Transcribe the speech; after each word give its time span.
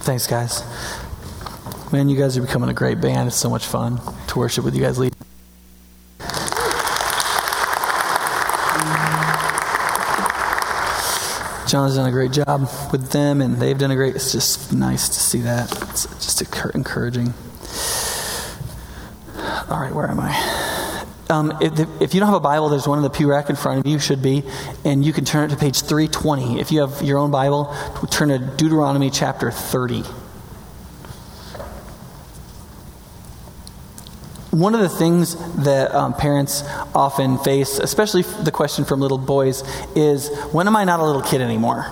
Thanks, 0.00 0.26
guys. 0.26 0.62
Man, 1.92 2.08
you 2.08 2.16
guys 2.16 2.36
are 2.36 2.40
becoming 2.40 2.70
a 2.70 2.74
great 2.74 3.00
band. 3.00 3.28
It's 3.28 3.36
so 3.36 3.50
much 3.50 3.66
fun 3.66 4.00
to 4.28 4.38
worship 4.38 4.64
with 4.64 4.74
you 4.74 4.80
guys 4.80 4.98
lead. 4.98 5.14
John's 11.68 11.94
done 11.94 12.08
a 12.08 12.10
great 12.10 12.32
job 12.32 12.62
with 12.90 13.10
them, 13.12 13.40
and 13.40 13.58
they've 13.58 13.78
done 13.78 13.92
a 13.92 13.94
great. 13.94 14.16
It's 14.16 14.32
just 14.32 14.72
nice 14.72 15.08
to 15.08 15.20
see 15.20 15.40
that. 15.42 15.70
It's 15.90 16.06
just 16.24 16.42
encouraging. 16.74 17.32
All 19.68 19.78
right, 19.78 19.94
where 19.94 20.08
am 20.08 20.18
I? 20.18 20.59
Um, 21.30 21.56
if, 21.60 21.78
if, 22.02 22.12
you 22.12 22.18
don't 22.18 22.28
have 22.28 22.36
a 22.36 22.40
Bible, 22.40 22.68
there's 22.70 22.88
one 22.88 22.98
in 22.98 23.04
the 23.04 23.10
pew 23.10 23.30
rack 23.30 23.50
in 23.50 23.56
front 23.56 23.78
of 23.78 23.86
you, 23.86 24.00
should 24.00 24.20
be, 24.20 24.42
and 24.84 25.04
you 25.04 25.12
can 25.12 25.24
turn 25.24 25.44
it 25.44 25.54
to 25.54 25.56
page 25.56 25.82
320. 25.82 26.58
If 26.58 26.72
you 26.72 26.80
have 26.80 27.02
your 27.02 27.18
own 27.18 27.30
Bible, 27.30 27.72
turn 28.10 28.30
to 28.30 28.38
Deuteronomy 28.38 29.10
chapter 29.10 29.52
30. 29.52 30.02
One 34.50 34.74
of 34.74 34.80
the 34.80 34.88
things 34.88 35.36
that 35.62 35.94
um, 35.94 36.14
parents 36.14 36.64
often 36.96 37.38
face, 37.38 37.78
especially 37.78 38.22
the 38.22 38.50
question 38.50 38.84
from 38.84 38.98
little 38.98 39.16
boys, 39.16 39.62
is 39.94 40.36
when 40.50 40.66
am 40.66 40.74
I 40.74 40.82
not 40.82 40.98
a 40.98 41.04
little 41.04 41.22
kid 41.22 41.40
anymore? 41.40 41.86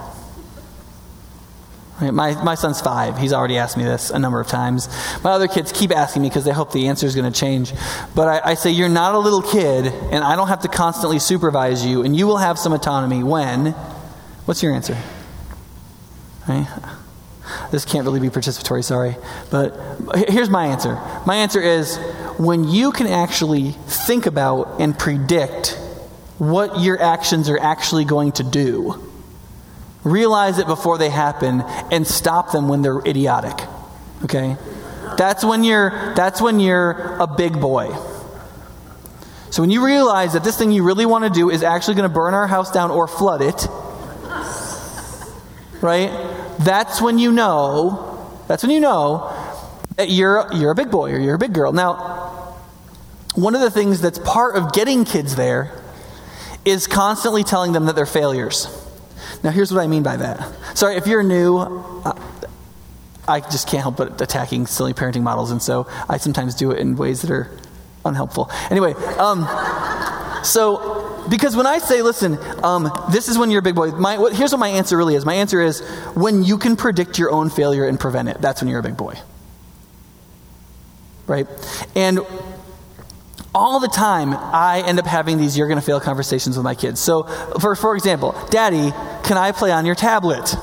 Right? 2.01 2.15
My, 2.15 2.43
my 2.45 2.55
son's 2.55 2.81
five. 2.81 3.19
He's 3.19 3.33
already 3.33 3.59
asked 3.59 3.77
me 3.77 3.85
this 3.85 4.11
a 4.11 4.19
number 4.19 4.41
of 4.41 4.47
times. 4.47 4.89
My 5.25 5.31
other 5.31 5.49
kids 5.49 5.73
keep 5.73 5.91
asking 5.91 6.23
me 6.23 6.29
because 6.29 6.45
they 6.45 6.53
hope 6.53 6.73
the 6.73 6.89
answer 6.89 7.07
is 7.07 7.15
going 7.15 7.31
to 7.31 7.39
change. 7.39 7.73
But 8.15 8.29
I, 8.29 8.51
I 8.51 8.55
say, 8.55 8.71
You're 8.71 8.89
not 8.89 9.15
a 9.15 9.19
little 9.19 9.43
kid, 9.43 9.87
and 9.87 10.23
I 10.23 10.37
don't 10.37 10.49
have 10.49 10.61
to 10.61 10.69
constantly 10.69 11.19
supervise 11.19 11.85
you, 11.85 12.03
and 12.03 12.15
you 12.15 12.27
will 12.27 12.37
have 12.37 12.59
some 12.59 12.73
autonomy 12.73 13.23
when. 13.23 13.73
What's 14.45 14.63
your 14.63 14.73
answer? 14.73 14.97
Right? 16.49 16.67
This 17.71 17.85
can't 17.85 18.05
really 18.05 18.21
be 18.21 18.29
participatory, 18.29 18.85
sorry. 18.85 19.17
But 19.51 19.75
here's 20.29 20.51
my 20.51 20.67
answer. 20.67 20.95
My 21.27 21.37
answer 21.37 21.61
is 21.61 21.97
when 22.39 22.65
you 22.65 22.93
can 22.93 23.07
actually 23.07 23.73
think 23.73 24.27
about 24.27 24.81
and 24.81 24.99
predict 24.99 25.79
what 26.39 26.81
your 26.81 27.01
actions 27.01 27.49
are 27.49 27.59
actually 27.59 28.05
going 28.05 28.33
to 28.33 28.43
do, 28.43 29.08
realize 30.05 30.59
it 30.59 30.67
before 30.67 30.99
they 30.99 31.11
happen, 31.11 31.63
and 31.91 32.07
stop 32.07 32.53
them 32.53 32.69
when 32.69 32.83
they're 32.83 33.01
idiotic. 33.01 33.59
Okay? 34.25 34.57
That's 35.17 35.45
when 35.45 35.65
you're 35.65 36.15
that's 36.15 36.41
when 36.41 36.61
you're 36.61 37.17
a 37.19 37.27
big 37.27 37.61
boy. 37.61 37.97
So 39.51 39.63
when 39.63 39.71
you 39.71 39.85
realize 39.85 40.35
that 40.35 40.45
this 40.45 40.59
thing 40.59 40.73
you 40.73 40.85
really 40.85 41.07
want 41.07 41.25
to 41.25 41.31
do 41.31 41.51
is 41.51 41.63
actually 41.63 41.95
going 41.95 42.09
to 42.09 42.15
burn 42.15 42.35
our 42.35 42.47
house 42.47 42.71
down 42.71 42.91
or 42.91 43.09
flood 43.09 43.41
it, 43.41 43.67
right? 45.81 46.11
That's 46.59 47.01
when 47.01 47.19
you 47.19 47.33
know, 47.33 48.31
that's 48.47 48.63
when 48.63 48.71
you 48.71 48.81
know 48.81 49.35
that 49.97 50.11
you're, 50.11 50.49
you're 50.53 50.71
a 50.73 50.75
big 50.75 50.91
boy 50.91 51.13
or 51.13 51.19
you're 51.19 51.35
a 51.35 51.39
big 51.39 51.55
girl. 51.55 51.73
Now, 51.73 52.55
one 53.35 53.55
of 53.55 53.61
the 53.61 53.71
things 53.71 54.01
that's 54.01 54.19
part 54.19 54.57
of 54.57 54.73
getting 54.73 55.05
kids 55.05 55.35
there 55.35 55.73
is 56.65 56.87
constantly 56.87 57.43
telling 57.43 57.73
them 57.73 57.87
that 57.87 57.97
they're 57.97 58.07
failures. 58.07 58.67
Now, 59.43 59.51
here's 59.51 59.73
what 59.73 59.83
I 59.83 59.87
mean 59.87 60.03
by 60.03 60.17
that. 60.17 60.77
Sorry, 60.77 60.97
if 60.97 61.07
you're 61.07 61.23
new, 61.23 61.59
uh, 61.59 62.19
I 63.27 63.41
just 63.41 63.69
can't 63.69 63.83
help 63.83 63.97
but 63.97 64.21
attacking 64.21 64.67
silly 64.67 64.95
parenting 64.95 65.23
models, 65.23 65.51
and 65.51 65.63
so 65.63 65.87
I 66.09 66.17
sometimes 66.17 66.55
do 66.55 66.71
it 66.71 66.79
in 66.79 66.97
ways 66.97 67.23
that 67.23 67.31
are 67.31 67.51
unhelpful. 68.05 68.51
Anyway, 68.71 68.95
um, 69.19 69.47
so 70.45 71.25
because 71.29 71.55
when 71.55 71.67
I 71.67 71.79
say, 71.79 72.03
listen, 72.03 72.39
um, 72.65 72.91
this 73.11 73.29
is 73.29 73.37
when 73.37 73.51
you're 73.51 73.61
a 73.61 73.63
big 73.63 73.75
boy, 73.75 73.91
my, 73.91 74.19
what, 74.19 74.35
here's 74.35 74.53
what 74.53 74.59
my 74.59 74.69
answer 74.69 74.97
really 74.97 75.15
is. 75.15 75.25
My 75.25 75.35
answer 75.35 75.61
is 75.61 75.81
when 76.15 76.43
you 76.43 76.59
can 76.59 76.77
predict 76.77 77.19
your 77.19 77.31
own 77.31 77.51
failure 77.51 77.87
and 77.87 78.01
prevent 78.01 78.29
it, 78.29 78.41
that's 78.41 78.63
when 78.63 78.69
you're 78.71 78.81
a 78.81 78.83
big 78.83 78.97
boy. 78.97 79.15
Right? 81.27 81.47
And 81.95 82.21
all 83.55 83.81
the 83.81 83.89
time, 83.89 84.35
I 84.35 84.83
end 84.87 84.99
up 84.99 85.07
having 85.07 85.39
these 85.39 85.57
you're 85.57 85.69
going 85.69 85.81
to 85.81 85.85
fail 85.85 86.01
conversations 86.01 86.57
with 86.57 86.65
my 86.65 86.75
kids. 86.75 87.01
So, 87.01 87.25
for, 87.61 87.75
for 87.75 87.95
example, 87.95 88.37
Daddy, 88.51 88.93
can 89.25 89.37
I 89.37 89.53
play 89.53 89.71
on 89.73 89.87
your 89.87 89.95
tablet? 89.95 90.55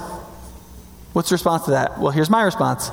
What's 1.13 1.29
the 1.29 1.35
response 1.35 1.65
to 1.65 1.71
that? 1.71 1.99
Well, 1.99 2.11
here's 2.11 2.29
my 2.29 2.43
response. 2.43 2.91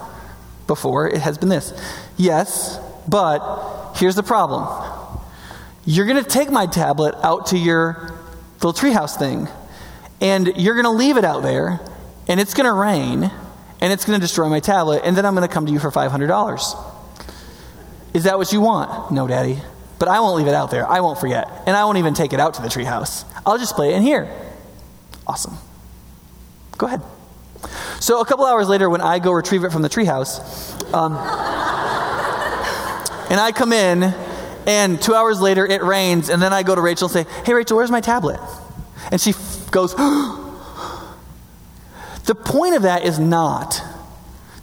Before, 0.67 1.09
it 1.09 1.21
has 1.21 1.39
been 1.39 1.49
this 1.49 1.75
Yes, 2.17 2.79
but 3.09 3.95
here's 3.97 4.15
the 4.15 4.23
problem 4.23 4.67
you're 5.85 6.07
going 6.07 6.23
to 6.23 6.29
take 6.29 6.51
my 6.51 6.67
tablet 6.67 7.15
out 7.23 7.47
to 7.47 7.59
your 7.59 8.13
little 8.63 8.73
treehouse 8.73 9.19
thing, 9.19 9.49
and 10.21 10.53
you're 10.57 10.75
going 10.75 10.85
to 10.85 10.91
leave 10.91 11.17
it 11.17 11.25
out 11.25 11.43
there, 11.43 11.81
and 12.29 12.39
it's 12.39 12.55
going 12.55 12.67
to 12.67 12.73
rain, 12.73 13.31
and 13.81 13.93
it's 13.93 14.05
going 14.05 14.19
to 14.19 14.25
destroy 14.25 14.49
my 14.49 14.61
tablet, 14.61 15.03
and 15.05 15.17
then 15.17 15.27
I'm 15.27 15.35
going 15.35 15.47
to 15.47 15.53
come 15.53 15.67
to 15.67 15.73
you 15.73 15.81
for 15.81 15.91
$500. 15.91 16.95
Is 18.15 18.25
that 18.25 18.39
what 18.39 18.53
you 18.53 18.61
want? 18.61 19.11
No, 19.11 19.27
Daddy. 19.27 19.59
But 20.03 20.09
I 20.09 20.19
won't 20.19 20.37
leave 20.37 20.49
it 20.49 20.55
out 20.55 20.73
there. 20.73 20.85
I 20.91 20.99
won't 20.99 21.21
forget. 21.21 21.49
And 21.65 21.77
I 21.77 21.85
won't 21.85 21.99
even 21.99 22.13
take 22.13 22.33
it 22.33 22.41
out 22.41 22.55
to 22.55 22.63
the 22.63 22.67
treehouse. 22.67 23.25
I'll 23.47 23.57
just 23.57 23.77
play 23.77 23.95
it 23.95 23.97
in 23.97 24.03
here. 24.03 24.29
Awesome. 25.29 25.57
Go 26.77 26.89
ahead. 26.89 27.03
So 28.01 28.21
a 28.21 28.27
couple 28.27 28.45
hours 28.45 28.69
later, 28.69 28.91
when 28.91 29.01
I 29.01 29.21
go 29.21 29.31
retrieve 29.31 29.63
it 29.63 29.71
from 29.71 29.83
the 29.83 29.89
treehouse, 29.89 30.41
um, 30.93 31.13
and 33.31 33.41
I 33.41 33.53
come 33.55 33.73
in, 33.73 34.13
and 34.67 35.01
two 35.01 35.15
hours 35.15 35.41
later, 35.41 35.65
it 35.65 35.85
rains. 35.85 36.31
And 36.31 36.43
then 36.43 36.53
I 36.53 36.65
go 36.65 36.75
to 36.75 36.81
Rachel 36.81 37.07
and 37.07 37.13
say, 37.13 37.33
Hey, 37.45 37.55
Rachel, 37.55 37.77
where's 37.77 37.93
my 37.93 38.01
tablet? 38.01 38.41
And 39.13 39.21
she 39.21 39.31
f- 39.31 39.71
goes, 39.71 39.95
The 42.25 42.35
point 42.35 42.75
of 42.75 42.83
that 42.83 43.05
is 43.05 43.21
not 43.21 43.81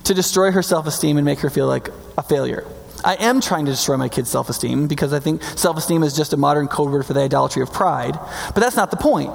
to 0.03 0.13
destroy 0.13 0.51
her 0.51 0.61
self 0.61 0.85
esteem 0.85 1.15
and 1.15 1.23
make 1.23 1.39
her 1.39 1.49
feel 1.49 1.67
like 1.67 1.87
a 2.17 2.23
failure. 2.23 2.67
I 3.03 3.15
am 3.15 3.41
trying 3.41 3.65
to 3.65 3.71
destroy 3.71 3.97
my 3.97 4.09
kid's 4.09 4.29
self 4.29 4.49
esteem 4.49 4.87
because 4.87 5.13
I 5.13 5.19
think 5.19 5.43
self 5.43 5.77
esteem 5.77 6.03
is 6.03 6.15
just 6.15 6.33
a 6.33 6.37
modern 6.37 6.67
code 6.67 6.91
word 6.91 7.05
for 7.05 7.13
the 7.13 7.21
idolatry 7.21 7.61
of 7.61 7.71
pride. 7.71 8.17
But 8.53 8.61
that's 8.61 8.75
not 8.75 8.91
the 8.91 8.97
point. 8.97 9.31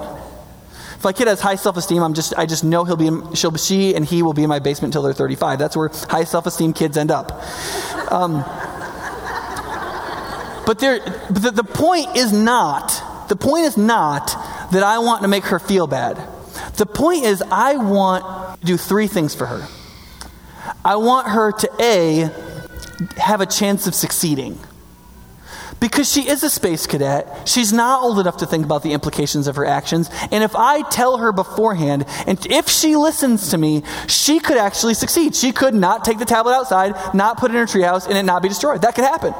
If 0.97 1.05
my 1.05 1.13
kid 1.13 1.29
has 1.29 1.41
high 1.41 1.57
self 1.57 1.77
esteem, 1.77 2.03
I'm 2.03 2.15
just, 2.15 2.35
I 2.37 2.47
just 2.47 2.65
know 2.65 2.85
he'll 2.85 2.97
be 2.97 3.11
she'll, 3.37 3.57
she 3.57 3.95
and 3.95 4.05
he 4.05 4.23
will 4.23 4.33
be 4.33 4.43
in 4.43 4.49
my 4.49 4.59
basement 4.59 4.95
until 4.95 5.03
they're 5.03 5.13
35. 5.13 5.59
That's 5.59 5.77
where 5.77 5.89
high 6.09 6.25
self 6.25 6.47
esteem 6.47 6.73
kids 6.73 6.97
end 6.97 7.11
up. 7.11 7.33
Um, 8.13 8.45
but, 10.67 10.79
there, 10.79 11.01
but 11.31 11.43
the, 11.43 11.51
the 11.51 11.65
point 11.65 12.17
is 12.17 12.33
not, 12.33 13.29
the 13.29 13.37
point 13.37 13.65
is 13.65 13.77
not 13.77 14.29
that 14.73 14.83
I 14.83 14.99
want 14.99 15.23
to 15.23 15.29
make 15.29 15.45
her 15.45 15.59
feel 15.59 15.87
bad. 15.87 16.17
The 16.77 16.87
point 16.87 17.25
is, 17.25 17.43
I 17.51 17.77
want 17.77 18.61
to 18.61 18.67
do 18.67 18.77
three 18.77 19.07
things 19.07 19.35
for 19.35 19.47
her. 19.47 19.69
I 20.85 20.97
want 20.97 21.29
her 21.29 21.53
to 21.53 21.71
A, 21.81 22.31
have 23.17 23.41
a 23.41 23.47
chance 23.47 23.87
of 23.87 23.95
succeeding. 23.95 24.59
Because 25.81 26.11
she 26.11 26.29
is 26.29 26.43
a 26.43 26.51
space 26.51 26.87
cadet, 26.87 27.47
she's 27.47 27.73
not 27.73 28.03
old 28.03 28.19
enough 28.19 28.39
to 28.39 28.47
think 28.47 28.65
about 28.65 28.83
the 28.83 28.93
implications 28.93 29.47
of 29.47 29.57
her 29.57 29.67
actions. 29.67 30.09
And 30.31 30.43
if 30.43 30.55
I 30.57 30.83
tell 30.89 31.19
her 31.19 31.33
beforehand, 31.33 32.07
and 32.27 32.39
if 32.47 32.69
she 32.69 32.97
listens 32.97 33.51
to 33.51 33.59
me, 33.59 33.83
she 34.07 34.41
could 34.41 34.57
actually 34.57 34.95
succeed. 34.95 35.35
She 35.35 35.53
could 35.53 35.75
not 35.75 36.05
take 36.05 36.19
the 36.19 36.25
tablet 36.25 36.55
outside, 36.55 36.95
not 37.15 37.39
put 37.39 37.51
it 37.51 37.55
in 37.55 37.61
her 37.61 37.67
treehouse, 37.67 38.09
and 38.09 38.17
it 38.17 38.23
not 38.23 38.43
be 38.43 38.49
destroyed. 38.49 38.83
That 38.83 38.95
could 38.95 39.05
happen. 39.05 39.35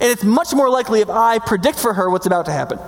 And 0.00 0.10
it's 0.10 0.24
much 0.24 0.52
more 0.52 0.70
likely 0.70 1.00
if 1.00 1.10
I 1.10 1.38
predict 1.38 1.78
for 1.78 1.94
her 1.94 2.08
what's 2.10 2.26
about 2.26 2.46
to 2.46 2.52
happen. 2.52 2.78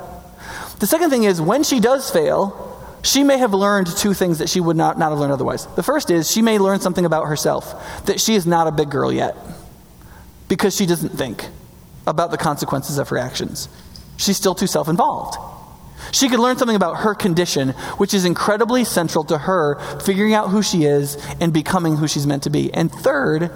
The 0.78 0.86
second 0.86 1.10
thing 1.10 1.24
is, 1.24 1.40
when 1.40 1.62
she 1.62 1.78
does 1.78 2.10
fail, 2.10 2.66
she 3.02 3.22
may 3.22 3.38
have 3.38 3.54
learned 3.54 3.86
two 3.86 4.14
things 4.14 4.38
that 4.38 4.48
she 4.48 4.60
would 4.60 4.76
not, 4.76 4.98
not 4.98 5.10
have 5.10 5.18
learned 5.18 5.32
otherwise. 5.32 5.66
The 5.76 5.82
first 5.82 6.10
is 6.10 6.30
she 6.30 6.42
may 6.42 6.58
learn 6.58 6.80
something 6.80 7.04
about 7.04 7.28
herself 7.28 8.04
that 8.06 8.20
she 8.20 8.34
is 8.34 8.46
not 8.46 8.66
a 8.66 8.72
big 8.72 8.90
girl 8.90 9.12
yet 9.12 9.36
because 10.50 10.76
she 10.76 10.84
doesn't 10.84 11.16
think 11.16 11.46
about 12.08 12.32
the 12.32 12.36
consequences 12.36 12.98
of 12.98 13.08
her 13.08 13.16
actions. 13.16 13.68
She's 14.18 14.36
still 14.36 14.54
too 14.54 14.66
self 14.66 14.88
involved. 14.88 15.38
She 16.12 16.28
could 16.28 16.40
learn 16.40 16.58
something 16.58 16.76
about 16.76 16.98
her 16.98 17.14
condition, 17.14 17.70
which 17.98 18.12
is 18.12 18.24
incredibly 18.24 18.84
central 18.84 19.22
to 19.24 19.38
her 19.38 19.78
figuring 20.00 20.34
out 20.34 20.50
who 20.50 20.60
she 20.62 20.84
is 20.84 21.16
and 21.40 21.52
becoming 21.52 21.96
who 21.96 22.08
she's 22.08 22.26
meant 22.26 22.42
to 22.42 22.50
be. 22.50 22.74
And 22.74 22.90
third, 22.90 23.50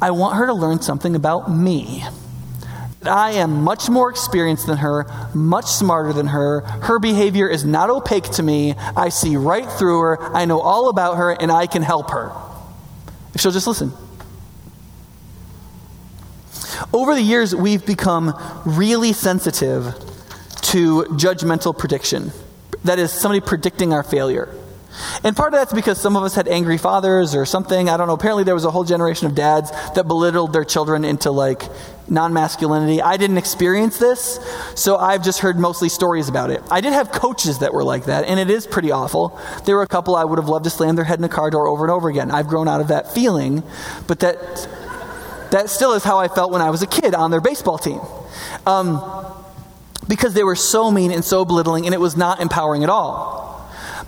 I 0.00 0.12
want 0.12 0.36
her 0.36 0.46
to 0.46 0.54
learn 0.54 0.80
something 0.80 1.14
about 1.14 1.50
me. 1.50 2.02
I 3.04 3.32
am 3.32 3.62
much 3.62 3.90
more 3.90 4.10
experienced 4.10 4.66
than 4.66 4.78
her, 4.78 5.06
much 5.34 5.66
smarter 5.66 6.14
than 6.14 6.28
her. 6.28 6.60
Her 6.60 6.98
behavior 6.98 7.48
is 7.48 7.64
not 7.64 7.90
opaque 7.90 8.30
to 8.30 8.42
me. 8.42 8.74
I 8.96 9.10
see 9.10 9.36
right 9.36 9.70
through 9.70 10.00
her. 10.00 10.22
I 10.34 10.46
know 10.46 10.60
all 10.60 10.88
about 10.88 11.16
her, 11.16 11.32
and 11.32 11.52
I 11.52 11.66
can 11.66 11.82
help 11.82 12.10
her. 12.10 12.32
If 13.34 13.40
she'll 13.40 13.52
just 13.52 13.66
listen. 13.66 13.92
Over 16.92 17.14
the 17.14 17.22
years, 17.22 17.54
we've 17.54 17.84
become 17.84 18.34
really 18.64 19.12
sensitive 19.12 19.94
to 20.62 21.04
judgmental 21.10 21.76
prediction. 21.76 22.32
That 22.84 22.98
is, 22.98 23.12
somebody 23.12 23.40
predicting 23.40 23.92
our 23.92 24.02
failure. 24.02 24.48
And 25.24 25.36
part 25.36 25.54
of 25.54 25.60
that's 25.60 25.72
because 25.72 26.00
some 26.00 26.16
of 26.16 26.22
us 26.22 26.34
had 26.34 26.48
angry 26.48 26.76
fathers 26.78 27.34
or 27.34 27.46
something. 27.46 27.88
I 27.88 27.96
don't 27.96 28.06
know. 28.06 28.14
Apparently, 28.14 28.44
there 28.44 28.54
was 28.54 28.64
a 28.64 28.70
whole 28.70 28.84
generation 28.84 29.26
of 29.26 29.34
dads 29.34 29.70
that 29.94 30.06
belittled 30.06 30.52
their 30.52 30.64
children 30.64 31.04
into 31.04 31.30
like 31.30 31.62
non 32.08 32.32
masculinity. 32.32 33.00
I 33.00 33.16
didn't 33.16 33.38
experience 33.38 33.98
this, 33.98 34.38
so 34.74 34.96
I've 34.96 35.24
just 35.24 35.40
heard 35.40 35.58
mostly 35.58 35.88
stories 35.88 36.28
about 36.28 36.50
it. 36.50 36.62
I 36.70 36.80
did 36.80 36.92
have 36.92 37.10
coaches 37.10 37.60
that 37.60 37.72
were 37.72 37.84
like 37.84 38.04
that, 38.06 38.26
and 38.26 38.38
it 38.38 38.50
is 38.50 38.66
pretty 38.66 38.90
awful. 38.90 39.38
There 39.64 39.76
were 39.76 39.82
a 39.82 39.88
couple 39.88 40.14
I 40.14 40.24
would 40.24 40.38
have 40.38 40.48
loved 40.48 40.64
to 40.64 40.70
slam 40.70 40.96
their 40.96 41.04
head 41.04 41.18
in 41.18 41.24
a 41.24 41.28
car 41.28 41.50
door 41.50 41.68
over 41.68 41.84
and 41.84 41.90
over 41.90 42.08
again. 42.08 42.30
I've 42.30 42.48
grown 42.48 42.68
out 42.68 42.80
of 42.80 42.88
that 42.88 43.12
feeling, 43.12 43.62
but 44.06 44.20
that, 44.20 44.68
that 45.52 45.70
still 45.70 45.92
is 45.92 46.04
how 46.04 46.18
I 46.18 46.28
felt 46.28 46.50
when 46.50 46.60
I 46.60 46.68
was 46.68 46.82
a 46.82 46.86
kid 46.86 47.14
on 47.14 47.30
their 47.30 47.40
baseball 47.40 47.78
team. 47.78 48.00
Um, 48.66 49.00
because 50.08 50.34
they 50.34 50.42
were 50.42 50.56
so 50.56 50.90
mean 50.90 51.12
and 51.12 51.24
so 51.24 51.44
belittling, 51.44 51.86
and 51.86 51.94
it 51.94 52.00
was 52.00 52.16
not 52.16 52.40
empowering 52.40 52.82
at 52.82 52.90
all 52.90 53.42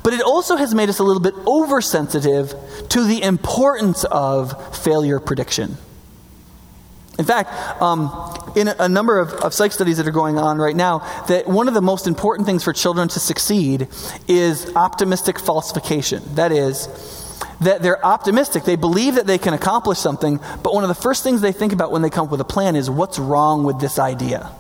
but 0.05 0.12
it 0.12 0.20
also 0.20 0.56
has 0.56 0.75
made 0.75 0.91
us 0.91 0.99
a 1.00 1.02
little 1.02 1.20
bit 1.20 1.35
oversensitive 1.46 2.55
to 2.91 3.05
the 3.05 3.23
importance 3.23 4.05
of 4.05 4.76
failure 4.85 5.19
prediction. 5.19 5.79
In 7.19 7.25
fact, 7.25 7.50
um, 7.81 8.11
in 8.55 8.69
a, 8.69 8.76
a 8.81 8.88
number 8.88 9.19
of, 9.19 9.32
of, 9.32 9.55
psych 9.55 9.73
studies 9.73 9.96
that 9.96 10.06
are 10.06 10.12
going 10.12 10.37
on 10.37 10.58
right 10.58 10.76
now, 10.76 10.99
that 11.29 11.49
one 11.49 11.69
of 11.69 11.75
the 11.75 11.81
most 11.81 12.06
important 12.06 12.46
things 12.46 12.62
for 12.62 12.73
children 12.73 13.08
to 13.08 13.20
succeed 13.20 13.88
is 14.29 14.75
optimistic 14.76 15.38
falsification. 15.38 16.23
That 16.35 16.52
is, 16.52 16.87
that 17.61 17.83
they're 17.83 18.05
optimistic. 18.05 18.65
They 18.65 18.77
believe 18.77 19.15
that 19.15 19.27
they 19.27 19.39
can 19.39 19.55
accomplish 19.55 19.99
something, 19.99 20.41
but 20.62 20.75
one 20.75 20.85
of 20.85 20.89
the 20.89 20.95
first 20.95 21.23
things 21.23 21.41
they 21.41 21.53
think 21.53 21.73
about 21.73 21.93
when 21.93 22.03
they 22.03 22.11
come 22.11 22.27
up 22.27 22.31
with 22.31 22.41
a 22.41 22.45
plan 22.45 22.77
is 22.77 22.91
what's 22.91 23.19
wrong 23.19 23.65
with 23.65 23.81
this 23.81 23.99
idea 23.99 24.51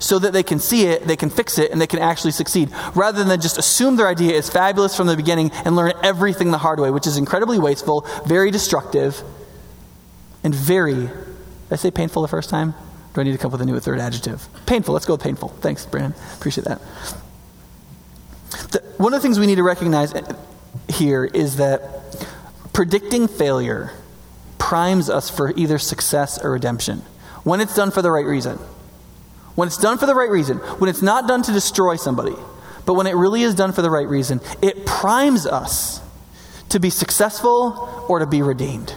so 0.00 0.18
that 0.18 0.32
they 0.32 0.42
can 0.42 0.58
see 0.58 0.86
it, 0.86 1.06
they 1.06 1.14
can 1.14 1.28
fix 1.28 1.58
it, 1.58 1.70
and 1.70 1.80
they 1.80 1.86
can 1.86 1.98
actually 1.98 2.30
succeed, 2.30 2.70
rather 2.94 3.22
than 3.22 3.40
just 3.40 3.58
assume 3.58 3.96
their 3.96 4.08
idea 4.08 4.32
is 4.32 4.48
fabulous 4.48 4.96
from 4.96 5.06
the 5.06 5.14
beginning 5.14 5.50
and 5.66 5.76
learn 5.76 5.92
everything 6.02 6.50
the 6.50 6.58
hard 6.58 6.80
way, 6.80 6.90
which 6.90 7.06
is 7.06 7.18
incredibly 7.18 7.58
wasteful, 7.58 8.06
very 8.26 8.50
destructive, 8.50 9.22
and 10.42 10.54
very, 10.54 10.94
did 10.94 11.12
I 11.70 11.76
say 11.76 11.90
painful 11.90 12.22
the 12.22 12.28
first 12.28 12.48
time? 12.48 12.74
Do 13.12 13.20
I 13.20 13.24
need 13.24 13.32
to 13.32 13.38
come 13.38 13.50
up 13.50 13.52
with 13.52 13.60
a 13.60 13.66
new 13.66 13.78
third 13.78 14.00
adjective? 14.00 14.48
Painful. 14.64 14.94
Let's 14.94 15.04
go 15.04 15.14
with 15.14 15.22
painful. 15.22 15.48
Thanks, 15.48 15.84
Brandon. 15.84 16.14
Appreciate 16.34 16.64
that. 16.64 16.80
The, 18.70 18.82
one 18.98 19.14
of 19.14 19.20
the 19.20 19.22
things 19.22 19.38
we 19.38 19.46
need 19.46 19.56
to 19.56 19.62
recognize 19.62 20.14
eh, 20.14 20.22
here 20.88 21.24
is 21.24 21.56
that 21.56 21.82
predicting 22.72 23.28
failure 23.28 23.92
primes 24.58 25.10
us 25.10 25.30
for 25.30 25.52
either 25.56 25.78
success 25.78 26.42
or 26.42 26.52
redemption 26.52 27.02
when 27.42 27.60
it's 27.60 27.74
done 27.74 27.90
for 27.90 28.02
the 28.02 28.10
right 28.10 28.26
reason. 28.26 28.58
When 29.54 29.66
it's 29.66 29.78
done 29.78 29.98
for 29.98 30.06
the 30.06 30.14
right 30.14 30.30
reason, 30.30 30.58
when 30.58 30.88
it's 30.88 31.02
not 31.02 31.26
done 31.26 31.42
to 31.42 31.52
destroy 31.52 31.96
somebody, 31.96 32.36
but 32.86 32.94
when 32.94 33.06
it 33.06 33.14
really 33.14 33.42
is 33.42 33.54
done 33.54 33.72
for 33.72 33.82
the 33.82 33.90
right 33.90 34.06
reason, 34.06 34.40
it 34.62 34.86
primes 34.86 35.46
us 35.46 36.00
to 36.68 36.78
be 36.78 36.90
successful 36.90 38.06
or 38.08 38.20
to 38.20 38.26
be 38.26 38.42
redeemed. 38.42 38.94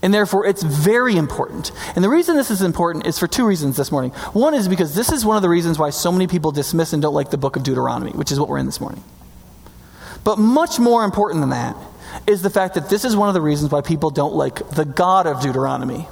And 0.00 0.14
therefore, 0.14 0.46
it's 0.46 0.62
very 0.62 1.16
important. 1.16 1.72
And 1.96 2.04
the 2.04 2.08
reason 2.08 2.36
this 2.36 2.50
is 2.50 2.62
important 2.62 3.06
is 3.06 3.18
for 3.18 3.26
two 3.26 3.44
reasons 3.44 3.76
this 3.76 3.90
morning. 3.90 4.12
One 4.32 4.54
is 4.54 4.68
because 4.68 4.94
this 4.94 5.10
is 5.10 5.24
one 5.24 5.36
of 5.36 5.42
the 5.42 5.48
reasons 5.48 5.78
why 5.78 5.90
so 5.90 6.12
many 6.12 6.28
people 6.28 6.52
dismiss 6.52 6.92
and 6.92 7.02
don't 7.02 7.14
like 7.14 7.30
the 7.30 7.38
book 7.38 7.56
of 7.56 7.64
Deuteronomy, 7.64 8.12
which 8.12 8.30
is 8.30 8.38
what 8.38 8.48
we're 8.48 8.58
in 8.58 8.66
this 8.66 8.80
morning. 8.80 9.02
But 10.22 10.38
much 10.38 10.78
more 10.78 11.04
important 11.04 11.40
than 11.40 11.50
that 11.50 11.76
is 12.26 12.42
the 12.42 12.50
fact 12.50 12.74
that 12.74 12.88
this 12.88 13.04
is 13.04 13.16
one 13.16 13.28
of 13.28 13.34
the 13.34 13.40
reasons 13.40 13.72
why 13.72 13.80
people 13.80 14.10
don't 14.10 14.34
like 14.34 14.68
the 14.70 14.84
God 14.84 15.26
of 15.26 15.40
Deuteronomy 15.40 16.06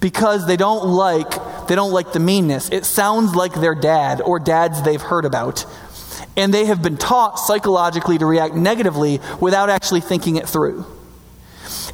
because 0.00 0.46
they 0.46 0.56
don't 0.56 0.84
like 0.88 1.30
they 1.68 1.76
don't 1.76 1.92
like 1.92 2.12
the 2.12 2.18
meanness. 2.20 2.68
It 2.70 2.84
sounds 2.84 3.34
like 3.34 3.54
their 3.54 3.74
dad 3.74 4.20
or 4.20 4.38
dads 4.38 4.82
they've 4.82 5.00
heard 5.00 5.24
about. 5.24 5.64
And 6.36 6.52
they 6.52 6.66
have 6.66 6.82
been 6.82 6.96
taught 6.96 7.38
psychologically 7.38 8.18
to 8.18 8.26
react 8.26 8.54
negatively 8.54 9.20
without 9.40 9.70
actually 9.70 10.00
thinking 10.00 10.36
it 10.36 10.48
through. 10.48 10.84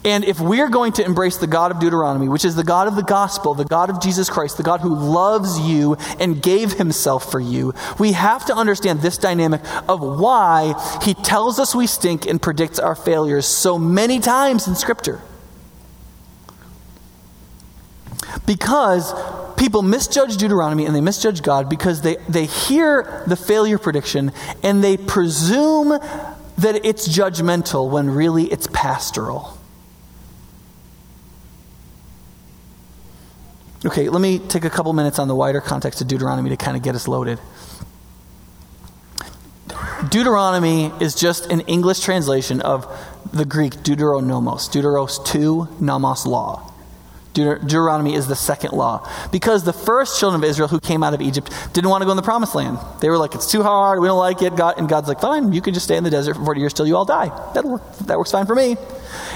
And 0.04 0.24
if 0.24 0.40
we're 0.40 0.68
going 0.68 0.92
to 0.94 1.04
embrace 1.04 1.38
the 1.38 1.46
God 1.46 1.70
of 1.70 1.80
Deuteronomy, 1.80 2.28
which 2.28 2.44
is 2.44 2.54
the 2.54 2.64
God 2.64 2.86
of 2.86 2.96
the 2.96 3.02
gospel, 3.02 3.54
the 3.54 3.64
God 3.64 3.90
of 3.90 4.00
Jesus 4.00 4.30
Christ, 4.30 4.56
the 4.56 4.62
God 4.62 4.80
who 4.80 4.94
loves 4.94 5.58
you 5.58 5.96
and 6.20 6.40
gave 6.40 6.74
himself 6.74 7.30
for 7.30 7.40
you, 7.40 7.74
we 7.98 8.12
have 8.12 8.46
to 8.46 8.54
understand 8.54 9.00
this 9.00 9.18
dynamic 9.18 9.60
of 9.88 10.00
why 10.00 10.74
he 11.02 11.14
tells 11.14 11.58
us 11.58 11.74
we 11.74 11.86
stink 11.86 12.26
and 12.26 12.40
predicts 12.40 12.78
our 12.78 12.94
failures 12.94 13.46
so 13.46 13.78
many 13.78 14.20
times 14.20 14.68
in 14.68 14.76
Scripture. 14.76 15.20
Because 18.46 19.12
people 19.56 19.82
misjudge 19.82 20.36
Deuteronomy 20.36 20.86
and 20.86 20.94
they 20.94 21.00
misjudge 21.00 21.42
God 21.42 21.68
because 21.68 22.02
they, 22.02 22.16
they 22.28 22.46
hear 22.46 23.24
the 23.26 23.36
failure 23.36 23.78
prediction 23.78 24.32
and 24.62 24.82
they 24.82 24.96
presume 24.96 25.88
that 25.88 26.84
it's 26.84 27.08
judgmental 27.08 27.90
when 27.90 28.10
really 28.10 28.44
it's 28.44 28.68
pastoral. 28.72 29.57
Okay, 33.86 34.08
let 34.08 34.20
me 34.20 34.40
take 34.40 34.64
a 34.64 34.70
couple 34.70 34.92
minutes 34.92 35.20
on 35.20 35.28
the 35.28 35.36
wider 35.36 35.60
context 35.60 36.00
of 36.00 36.08
Deuteronomy 36.08 36.50
to 36.50 36.56
kind 36.56 36.76
of 36.76 36.82
get 36.82 36.96
us 36.96 37.06
loaded. 37.06 37.38
Deuteronomy 40.08 40.92
is 41.00 41.14
just 41.14 41.52
an 41.52 41.60
English 41.62 42.00
translation 42.00 42.60
of 42.60 42.86
the 43.32 43.44
Greek 43.44 43.74
deuteronomos, 43.74 44.68
deuteros 44.68 45.24
2, 45.24 45.76
nomos 45.80 46.26
law. 46.26 46.72
Deuteronomy 47.38 48.14
is 48.14 48.26
the 48.26 48.36
second 48.36 48.72
law. 48.72 49.08
Because 49.30 49.64
the 49.64 49.72
first 49.72 50.18
children 50.20 50.42
of 50.42 50.48
Israel 50.48 50.68
who 50.68 50.80
came 50.80 51.02
out 51.02 51.14
of 51.14 51.20
Egypt 51.20 51.52
didn't 51.72 51.90
want 51.90 52.02
to 52.02 52.06
go 52.06 52.12
in 52.12 52.16
the 52.16 52.22
promised 52.22 52.54
land. 52.54 52.78
They 53.00 53.08
were 53.08 53.18
like, 53.18 53.34
it's 53.34 53.50
too 53.50 53.62
hard, 53.62 54.00
we 54.00 54.08
don't 54.08 54.18
like 54.18 54.42
it. 54.42 54.56
God, 54.56 54.78
and 54.78 54.88
God's 54.88 55.08
like, 55.08 55.20
fine, 55.20 55.52
you 55.52 55.60
can 55.60 55.74
just 55.74 55.84
stay 55.84 55.96
in 55.96 56.04
the 56.04 56.10
desert 56.10 56.34
for 56.34 56.44
40 56.44 56.60
years 56.60 56.72
till 56.72 56.86
you 56.86 56.96
all 56.96 57.04
die. 57.04 57.28
That'll. 57.54 57.78
That 58.06 58.18
works 58.18 58.30
fine 58.30 58.46
for 58.46 58.54
me. 58.54 58.76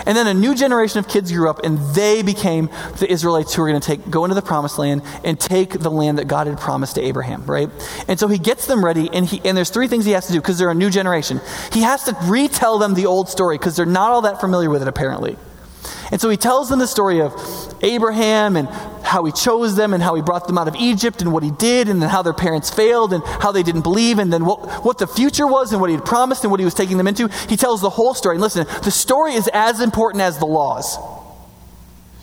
And 0.06 0.16
then 0.16 0.26
a 0.26 0.34
new 0.34 0.54
generation 0.54 0.98
of 0.98 1.08
kids 1.08 1.30
grew 1.32 1.48
up 1.48 1.64
and 1.64 1.78
they 1.94 2.22
became 2.22 2.68
the 2.98 3.10
Israelites 3.10 3.54
who 3.54 3.62
were 3.62 3.68
going 3.68 3.80
to 3.80 3.86
take, 3.86 4.10
go 4.10 4.24
into 4.24 4.34
the 4.34 4.42
promised 4.42 4.78
land 4.78 5.02
and 5.24 5.38
take 5.38 5.70
the 5.70 5.90
land 5.90 6.18
that 6.18 6.28
God 6.28 6.46
had 6.46 6.58
promised 6.58 6.96
to 6.96 7.02
Abraham, 7.02 7.44
right? 7.46 7.70
And 8.08 8.18
so 8.18 8.28
he 8.28 8.38
gets 8.38 8.66
them 8.66 8.84
ready 8.84 9.08
and, 9.12 9.26
he, 9.26 9.40
and 9.44 9.56
there's 9.56 9.70
three 9.70 9.88
things 9.88 10.04
he 10.04 10.12
has 10.12 10.26
to 10.26 10.32
do 10.32 10.40
because 10.40 10.58
they're 10.58 10.70
a 10.70 10.74
new 10.74 10.90
generation. 10.90 11.40
He 11.72 11.82
has 11.82 12.04
to 12.04 12.16
retell 12.24 12.78
them 12.78 12.94
the 12.94 13.06
old 13.06 13.28
story 13.28 13.58
because 13.58 13.76
they're 13.76 13.86
not 13.86 14.10
all 14.10 14.22
that 14.22 14.40
familiar 14.40 14.70
with 14.70 14.82
it 14.82 14.88
apparently. 14.88 15.36
And 16.10 16.20
so 16.20 16.28
he 16.28 16.36
tells 16.36 16.68
them 16.68 16.78
the 16.78 16.86
story 16.86 17.20
of 17.20 17.34
Abraham 17.82 18.56
and 18.56 18.68
how 19.02 19.24
he 19.24 19.32
chose 19.32 19.74
them 19.74 19.92
and 19.94 20.02
how 20.02 20.14
he 20.14 20.22
brought 20.22 20.46
them 20.46 20.58
out 20.58 20.68
of 20.68 20.76
Egypt 20.76 21.22
and 21.22 21.32
what 21.32 21.42
he 21.42 21.50
did 21.50 21.88
and 21.88 22.00
then 22.00 22.08
how 22.08 22.22
their 22.22 22.32
parents 22.32 22.70
failed 22.70 23.12
and 23.12 23.22
how 23.24 23.52
they 23.52 23.62
didn't 23.62 23.82
believe 23.82 24.18
and 24.18 24.32
then 24.32 24.44
what, 24.44 24.84
what 24.84 24.98
the 24.98 25.06
future 25.06 25.46
was 25.46 25.72
and 25.72 25.80
what 25.80 25.90
he 25.90 25.96
had 25.96 26.04
promised 26.04 26.44
and 26.44 26.50
what 26.50 26.60
he 26.60 26.64
was 26.64 26.74
taking 26.74 26.96
them 26.96 27.08
into. 27.08 27.28
He 27.48 27.56
tells 27.56 27.80
the 27.80 27.90
whole 27.90 28.14
story. 28.14 28.36
And 28.36 28.42
listen, 28.42 28.66
the 28.84 28.90
story 28.90 29.34
is 29.34 29.48
as 29.52 29.80
important 29.80 30.22
as 30.22 30.38
the 30.38 30.46
laws. 30.46 30.96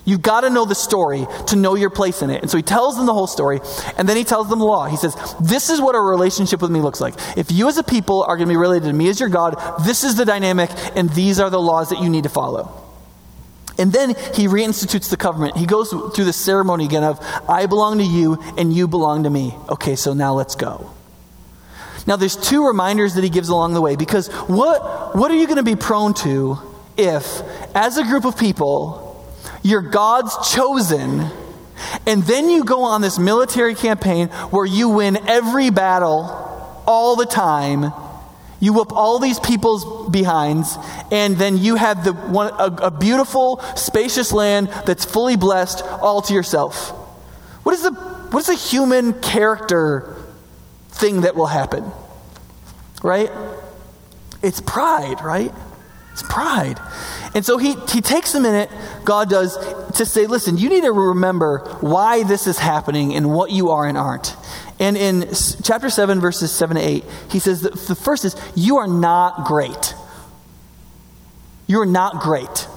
You've 0.10 0.24
got 0.24 0.42
to 0.42 0.50
know 0.50 0.66
the 0.66 0.74
story 0.74 1.28
to 1.48 1.56
know 1.56 1.76
your 1.76 1.92
place 1.92 2.24
in 2.24 2.32
it. 2.32 2.42
And 2.42 2.50
so 2.50 2.58
he 2.58 2.64
tells 2.64 2.98
them 2.98 3.06
the 3.06 3.14
whole 3.14 3.28
story, 3.28 3.60
and 3.96 4.10
then 4.10 4.18
he 4.18 4.24
tells 4.24 4.50
them 4.50 4.58
the 4.58 4.66
law. 4.66 4.88
He 4.88 4.98
says, 4.98 5.16
This 5.40 5.70
is 5.70 5.80
what 5.80 5.94
a 5.94 6.00
relationship 6.00 6.64
with 6.64 6.72
me 6.72 6.82
looks 6.82 7.00
like. 7.00 7.14
If 7.38 7.52
you 7.52 7.68
as 7.68 7.78
a 7.78 7.84
people 7.84 8.24
are 8.24 8.36
going 8.36 8.48
to 8.48 8.52
be 8.52 8.58
related 8.58 8.88
to 8.88 8.94
me 8.94 9.08
as 9.10 9.20
your 9.20 9.30
God, 9.30 9.56
this 9.86 10.04
is 10.04 10.16
the 10.16 10.26
dynamic, 10.26 10.72
and 10.96 11.12
these 11.12 11.40
are 11.40 11.52
the 11.52 11.62
laws 11.62 11.90
that 11.90 12.02
you 12.02 12.10
need 12.10 12.24
to 12.24 12.30
follow. 12.30 12.89
And 13.80 13.94
then 13.94 14.10
he 14.36 14.48
reinstitutes 14.48 15.10
the 15.10 15.18
covenant. 15.18 15.58
He 15.58 15.66
goes 15.66 15.90
through 15.90 16.26
the 16.26 16.34
ceremony 16.34 16.86
again 16.86 17.04
of, 17.04 17.20
I 17.48 17.66
belong 17.66 17.98
to 18.00 18.04
you 18.04 18.38
and 18.58 18.74
you 18.74 18.88
belong 18.88 19.24
to 19.24 19.30
me. 19.30 19.56
Okay, 19.70 19.96
so 19.96 20.14
now 20.14 20.34
let's 20.34 20.56
go. 20.56 20.92
Now, 22.06 22.18
there's 22.18 22.36
two 22.36 22.68
reminders 22.68 23.16
that 23.16 23.24
he 23.24 23.30
gives 23.30 23.50
along 23.50 23.74
the 23.74 23.82
way 23.82 23.96
because 23.96 24.28
what, 24.28 25.16
what 25.16 25.32
are 25.32 25.36
you 25.36 25.46
going 25.48 25.58
to 25.58 25.64
be 25.64 25.76
prone 25.76 26.14
to 26.16 26.58
if, 26.98 27.42
as 27.74 27.98
a 27.98 28.04
group 28.04 28.26
of 28.26 28.38
people, 28.38 29.26
you're 29.64 29.82
God's 29.82 30.54
chosen, 30.54 31.30
and 32.06 32.24
then 32.24 32.50
you 32.50 32.66
go 32.66 32.84
on 32.84 33.02
this 33.02 33.18
military 33.18 33.76
campaign 33.76 34.28
where 34.50 34.66
you 34.66 34.90
win 34.90 35.18
every 35.30 35.70
battle 35.70 36.84
all 36.86 37.16
the 37.16 37.26
time 37.26 37.94
you 38.60 38.74
whoop 38.74 38.92
all 38.92 39.20
these 39.20 39.40
people's 39.40 40.10
behinds, 40.10 40.78
and 41.12 41.38
then 41.38 41.58
you 41.58 41.76
have 41.76 42.04
the 42.04 42.14
one, 42.14 42.52
a, 42.60 42.88
a 42.88 42.92
beautiful, 42.92 43.62
spacious 43.76 44.32
land 44.32 44.68
that's 44.86 45.06
fully 45.06 45.38
blessed 45.38 45.84
all 45.84 46.22
to 46.24 46.34
yourself. 46.34 46.90
What 47.64 47.74
is 47.74 47.84
the 47.84 47.92
what 47.92 48.42
is 48.42 48.48
the 48.48 48.56
human 48.56 49.14
character 49.22 50.16
thing 50.90 51.22
that 51.22 51.36
will 51.36 51.48
happen? 51.48 51.90
Right? 53.02 53.32
It's 54.44 54.62
pride, 54.62 55.22
right? 55.22 55.54
It's 56.14 56.24
pride. 56.24 56.80
And 57.34 57.46
so 57.46 57.58
he, 57.58 57.76
he 57.90 58.02
takes 58.02 58.36
a 58.36 58.40
minute, 58.40 58.70
God 59.04 59.30
does, 59.30 59.58
to 59.96 60.06
say, 60.06 60.28
listen, 60.28 60.58
you 60.58 60.70
need 60.70 60.84
to 60.84 60.92
remember 60.92 61.60
why 61.82 62.24
this 62.24 62.48
is 62.48 62.58
happening 62.58 63.16
and 63.16 63.32
what 63.32 63.52
you 63.52 63.70
are 63.70 63.86
and 63.88 63.98
aren't. 63.98 64.36
And 64.80 64.96
in 64.96 65.30
chapter 65.64 65.90
7, 65.90 66.22
verses 66.22 66.52
7 66.52 66.78
to 66.78 66.82
8, 66.82 67.04
he 67.30 67.40
says 67.40 67.62
the 67.62 67.96
first 67.96 68.24
is, 68.24 68.36
You 68.56 68.78
are 68.78 68.88
not 68.88 69.46
great. 69.46 69.94
You 71.68 71.82
are 71.82 71.86
not 71.86 72.22
great. 72.22 72.68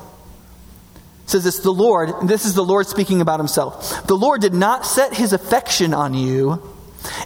Says 1.26 1.44
this, 1.44 1.60
the 1.60 1.70
Lord, 1.70 2.10
this 2.28 2.44
is 2.44 2.54
the 2.54 2.64
Lord 2.64 2.86
speaking 2.86 3.20
about 3.20 3.40
himself. 3.40 4.06
The 4.06 4.16
Lord 4.16 4.42
did 4.42 4.52
not 4.52 4.84
set 4.84 5.14
his 5.14 5.32
affection 5.32 5.94
on 5.94 6.12
you 6.12 6.60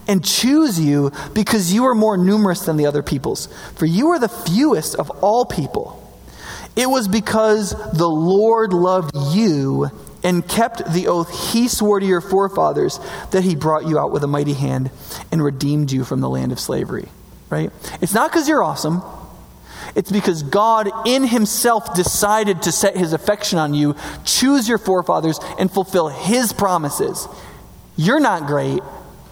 and 0.06 0.24
choose 0.24 0.78
you 0.78 1.10
because 1.34 1.72
you 1.72 1.86
are 1.86 1.94
more 1.94 2.16
numerous 2.16 2.60
than 2.60 2.76
the 2.76 2.86
other 2.86 3.02
peoples. 3.02 3.48
For 3.74 3.86
you 3.86 4.10
are 4.10 4.18
the 4.18 4.28
fewest 4.28 4.94
of 4.94 5.10
all 5.22 5.44
people. 5.44 6.02
It 6.76 6.88
was 6.88 7.08
because 7.08 7.70
the 7.92 8.08
Lord 8.08 8.72
loved 8.72 9.16
you 9.34 9.90
and 10.26 10.46
kept 10.46 10.92
the 10.92 11.06
oath 11.06 11.52
he 11.52 11.68
swore 11.68 12.00
to 12.00 12.04
your 12.04 12.20
forefathers 12.20 12.98
that 13.30 13.44
he 13.44 13.54
brought 13.54 13.86
you 13.86 13.96
out 13.96 14.10
with 14.10 14.24
a 14.24 14.26
mighty 14.26 14.54
hand 14.54 14.90
and 15.30 15.42
redeemed 15.42 15.92
you 15.92 16.04
from 16.04 16.20
the 16.20 16.28
land 16.28 16.50
of 16.50 16.58
slavery. 16.58 17.08
Right? 17.48 17.70
It's 18.00 18.12
not 18.12 18.32
because 18.32 18.48
you're 18.48 18.64
awesome. 18.64 19.02
It's 19.94 20.10
because 20.10 20.42
God 20.42 20.90
in 21.06 21.24
Himself 21.24 21.94
decided 21.94 22.62
to 22.62 22.72
set 22.72 22.96
His 22.96 23.12
affection 23.12 23.60
on 23.60 23.72
you, 23.72 23.94
choose 24.24 24.68
your 24.68 24.78
forefathers, 24.78 25.38
and 25.60 25.70
fulfill 25.70 26.08
His 26.08 26.52
promises. 26.52 27.28
You're 27.96 28.18
not 28.18 28.48
great. 28.48 28.80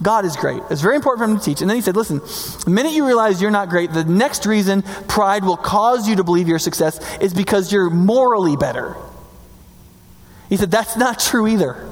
God 0.00 0.24
is 0.24 0.36
great. 0.36 0.62
It's 0.70 0.80
very 0.80 0.94
important 0.94 1.26
for 1.26 1.32
him 1.32 1.38
to 1.38 1.44
teach. 1.44 1.60
And 1.60 1.68
then 1.68 1.76
he 1.76 1.80
said, 1.80 1.96
listen, 1.96 2.18
the 2.64 2.70
minute 2.70 2.92
you 2.92 3.06
realize 3.06 3.42
you're 3.42 3.50
not 3.50 3.68
great, 3.68 3.92
the 3.92 4.04
next 4.04 4.46
reason 4.46 4.82
pride 4.82 5.44
will 5.44 5.56
cause 5.56 6.08
you 6.08 6.16
to 6.16 6.24
believe 6.24 6.48
your 6.48 6.58
success 6.58 7.00
is 7.18 7.34
because 7.34 7.72
you're 7.72 7.90
morally 7.90 8.56
better. 8.56 8.96
He 10.54 10.58
said, 10.58 10.70
that's 10.70 10.96
not 10.96 11.18
true 11.18 11.48
either. 11.48 11.84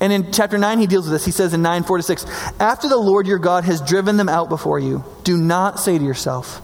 And 0.00 0.10
in 0.10 0.32
chapter 0.32 0.56
9, 0.56 0.78
he 0.78 0.86
deals 0.86 1.04
with 1.04 1.12
this. 1.12 1.26
He 1.26 1.30
says 1.30 1.52
in 1.52 1.60
9, 1.60 1.82
4 1.82 1.98
to 1.98 2.02
6, 2.02 2.24
After 2.58 2.88
the 2.88 2.96
Lord 2.96 3.26
your 3.26 3.38
God 3.38 3.64
has 3.64 3.82
driven 3.82 4.16
them 4.16 4.30
out 4.30 4.48
before 4.48 4.78
you, 4.78 5.04
do 5.22 5.36
not 5.36 5.78
say 5.78 5.98
to 5.98 6.02
yourself, 6.02 6.62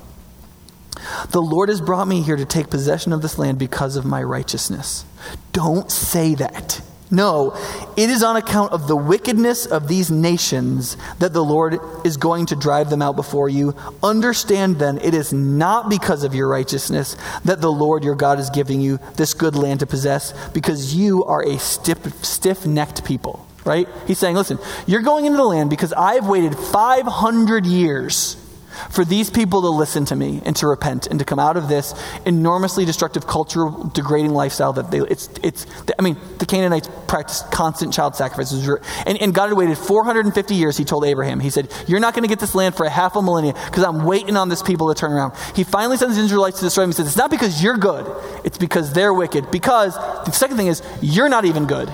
The 1.29 1.43
Lord 1.43 1.69
has 1.69 1.83
brought 1.83 2.09
me 2.09 2.23
here 2.23 2.37
to 2.37 2.47
take 2.47 2.71
possession 2.71 3.13
of 3.13 3.21
this 3.21 3.37
land 3.37 3.59
because 3.59 3.97
of 3.97 4.07
my 4.07 4.23
righteousness. 4.23 5.05
Don't 5.53 5.93
say 5.93 6.37
that. 6.37 6.81
No, 7.13 7.55
it 7.95 8.09
is 8.09 8.23
on 8.23 8.37
account 8.37 8.73
of 8.73 8.89
the 8.89 8.97
wickedness 8.97 9.67
of 9.67 9.87
these 9.87 10.11
nations 10.11 10.97
that 11.19 11.35
the 11.35 11.45
Lord 11.45 11.79
is 12.07 12.17
going 12.17 12.47
to 12.47 12.57
drive 12.57 12.89
them 12.89 13.03
out 13.03 13.17
before 13.17 13.51
you. 13.51 13.77
Understand 14.03 14.79
then, 14.79 14.97
it 14.97 15.13
is 15.13 15.31
not 15.31 15.91
because 15.91 16.25
of 16.25 16.35
your 16.35 16.49
righteousness 16.49 17.19
that 17.45 17.61
the 17.61 17.71
Lord 17.71 18.03
your 18.03 18.15
God 18.15 18.41
is 18.41 18.49
giving 18.49 18.81
you 18.81 18.99
this 19.17 19.35
good 19.35 19.55
land 19.55 19.81
to 19.81 19.87
possess, 19.87 20.33
because 20.53 20.95
you 20.95 21.23
are 21.25 21.43
a 21.43 21.59
stiff 21.59 22.65
necked 22.67 23.05
people, 23.05 23.47
right? 23.67 23.87
He's 24.07 24.19
saying, 24.19 24.37
listen, 24.37 24.59
you're 24.87 25.03
going 25.03 25.27
into 25.27 25.37
the 25.37 25.45
land 25.45 25.69
because 25.69 25.93
I've 25.93 26.27
waited 26.27 26.57
500 26.57 27.67
years 27.67 28.42
for 28.91 29.05
these 29.05 29.31
people 29.31 29.63
to 29.63 29.69
listen 29.69 30.05
to 30.07 30.17
me 30.17 30.43
and 30.45 30.57
to 30.57 30.67
repent 30.67 31.07
and 31.07 31.19
to 31.19 31.25
come 31.25 31.39
out 31.39 31.57
of 31.57 31.69
this 31.69 31.95
enormously 32.27 32.85
destructive 32.85 33.27
cultural 33.27 33.91
degrading 33.95 34.33
lifestyle 34.33 34.73
that 34.73 34.91
they 34.91 34.99
it's 34.99 35.29
it's 35.43 35.67
i 35.99 36.03
mean 36.03 36.17
the 36.39 36.47
canaanites 36.47 36.89
practiced 37.07 37.51
constant 37.51 37.93
child 37.93 38.15
sacrifices 38.15 38.67
and, 39.07 39.21
and 39.21 39.35
god 39.35 39.49
had 39.49 39.57
waited 39.57 39.77
450 39.77 40.55
years 40.55 40.77
he 40.77 40.85
told 40.85 41.05
abraham 41.05 41.41
he 41.41 41.51
said 41.51 41.73
you're 41.87 42.01
not 42.01 42.15
going 42.15 42.25
to 42.25 42.29
get 42.29 42.41
this 42.41 42.55
land 42.55 42.75
for 42.75 42.87
a 42.87 42.91
half 42.91 43.17
a 43.17 43.23
millennia 43.23 43.55
because 43.67 43.85
i'm 43.85 44.05
waiting 44.05 44.37
on 44.37 44.49
this 44.49 44.63
people 44.63 44.93
to 44.93 44.99
turn 44.99 45.13
around 45.13 45.35
he 45.55 45.65
finally 45.65 45.97
sends 45.97 46.17
the 46.17 46.23
israelites 46.23 46.59
to 46.59 46.65
destroy 46.65 46.83
them 46.85 46.91
he 46.91 46.95
says 46.95 47.07
it's 47.07 47.17
not 47.17 47.31
because 47.31 47.63
you're 47.63 47.77
good 47.77 48.07
it's 48.45 48.59
because 48.59 48.93
they're 48.93 49.15
wicked 49.15 49.51
because 49.51 49.95
the 50.25 50.31
second 50.33 50.57
thing 50.57 50.67
is 50.67 50.83
you're 51.01 51.29
not 51.29 51.45
even 51.45 51.67
good 51.67 51.91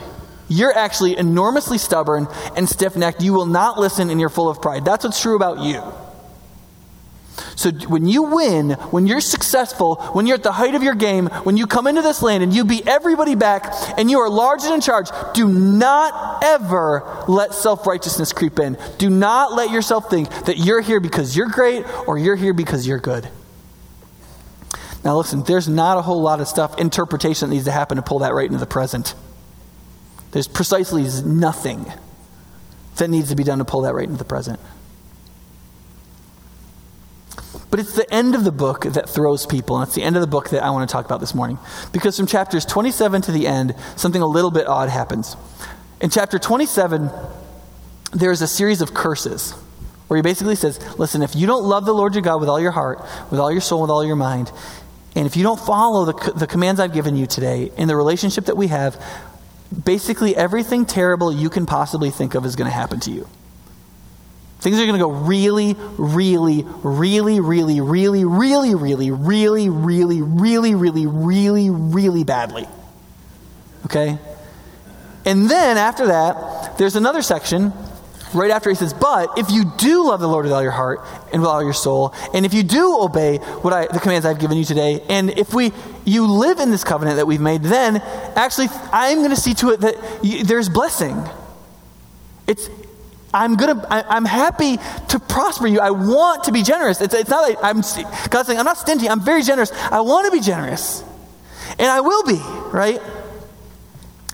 you're 0.49 0.76
actually 0.76 1.16
enormously 1.16 1.78
stubborn 1.78 2.26
and 2.56 2.68
stiff 2.68 2.97
necked. 2.97 3.23
You 3.23 3.35
will 3.35 3.47
not 3.47 3.78
listen 3.78 4.11
and 4.11 4.18
you're 4.18 4.30
full 4.30 4.49
of 4.49 4.62
pride. 4.62 4.85
That's 4.85 5.04
what's 5.04 5.20
true 5.20 5.37
about 5.37 5.61
you. 5.61 5.82
So 7.57 7.71
when 7.71 8.07
you 8.07 8.23
win, 8.25 8.71
when 8.90 9.07
you're 9.07 9.21
successful, 9.21 9.97
when 10.12 10.26
you're 10.26 10.37
at 10.37 10.42
the 10.42 10.52
height 10.52 10.75
of 10.75 10.83
your 10.83 10.95
game, 10.95 11.26
when 11.45 11.57
you 11.57 11.66
come 11.66 11.87
into 11.87 12.02
this 12.02 12.23
land 12.23 12.42
and 12.42 12.52
you 12.52 12.64
beat 12.64 12.87
everybody 12.87 13.35
back 13.35 13.73
and 13.97 14.11
you 14.11 14.21
are 14.21 14.30
large 14.30 14.62
and 14.64 14.75
in 14.75 14.80
charge, 14.80 15.09
do 15.35 15.49
not 15.49 16.45
ever 16.45 17.25
let 17.28 17.54
self 17.54 17.87
righteousness 17.87 18.33
creep 18.33 18.59
in. 18.59 18.76
Do 18.99 19.11
not 19.11 19.52
let 19.52 19.71
yourself 19.71 20.11
think 20.11 20.30
that 20.47 20.59
you're 20.59 20.80
here 20.80 21.00
because 21.00 21.37
you're 21.37 21.49
great 21.49 21.85
or 22.07 22.18
you're 22.18 22.37
here 22.37 22.54
because 22.54 22.87
you're 22.87 23.00
good. 23.00 23.28
Now, 25.04 25.16
listen, 25.16 25.42
there's 25.45 25.68
not 25.68 25.97
a 25.97 26.02
whole 26.02 26.21
lot 26.21 26.40
of 26.40 26.49
stuff, 26.49 26.78
interpretation 26.78 27.49
that 27.49 27.54
needs 27.54 27.66
to 27.66 27.73
happen 27.73 27.97
to 27.97 28.02
pull 28.02 28.21
that 28.21 28.35
right 28.35 28.47
into 28.47 28.59
the 28.59 28.66
present. 28.66 29.14
There's 30.33 30.49
precisely 30.49 31.07
nothing 31.25 31.90
that 32.97 33.09
needs 33.09 33.30
to 33.30 33.37
be 33.37 33.45
done 33.45 33.59
to 33.59 33.64
pull 33.64 33.83
that 33.83 33.95
right 33.95 34.04
into 34.04 34.18
the 34.18 34.25
present. 34.25 34.61
But 37.70 37.80
it's 37.80 37.94
the 37.94 38.12
end 38.12 38.34
of 38.34 38.44
the 38.44 38.52
book 38.52 38.82
that 38.82 39.08
throws 39.08 39.44
people, 39.44 39.76
and 39.76 39.87
it's 39.87 39.94
the 39.94 40.02
end 40.02 40.16
of 40.16 40.22
the 40.22 40.28
book 40.28 40.50
that 40.50 40.62
I 40.62 40.70
want 40.70 40.88
to 40.88 40.92
talk 40.92 41.04
about 41.04 41.20
this 41.20 41.34
morning. 41.34 41.58
Because 41.92 42.16
from 42.16 42.26
chapters 42.26 42.64
27 42.64 43.22
to 43.22 43.32
the 43.32 43.46
end, 43.46 43.75
something 43.96 44.22
a 44.22 44.26
little 44.26 44.50
bit 44.50 44.66
odd 44.66 44.88
happens. 44.88 45.37
In 46.00 46.08
chapter 46.08 46.38
27, 46.38 47.10
there's 48.12 48.40
a 48.40 48.46
series 48.46 48.80
of 48.80 48.94
curses 48.94 49.52
where 50.06 50.16
he 50.16 50.22
basically 50.22 50.54
says, 50.54 50.80
Listen, 50.98 51.22
if 51.22 51.37
you 51.37 51.46
don't 51.46 51.64
love 51.64 51.84
the 51.84 51.92
Lord 51.92 52.14
your 52.14 52.22
God 52.22 52.40
with 52.40 52.48
all 52.48 52.60
your 52.60 52.70
heart, 52.70 53.00
with 53.30 53.38
all 53.38 53.52
your 53.52 53.60
soul, 53.60 53.82
with 53.82 53.90
all 53.90 54.04
your 54.04 54.16
mind, 54.16 54.50
and 55.14 55.26
if 55.26 55.37
you 55.37 55.42
don't 55.42 55.60
follow 55.60 56.06
the, 56.06 56.32
the 56.32 56.46
commands 56.46 56.80
I've 56.80 56.92
given 56.92 57.16
you 57.16 57.26
today 57.26 57.70
in 57.76 57.88
the 57.88 57.96
relationship 57.96 58.46
that 58.46 58.56
we 58.56 58.68
have, 58.68 59.02
basically 59.84 60.34
everything 60.37 60.87
terrible 60.87 61.32
you 61.32 61.50
can 61.50 61.66
possibly 61.66 62.10
think 62.10 62.34
of 62.34 62.46
is 62.46 62.56
going 62.56 62.70
to 62.70 62.75
happen 62.75 63.00
to 63.00 63.10
you. 63.10 63.28
Things 64.60 64.78
are 64.80 64.86
going 64.86 64.98
to 64.98 65.04
go 65.04 65.10
really, 65.10 65.76
really, 65.96 66.64
really, 66.82 67.38
really, 67.40 67.80
really, 67.80 68.24
really, 68.24 69.10
really, 69.10 69.10
really, 69.10 69.70
really, 69.70 70.20
really, 70.20 70.74
really, 70.74 71.06
really, 71.06 71.70
really 71.70 72.24
badly. 72.24 72.66
Okay? 73.84 74.18
And 75.24 75.48
then 75.48 75.76
after 75.76 76.06
that, 76.06 76.76
there's 76.78 76.96
another 76.96 77.22
section 77.22 77.72
right 78.34 78.50
after 78.50 78.70
he 78.70 78.76
says, 78.76 78.92
But 78.92 79.38
if 79.38 79.50
you 79.50 79.72
do 79.76 80.06
love 80.06 80.20
the 80.20 80.28
Lord 80.28 80.44
with 80.44 80.52
all 80.52 80.62
your 80.62 80.72
heart 80.72 81.00
and 81.32 81.42
with 81.42 81.48
all 81.48 81.62
your 81.62 81.72
soul, 81.72 82.14
and 82.34 82.44
if 82.44 82.52
you 82.52 82.62
do 82.62 82.98
obey 83.00 83.38
what 83.38 83.72
I, 83.72 83.86
the 83.86 84.00
commands 84.00 84.26
I've 84.26 84.38
given 84.38 84.56
you 84.56 84.64
today, 84.64 85.02
and 85.08 85.30
if 85.30 85.54
we 85.54 85.72
you 86.04 86.26
live 86.26 86.58
in 86.58 86.70
this 86.70 86.84
covenant 86.84 87.16
that 87.16 87.26
we've 87.26 87.40
made, 87.40 87.62
then 87.62 87.98
actually 88.34 88.68
I'm 88.92 89.18
going 89.18 89.30
to 89.30 89.36
see 89.36 89.54
to 89.54 89.70
it 89.70 89.80
that 89.80 89.96
you, 90.22 90.44
there's 90.44 90.68
blessing. 90.68 91.22
It's 92.46 92.68
I'm 93.32 93.56
gonna, 93.56 93.87
I, 93.90 94.16
am 94.16 94.25
happy 94.25 94.78
to 95.08 95.18
prosper 95.18 95.66
you. 95.66 95.80
I 95.80 95.90
want 95.90 96.44
to 96.44 96.52
be 96.52 96.62
generous. 96.62 97.00
It's, 97.00 97.14
it's 97.14 97.28
not 97.28 97.42
like 97.42 97.58
I'm, 97.62 97.82
God's 98.30 98.47
saying, 98.47 98.58
I'm 98.58 98.64
not 98.64 98.78
stingy. 98.78 99.08
I'm 99.08 99.20
very 99.20 99.42
generous. 99.42 99.70
I 99.73 100.00
want 100.00 100.26
to 100.26 100.32
be 100.32 100.40
generous. 100.40 101.04
And 101.78 101.88
I 101.88 102.00
will 102.00 102.25
be, 102.25 102.40
right? 102.73 103.00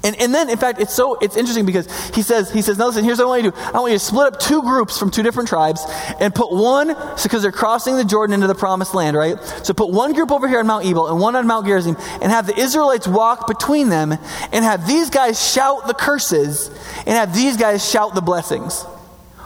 And, 0.05 0.15
and 0.21 0.35
then, 0.35 0.51
in 0.51 0.59
fact, 0.59 0.81
it's 0.81 0.93
so, 0.93 1.15
it's 1.21 1.35
interesting 1.35 1.65
because 1.65 1.87
he 2.11 2.21
says, 2.21 2.53
he 2.53 2.61
says, 2.61 2.77
no, 2.77 2.89
listen, 2.89 3.05
here's 3.05 3.19
what 3.19 3.25
I 3.25 3.29
want 3.29 3.45
you 3.45 3.51
to 3.51 3.57
do. 3.57 3.63
I 3.63 3.81
want 3.81 3.93
you 3.93 3.99
to 3.99 4.05
split 4.05 4.27
up 4.27 4.39
two 4.39 4.61
groups 4.61 4.99
from 4.99 5.11
two 5.11 5.23
different 5.23 5.49
tribes 5.49 5.83
and 6.21 6.35
put 6.35 6.53
one, 6.53 6.89
because 7.23 7.41
they're 7.41 7.51
crossing 7.51 7.97
the 7.97 8.05
Jordan 8.05 8.35
into 8.35 8.47
the 8.47 8.55
promised 8.55 8.95
land, 8.95 9.17
right? 9.17 9.41
So 9.63 9.73
put 9.73 9.91
one 9.91 10.13
group 10.13 10.31
over 10.31 10.47
here 10.47 10.59
on 10.59 10.67
Mount 10.67 10.85
Ebal 10.85 11.09
and 11.09 11.19
one 11.19 11.35
on 11.37 11.47
Mount 11.47 11.67
Gerizim 11.67 11.97
and 12.21 12.31
have 12.31 12.47
the 12.47 12.57
Israelites 12.59 13.09
walk 13.09 13.47
between 13.49 13.89
them 13.89 14.13
and 14.13 14.65
have 14.65 14.87
these 14.87 15.09
guys 15.09 15.43
shout 15.43 15.87
the 15.87 15.95
curses 15.95 16.69
and 16.99 17.09
have 17.09 17.35
these 17.35 17.57
guys 17.57 17.89
shout 17.89 18.15
the 18.15 18.21
blessings 18.21 18.83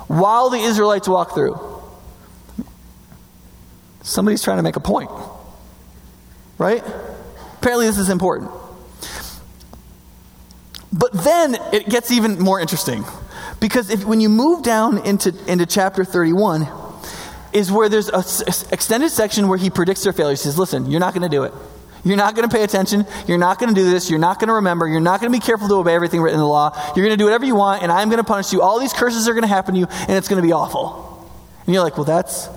while 0.08 0.50
the 0.50 0.58
Israelites 0.58 1.06
walk 1.06 1.34
through. 1.34 1.56
Somebody's 4.02 4.42
trying 4.42 4.56
to 4.56 4.62
make 4.62 4.76
a 4.76 4.80
point, 4.80 5.10
right? 6.56 6.82
Apparently, 7.58 7.86
this 7.86 7.98
is 7.98 8.08
important. 8.08 8.50
But 10.92 11.12
then 11.12 11.56
it 11.72 11.88
gets 11.88 12.10
even 12.10 12.38
more 12.38 12.60
interesting. 12.60 13.04
Because 13.60 13.90
if, 13.90 14.04
when 14.04 14.20
you 14.20 14.28
move 14.28 14.62
down 14.62 14.98
into, 15.06 15.34
into 15.50 15.66
chapter 15.66 16.04
31, 16.04 16.68
is 17.52 17.72
where 17.72 17.88
there's 17.88 18.08
an 18.08 18.22
extended 18.72 19.10
section 19.10 19.48
where 19.48 19.58
he 19.58 19.70
predicts 19.70 20.04
their 20.04 20.12
failure. 20.12 20.32
He 20.32 20.36
says, 20.36 20.58
Listen, 20.58 20.90
you're 20.90 21.00
not 21.00 21.14
going 21.14 21.28
to 21.28 21.34
do 21.34 21.44
it. 21.44 21.52
You're 22.04 22.16
not 22.16 22.34
going 22.34 22.48
to 22.48 22.54
pay 22.54 22.62
attention. 22.62 23.06
You're 23.26 23.38
not 23.38 23.58
going 23.58 23.74
to 23.74 23.80
do 23.80 23.90
this. 23.90 24.08
You're 24.08 24.18
not 24.18 24.38
going 24.38 24.48
to 24.48 24.54
remember. 24.54 24.86
You're 24.86 25.00
not 25.00 25.20
going 25.20 25.32
to 25.32 25.38
be 25.38 25.44
careful 25.44 25.68
to 25.68 25.74
obey 25.74 25.94
everything 25.94 26.22
written 26.22 26.36
in 26.36 26.40
the 26.40 26.48
law. 26.48 26.72
You're 26.94 27.04
going 27.04 27.16
to 27.16 27.20
do 27.20 27.24
whatever 27.24 27.44
you 27.44 27.56
want, 27.56 27.82
and 27.82 27.90
I'm 27.90 28.08
going 28.08 28.18
to 28.18 28.24
punish 28.24 28.52
you. 28.52 28.62
All 28.62 28.78
these 28.78 28.92
curses 28.92 29.28
are 29.28 29.32
going 29.32 29.42
to 29.42 29.48
happen 29.48 29.74
to 29.74 29.80
you, 29.80 29.86
and 29.86 30.12
it's 30.12 30.28
going 30.28 30.40
to 30.40 30.46
be 30.46 30.52
awful. 30.52 31.28
And 31.66 31.74
you're 31.74 31.82
like, 31.82 31.96
well, 31.96 32.04
that's 32.04 32.48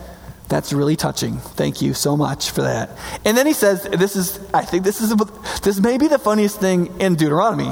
that's 0.47 0.73
really 0.73 0.97
touching. 0.97 1.37
Thank 1.37 1.81
you 1.81 1.93
so 1.93 2.17
much 2.17 2.51
for 2.51 2.63
that. 2.63 2.97
And 3.23 3.37
then 3.37 3.47
he 3.47 3.53
says, 3.53 3.83
this 3.83 4.17
is, 4.17 4.37
I 4.53 4.65
think 4.65 4.83
this 4.83 4.99
is, 4.99 5.15
this 5.63 5.79
may 5.79 5.97
be 5.97 6.09
the 6.09 6.19
funniest 6.19 6.59
thing 6.59 6.99
in 6.99 7.15
Deuteronomy, 7.15 7.71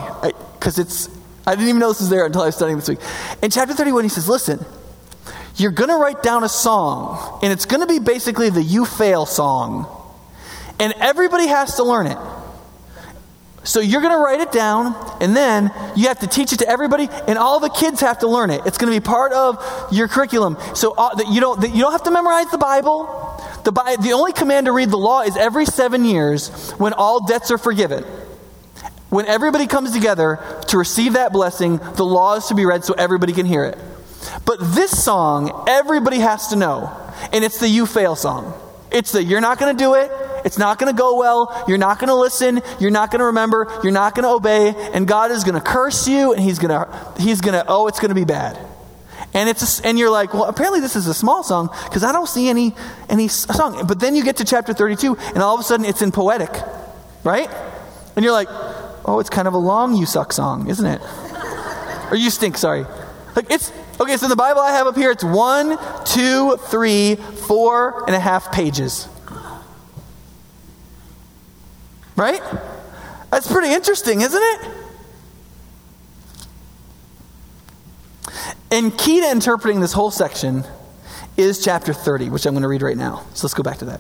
because 0.60 0.78
it's, 0.78 1.10
I 1.48 1.56
didn't 1.56 1.70
even 1.70 1.80
know 1.80 1.90
this 1.90 2.02
was 2.02 2.10
there 2.10 2.26
until 2.26 2.42
I 2.42 2.48
was 2.48 2.56
studying 2.56 2.78
this 2.78 2.90
week. 2.90 3.00
In 3.42 3.50
chapter 3.50 3.74
31, 3.74 4.04
he 4.04 4.10
says, 4.10 4.28
listen, 4.28 4.64
you're 5.56 5.72
going 5.72 5.90
to 5.90 5.96
write 5.96 6.22
down 6.22 6.44
a 6.44 6.50
song, 6.50 7.40
and 7.42 7.52
it's 7.52 7.66
going 7.66 7.82
to 7.82 7.88
be 7.88 8.00
basically 8.00 8.50
the 8.50 8.62
you 8.62 8.86
fail 8.86 9.26
song 9.26 9.96
and 10.80 10.94
everybody 11.00 11.48
has 11.48 11.76
to 11.76 11.84
learn 11.84 12.08
it. 12.08 12.18
So 13.66 13.82
you're 13.82 14.02
going 14.02 14.14
to 14.14 14.20
write 14.20 14.40
it 14.40 14.52
down, 14.54 14.96
and 15.20 15.36
then 15.36 15.72
you 15.96 16.08
have 16.08 16.20
to 16.20 16.28
teach 16.28 16.54
it 16.54 16.60
to 16.60 16.68
everybody, 16.68 17.10
and 17.28 17.38
all 17.38 17.60
the 17.60 17.70
kids 17.70 18.00
have 18.00 18.20
to 18.20 18.28
learn 18.28 18.50
it. 18.50 18.62
It's 18.66 18.78
going 18.78 18.92
to 18.92 19.00
be 19.00 19.04
part 19.04 19.34
of 19.34 19.92
your 19.92 20.08
curriculum. 20.08 20.58
So 20.74 20.94
uh, 20.98 21.14
that 21.16 21.28
you 21.28 21.42
don't 21.42 21.60
that 21.62 21.76
you 21.76 21.82
don't 21.82 21.92
have 21.92 22.04
to 22.04 22.12
memorize 22.12 22.50
the 22.50 22.58
Bible. 22.58 23.06
The, 23.66 23.72
the 24.02 24.14
only 24.14 24.32
command 24.32 24.68
to 24.68 24.72
read 24.72 24.90
the 24.90 24.98
law 24.98 25.22
is 25.22 25.36
every 25.36 25.66
seven 25.66 26.06
years 26.06 26.72
when 26.72 26.94
all 26.94 27.28
debts 27.28 27.52
are 27.52 27.58
forgiven. 27.58 28.06
When 29.10 29.26
everybody 29.26 29.68
comes 29.68 29.92
together 29.92 30.40
to 30.68 30.78
receive 30.78 31.14
that 31.14 31.34
blessing, 31.34 31.78
the 31.78 32.06
law 32.06 32.36
is 32.36 32.46
to 32.48 32.56
be 32.56 32.66
read 32.66 32.86
so 32.86 32.94
everybody 32.94 33.34
can 33.34 33.46
hear 33.46 33.66
it. 33.66 33.78
But 34.46 34.60
this 34.60 35.04
song, 35.04 35.66
everybody 35.68 36.20
has 36.20 36.50
to 36.50 36.56
know. 36.56 36.96
And 37.34 37.44
it's 37.44 37.60
the 37.60 37.68
you 37.68 37.86
fail 37.86 38.16
song. 38.16 38.54
It's 38.92 39.12
the 39.12 39.24
you're 39.24 39.42
not 39.42 39.60
going 39.60 39.76
to 39.76 39.84
do 39.84 39.96
it. 39.96 40.12
It's 40.46 40.58
not 40.58 40.80
going 40.80 40.94
to 40.94 40.98
go 40.98 41.18
well. 41.18 41.66
You're 41.68 41.78
not 41.78 42.00
going 42.00 42.08
to 42.08 42.16
listen. 42.16 42.62
You're 42.80 42.92
not 42.92 43.12
going 43.12 43.20
to 43.20 43.26
remember. 43.26 43.68
You're 43.84 43.92
not 43.92 44.16
going 44.16 44.24
to 44.24 44.30
obey. 44.30 44.74
And 44.94 45.08
God 45.08 45.32
is 45.32 45.44
going 45.44 45.56
to 45.56 45.62
curse 45.62 46.08
you 46.08 46.34
and 46.34 46.42
he's 46.42 46.60
going 46.60 46.70
to, 46.70 47.14
he's 47.20 47.42
going 47.42 47.54
to, 47.54 47.66
oh, 47.68 47.88
it's 47.88 48.00
going 48.00 48.10
to 48.10 48.16
be 48.16 48.26
bad. 48.26 48.58
And 49.34 49.48
it's 49.48 49.80
a, 49.80 49.88
and 49.88 50.00
you're 50.00 50.10
like, 50.10 50.34
well, 50.34 50.46
apparently 50.46 50.80
this 50.80 50.96
is 50.96 51.08
a 51.08 51.14
small 51.14 51.44
song 51.44 51.70
because 51.86 52.04
I 52.04 52.12
don't 52.12 52.28
see 52.28 52.50
any 52.50 52.74
any 53.10 53.28
song. 53.28 53.86
But 53.86 54.00
then 54.00 54.16
you 54.16 54.24
get 54.24 54.38
to 54.38 54.46
chapter 54.46 54.74
32, 54.74 55.16
and 55.18 55.38
all 55.38 55.54
of 55.54 55.60
a 55.60 55.64
sudden 55.64 55.86
it's 55.86 56.02
in 56.02 56.12
poetic, 56.12 56.50
right? 57.24 57.50
And 58.16 58.26
you're 58.26 58.34
like, 58.34 58.50
oh, 59.06 59.20
it's 59.20 59.30
kind 59.30 59.48
of 59.48 59.54
a 59.54 59.58
long 59.58 59.96
"you 59.96 60.06
suck" 60.06 60.34
song, 60.34 60.70
isn't 60.70 60.86
it? 60.86 61.02
or 62.12 62.16
"you 62.16 62.30
stink." 62.30 62.58
Sorry. 62.58 62.86
Like 63.36 63.52
it's 63.52 63.72
okay. 64.00 64.18
So 64.18 64.28
the 64.28 64.36
Bible 64.36 64.62
I 64.62 64.72
have 64.72 64.88
up 64.88 64.96
here, 64.96 65.12
it's 65.12 65.24
one, 65.24 65.78
two, 66.06 66.58
three, 66.58 67.16
four 67.16 68.04
and 68.06 68.16
a 68.16 68.20
half 68.20 68.52
pages. 68.52 69.08
Right? 72.16 72.42
That's 73.32 73.50
pretty 73.50 73.72
interesting, 73.74 74.22
isn't 74.22 74.42
it? 74.42 74.72
And 78.72 78.96
key 78.98 79.22
to 79.22 79.32
interpreting 79.32 79.80
this 79.80 79.94
whole 79.94 80.12
section 80.12 80.64
is 81.38 81.64
chapter 81.64 81.94
30, 81.94 82.30
which 82.30 82.46
I'm 82.46 82.54
going 82.54 82.64
to 82.64 82.68
read 82.68 82.82
right 82.82 82.98
now. 82.98 83.26
So 83.34 83.48
let's 83.48 83.54
go 83.54 83.64
back 83.64 83.78
to 83.80 83.86
that. 83.86 84.00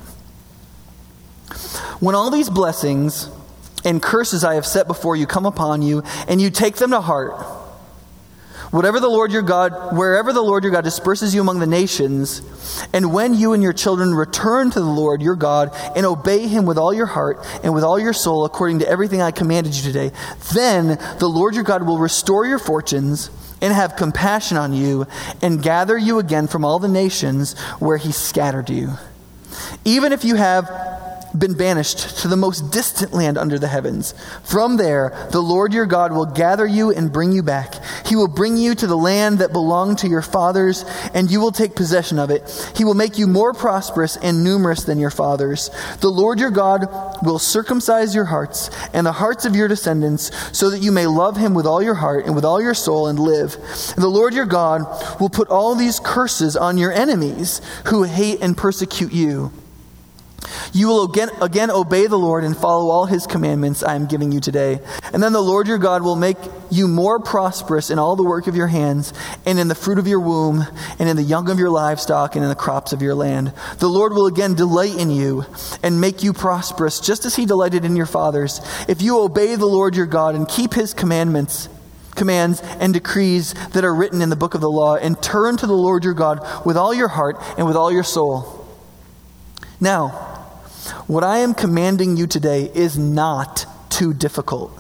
When 1.99 2.13
all 2.13 2.29
these 2.29 2.49
blessings 2.49 3.29
and 3.85 4.01
curses 4.01 4.43
I 4.43 4.55
have 4.55 4.65
set 4.65 4.87
before 4.87 5.15
you 5.15 5.25
come 5.25 5.45
upon 5.45 5.81
you, 5.81 6.03
and 6.27 6.41
you 6.41 6.49
take 6.49 6.75
them 6.75 6.91
to 6.91 7.01
heart, 7.01 7.33
whatever 8.71 8.99
the 8.99 9.09
Lord 9.09 9.31
your 9.31 9.41
God, 9.41 9.97
wherever 9.97 10.31
the 10.31 10.41
Lord 10.41 10.63
your 10.63 10.71
God 10.71 10.83
disperses 10.83 11.33
you 11.33 11.41
among 11.41 11.59
the 11.59 11.67
nations, 11.67 12.41
and 12.93 13.13
when 13.13 13.33
you 13.33 13.53
and 13.53 13.63
your 13.63 13.73
children 13.73 14.13
return 14.13 14.69
to 14.71 14.79
the 14.79 14.85
Lord 14.85 15.21
your 15.21 15.35
God 15.35 15.75
and 15.95 16.05
obey 16.05 16.47
him 16.47 16.65
with 16.65 16.77
all 16.77 16.93
your 16.93 17.07
heart 17.07 17.45
and 17.63 17.73
with 17.73 17.83
all 17.83 17.99
your 17.99 18.13
soul, 18.13 18.45
according 18.45 18.79
to 18.79 18.87
everything 18.87 19.21
I 19.21 19.31
commanded 19.31 19.75
you 19.75 19.81
today, 19.81 20.11
then 20.53 20.99
the 21.19 21.27
Lord 21.27 21.55
your 21.55 21.63
God 21.63 21.83
will 21.83 21.97
restore 21.97 22.45
your 22.45 22.59
fortunes 22.59 23.31
and 23.61 23.73
have 23.73 23.95
compassion 23.95 24.55
on 24.55 24.73
you 24.73 25.07
and 25.41 25.61
gather 25.61 25.97
you 25.97 26.19
again 26.19 26.47
from 26.47 26.63
all 26.63 26.79
the 26.79 26.87
nations 26.87 27.57
where 27.79 27.97
he 27.97 28.11
scattered 28.11 28.69
you. 28.69 28.91
Even 29.83 30.13
if 30.13 30.23
you 30.23 30.35
have 30.35 30.69
been 31.37 31.53
banished 31.55 32.19
to 32.19 32.27
the 32.27 32.35
most 32.35 32.71
distant 32.71 33.13
land 33.13 33.37
under 33.37 33.59
the 33.59 33.67
heavens. 33.67 34.13
From 34.43 34.77
there, 34.77 35.27
the 35.31 35.41
Lord 35.41 35.73
your 35.73 35.85
God 35.85 36.11
will 36.11 36.25
gather 36.25 36.65
you 36.65 36.91
and 36.91 37.11
bring 37.11 37.31
you 37.31 37.43
back. 37.43 37.75
He 38.05 38.15
will 38.15 38.27
bring 38.27 38.57
you 38.57 38.75
to 38.75 38.87
the 38.87 38.97
land 38.97 39.39
that 39.39 39.53
belonged 39.53 39.99
to 39.99 40.07
your 40.07 40.21
fathers, 40.21 40.83
and 41.13 41.29
you 41.29 41.39
will 41.39 41.51
take 41.51 41.75
possession 41.75 42.19
of 42.19 42.29
it. 42.31 42.71
He 42.75 42.83
will 42.83 42.93
make 42.93 43.17
you 43.17 43.27
more 43.27 43.53
prosperous 43.53 44.17
and 44.17 44.43
numerous 44.43 44.83
than 44.83 44.99
your 44.99 45.11
fathers. 45.11 45.69
The 46.01 46.09
Lord 46.09 46.39
your 46.39 46.51
God 46.51 46.87
will 47.23 47.39
circumcise 47.39 48.15
your 48.15 48.25
hearts 48.25 48.69
and 48.93 49.05
the 49.05 49.11
hearts 49.11 49.45
of 49.45 49.55
your 49.55 49.67
descendants, 49.67 50.31
so 50.57 50.69
that 50.69 50.81
you 50.81 50.91
may 50.91 51.07
love 51.07 51.37
him 51.37 51.53
with 51.53 51.65
all 51.65 51.81
your 51.81 51.95
heart 51.95 52.25
and 52.25 52.35
with 52.35 52.45
all 52.45 52.61
your 52.61 52.73
soul 52.73 53.07
and 53.07 53.19
live. 53.19 53.55
And 53.95 54.03
the 54.03 54.07
Lord 54.07 54.33
your 54.33 54.45
God 54.45 54.81
will 55.19 55.29
put 55.29 55.49
all 55.49 55.75
these 55.75 55.99
curses 55.99 56.55
on 56.57 56.77
your 56.77 56.91
enemies 56.91 57.61
who 57.87 58.03
hate 58.03 58.39
and 58.41 58.57
persecute 58.57 59.11
you. 59.11 59.51
You 60.73 60.87
will 60.87 61.03
again, 61.05 61.29
again 61.41 61.71
obey 61.71 62.07
the 62.07 62.17
Lord 62.17 62.43
and 62.43 62.55
follow 62.55 62.89
all 62.89 63.05
his 63.05 63.25
commandments 63.25 63.83
I 63.83 63.95
am 63.95 64.05
giving 64.05 64.31
you 64.31 64.39
today. 64.39 64.79
And 65.13 65.21
then 65.21 65.33
the 65.33 65.41
Lord 65.41 65.67
your 65.67 65.77
God 65.77 66.03
will 66.03 66.15
make 66.15 66.37
you 66.69 66.87
more 66.87 67.19
prosperous 67.19 67.89
in 67.89 67.97
all 67.97 68.15
the 68.15 68.23
work 68.23 68.47
of 68.47 68.55
your 68.55 68.67
hands, 68.67 69.13
and 69.45 69.59
in 69.59 69.67
the 69.67 69.75
fruit 69.75 69.97
of 69.97 70.07
your 70.07 70.19
womb, 70.19 70.65
and 70.99 71.09
in 71.09 71.15
the 71.15 71.23
young 71.23 71.49
of 71.49 71.57
your 71.57 71.69
livestock, 71.71 72.35
and 72.35 72.43
in 72.43 72.49
the 72.49 72.55
crops 72.55 72.93
of 72.93 73.01
your 73.01 73.15
land. 73.15 73.51
The 73.79 73.89
Lord 73.89 74.13
will 74.13 74.27
again 74.27 74.53
delight 74.53 74.95
in 74.95 75.09
you 75.09 75.45
and 75.81 75.99
make 75.99 76.23
you 76.23 76.33
prosperous, 76.33 76.99
just 76.99 77.25
as 77.25 77.35
he 77.35 77.45
delighted 77.45 77.85
in 77.85 77.95
your 77.95 78.05
fathers. 78.05 78.61
If 78.87 79.01
you 79.01 79.19
obey 79.19 79.55
the 79.55 79.65
Lord 79.65 79.95
your 79.95 80.05
God 80.05 80.35
and 80.35 80.47
keep 80.47 80.73
his 80.73 80.93
commandments, 80.93 81.69
commands 82.15 82.61
and 82.79 82.93
decrees 82.93 83.53
that 83.69 83.85
are 83.85 83.95
written 83.95 84.21
in 84.21 84.29
the 84.29 84.35
book 84.35 84.53
of 84.53 84.61
the 84.61 84.69
law, 84.69 84.95
and 84.95 85.21
turn 85.21 85.57
to 85.57 85.65
the 85.65 85.73
Lord 85.73 86.03
your 86.03 86.13
God 86.13 86.65
with 86.65 86.77
all 86.77 86.93
your 86.93 87.07
heart 87.07 87.37
and 87.57 87.65
with 87.65 87.75
all 87.75 87.91
your 87.91 88.03
soul. 88.03 88.58
Now, 89.81 90.09
what 91.07 91.23
I 91.23 91.39
am 91.39 91.53
commanding 91.53 92.17
you 92.17 92.27
today 92.27 92.71
is 92.73 92.97
not 92.97 93.65
too 93.89 94.13
difficult. 94.13 94.77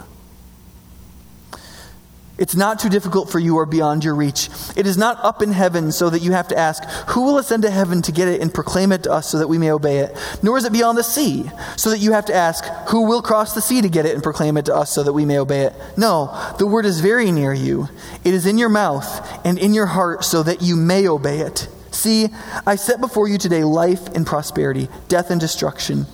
It's 2.39 2.55
not 2.55 2.79
too 2.79 2.87
difficult 2.87 3.29
for 3.29 3.37
you 3.37 3.57
or 3.57 3.65
beyond 3.65 4.05
your 4.05 4.15
reach. 4.15 4.49
It 4.77 4.87
is 4.87 4.97
not 4.97 5.21
up 5.23 5.41
in 5.41 5.51
heaven 5.51 5.91
so 5.91 6.09
that 6.09 6.21
you 6.21 6.31
have 6.31 6.47
to 6.47 6.57
ask, 6.57 6.81
Who 7.09 7.23
will 7.23 7.37
ascend 7.37 7.63
to 7.63 7.69
heaven 7.69 8.01
to 8.03 8.13
get 8.13 8.29
it 8.29 8.39
and 8.39 8.53
proclaim 8.53 8.93
it 8.93 9.03
to 9.03 9.11
us 9.11 9.29
so 9.29 9.39
that 9.39 9.49
we 9.49 9.57
may 9.57 9.71
obey 9.71 9.99
it? 9.99 10.15
Nor 10.41 10.57
is 10.57 10.63
it 10.63 10.71
beyond 10.71 10.97
the 10.97 11.03
sea 11.03 11.51
so 11.75 11.89
that 11.89 11.97
you 11.97 12.13
have 12.13 12.25
to 12.25 12.33
ask, 12.33 12.63
Who 12.91 13.07
will 13.07 13.21
cross 13.21 13.53
the 13.53 13.61
sea 13.61 13.81
to 13.81 13.89
get 13.89 14.05
it 14.05 14.13
and 14.13 14.23
proclaim 14.23 14.55
it 14.55 14.65
to 14.65 14.75
us 14.75 14.89
so 14.89 15.03
that 15.03 15.11
we 15.11 15.25
may 15.25 15.37
obey 15.37 15.63
it? 15.65 15.73
No, 15.97 16.33
the 16.57 16.65
word 16.65 16.85
is 16.85 17.01
very 17.01 17.29
near 17.29 17.53
you. 17.53 17.89
It 18.23 18.33
is 18.33 18.45
in 18.45 18.57
your 18.57 18.69
mouth 18.69 19.45
and 19.45 19.59
in 19.59 19.73
your 19.73 19.87
heart 19.87 20.23
so 20.23 20.41
that 20.41 20.61
you 20.61 20.77
may 20.77 21.09
obey 21.09 21.39
it. 21.39 21.67
See, 21.99 22.29
I 22.65 22.77
set 22.77 23.01
before 23.01 23.27
you 23.27 23.37
today 23.37 23.65
life 23.65 24.07
and 24.15 24.25
prosperity, 24.25 24.87
death 25.09 25.31
and 25.31 25.41
destruction. 25.41 26.05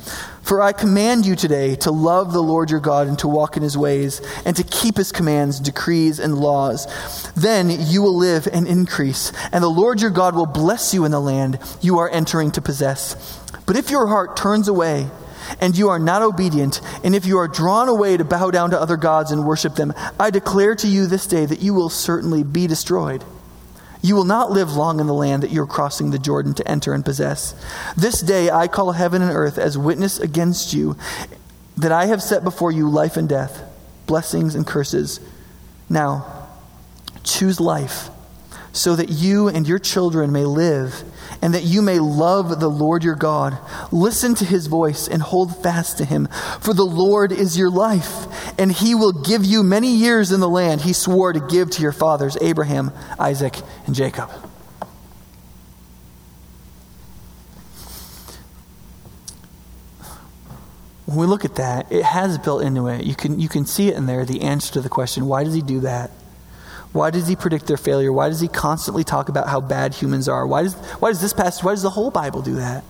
For 0.42 0.60
I 0.60 0.72
command 0.72 1.28
you 1.28 1.36
today 1.36 1.76
to 1.76 1.92
love 1.92 2.34
the 2.34 2.42
Lord 2.42 2.72
your 2.72 2.80
God 2.80 3.06
and 3.06 3.20
to 3.20 3.28
walk 3.28 3.56
in 3.56 3.62
his 3.62 3.78
ways, 3.78 4.20
and 4.48 4.56
to 4.56 4.64
keep 4.64 4.98
his 4.98 5.12
commands, 5.12 5.60
decrees, 5.60 6.18
and 6.18 6.40
laws. 6.40 6.88
Then 7.34 7.70
you 7.70 8.02
will 8.02 8.18
live 8.18 8.48
and 8.52 8.68
increase, 8.68 9.32
and 9.52 9.64
the 9.64 9.70
Lord 9.70 10.02
your 10.02 10.10
God 10.10 10.34
will 10.34 10.48
bless 10.48 10.92
you 10.92 11.06
in 11.06 11.12
the 11.12 11.22
land 11.22 11.60
you 11.82 12.00
are 12.00 12.10
entering 12.10 12.50
to 12.54 12.64
possess. 12.64 13.40
But 13.68 13.78
if 13.78 13.92
your 13.92 14.08
heart 14.08 14.36
turns 14.36 14.68
away, 14.68 15.08
and 15.62 15.78
you 15.78 15.90
are 15.90 16.00
not 16.00 16.24
obedient, 16.24 16.82
and 17.04 17.14
if 17.14 17.28
you 17.28 17.38
are 17.38 17.48
drawn 17.48 17.90
away 17.90 18.18
to 18.18 18.26
bow 18.26 18.50
down 18.50 18.72
to 18.72 18.82
other 18.82 18.98
gods 18.98 19.32
and 19.32 19.46
worship 19.46 19.76
them, 19.76 19.94
I 20.20 20.32
declare 20.32 20.74
to 20.78 20.88
you 20.88 21.06
this 21.06 21.28
day 21.28 21.46
that 21.46 21.62
you 21.62 21.76
will 21.76 21.90
certainly 21.90 22.44
be 22.44 22.66
destroyed. 22.66 23.24
You 24.06 24.16
will 24.16 24.24
not 24.24 24.52
live 24.52 24.76
long 24.76 25.00
in 25.00 25.08
the 25.08 25.16
land 25.16 25.42
that 25.42 25.50
you 25.50 25.64
are 25.64 25.68
crossing 25.68 26.12
the 26.12 26.20
Jordan 26.20 26.54
to 26.54 26.68
enter 26.68 26.94
and 26.94 27.04
possess. 27.04 27.56
This 27.98 28.22
day 28.22 28.52
I 28.52 28.68
call 28.68 28.92
heaven 28.92 29.24
and 29.24 29.32
earth 29.32 29.58
as 29.58 29.80
witness 29.80 30.20
against 30.20 30.76
you 30.76 30.96
that 31.76 31.92
I 31.92 32.06
have 32.06 32.22
set 32.22 32.44
before 32.44 32.72
you 32.72 32.88
life 32.88 33.18
and 33.18 33.28
death, 33.28 33.64
blessings 34.06 34.54
and 34.54 34.66
curses. 34.66 35.20
Now, 35.90 36.48
choose 37.24 37.60
life 37.60 38.10
so 38.72 38.96
that 38.96 39.10
you 39.10 39.48
and 39.48 39.68
your 39.68 39.80
children 39.80 40.32
may 40.32 40.46
live 40.46 41.04
and 41.42 41.54
that 41.54 41.64
you 41.64 41.82
may 41.82 42.00
love 42.00 42.60
the 42.60 42.70
Lord 42.70 43.04
your 43.04 43.16
God. 43.16 43.58
Listen 43.92 44.36
to 44.36 44.46
his 44.46 44.68
voice 44.68 45.08
and 45.08 45.22
hold 45.22 45.62
fast 45.62 45.98
to 45.98 46.06
him, 46.06 46.28
for 46.62 46.74
the 46.74 46.86
Lord 46.86 47.32
is 47.32 47.58
your 47.58 47.70
life, 47.70 48.28
and 48.60 48.72
he 48.72 48.96
will 48.96 49.12
give 49.12 49.46
you 49.46 49.64
many 49.64 49.96
years 49.96 50.32
in 50.32 50.40
the 50.40 50.50
land 50.50 50.82
he 50.82 50.94
swore 50.94 51.34
to 51.34 51.40
give 51.40 51.70
to 51.72 51.82
your 51.82 51.92
fathers, 51.92 52.38
Abraham, 52.42 52.92
Isaac, 53.20 53.56
and 53.86 53.96
Jacob. 53.96 54.30
When 61.06 61.18
we 61.18 61.26
look 61.28 61.46
at 61.46 61.56
that, 61.56 61.92
it 61.92 62.04
has 62.04 62.38
built 62.40 62.64
into 62.64 62.88
it. 62.88 63.06
You 63.06 63.16
can, 63.16 63.40
you 63.40 63.48
can 63.48 63.66
see 63.66 63.90
it 63.90 63.96
in 63.96 64.08
there, 64.08 64.26
the 64.26 64.42
answer 64.42 64.74
to 64.74 64.82
the 64.82 64.90
question 64.90 65.28
why 65.28 65.44
does 65.44 65.54
he 65.54 65.62
do 65.62 65.82
that? 65.82 66.12
Why 66.96 67.10
does 67.10 67.28
he 67.28 67.36
predict 67.36 67.68
their 67.68 67.76
failure? 67.76 68.14
Why 68.14 68.30
does 68.30 68.40
he 68.40 68.48
constantly 68.48 69.04
talk 69.04 69.28
about 69.28 69.50
how 69.50 69.60
bad 69.60 69.94
humans 69.94 70.30
are? 70.30 70.48
Why 70.48 70.64
does, 70.64 70.76
why 70.76 71.10
does 71.10 71.20
this 71.20 71.34
passage, 71.34 71.62
why 71.62 71.74
does 71.74 71.82
the 71.82 71.90
whole 71.90 72.10
Bible 72.10 72.42
do 72.42 72.56
that? 72.56 72.86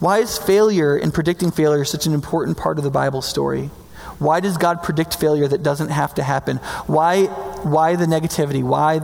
Why 0.00 0.18
is 0.18 0.36
failure 0.36 0.96
and 0.96 1.14
predicting 1.14 1.52
failure 1.52 1.84
such 1.84 2.06
an 2.06 2.14
important 2.14 2.58
part 2.58 2.78
of 2.78 2.84
the 2.84 2.90
Bible 2.90 3.22
story? 3.22 3.70
Why 4.18 4.40
does 4.40 4.56
God 4.56 4.82
predict 4.82 5.20
failure 5.20 5.46
that 5.46 5.62
doesn't 5.62 5.90
have 5.90 6.14
to 6.14 6.24
happen? 6.24 6.56
Why, 6.88 7.26
why 7.26 7.94
the 7.94 8.06
negativity? 8.06 8.64
Why, 8.64 8.98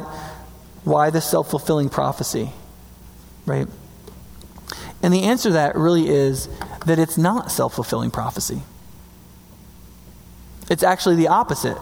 why 0.82 1.10
the 1.10 1.20
self 1.20 1.48
fulfilling 1.48 1.88
prophecy? 1.88 2.50
Right? 3.46 3.68
And 5.00 5.14
the 5.14 5.22
answer 5.22 5.50
to 5.50 5.52
that 5.52 5.76
really 5.76 6.08
is 6.08 6.48
that 6.86 6.98
it's 6.98 7.16
not 7.16 7.52
self 7.52 7.74
fulfilling 7.74 8.10
prophecy. 8.10 8.62
It's 10.68 10.82
actually 10.82 11.14
the 11.14 11.28
opposite. 11.28 11.78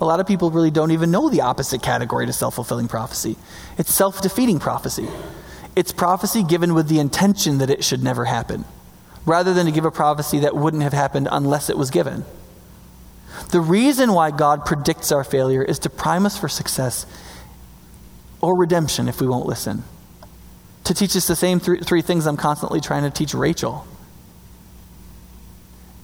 A 0.00 0.04
lot 0.04 0.20
of 0.20 0.26
people 0.26 0.50
really 0.50 0.70
don't 0.70 0.90
even 0.90 1.10
know 1.10 1.28
the 1.28 1.42
opposite 1.42 1.82
category 1.82 2.26
to 2.26 2.32
self 2.32 2.54
fulfilling 2.54 2.88
prophecy. 2.88 3.36
It's 3.78 3.92
self 3.92 4.20
defeating 4.20 4.58
prophecy. 4.58 5.08
It's 5.76 5.92
prophecy 5.92 6.42
given 6.42 6.74
with 6.74 6.88
the 6.88 6.98
intention 6.98 7.58
that 7.58 7.70
it 7.70 7.84
should 7.84 8.02
never 8.02 8.24
happen, 8.24 8.64
rather 9.26 9.54
than 9.54 9.66
to 9.66 9.72
give 9.72 9.84
a 9.84 9.90
prophecy 9.90 10.40
that 10.40 10.56
wouldn't 10.56 10.82
have 10.82 10.92
happened 10.92 11.28
unless 11.30 11.70
it 11.70 11.78
was 11.78 11.90
given. 11.90 12.24
The 13.50 13.60
reason 13.60 14.12
why 14.12 14.30
God 14.30 14.64
predicts 14.64 15.10
our 15.12 15.24
failure 15.24 15.62
is 15.62 15.78
to 15.80 15.90
prime 15.90 16.26
us 16.26 16.38
for 16.38 16.48
success 16.48 17.06
or 18.40 18.56
redemption 18.56 19.08
if 19.08 19.20
we 19.20 19.26
won't 19.26 19.46
listen. 19.46 19.84
To 20.84 20.94
teach 20.94 21.16
us 21.16 21.26
the 21.26 21.36
same 21.36 21.60
th- 21.60 21.82
three 21.82 22.02
things 22.02 22.26
I'm 22.26 22.36
constantly 22.36 22.80
trying 22.80 23.04
to 23.04 23.10
teach 23.10 23.34
Rachel. 23.34 23.86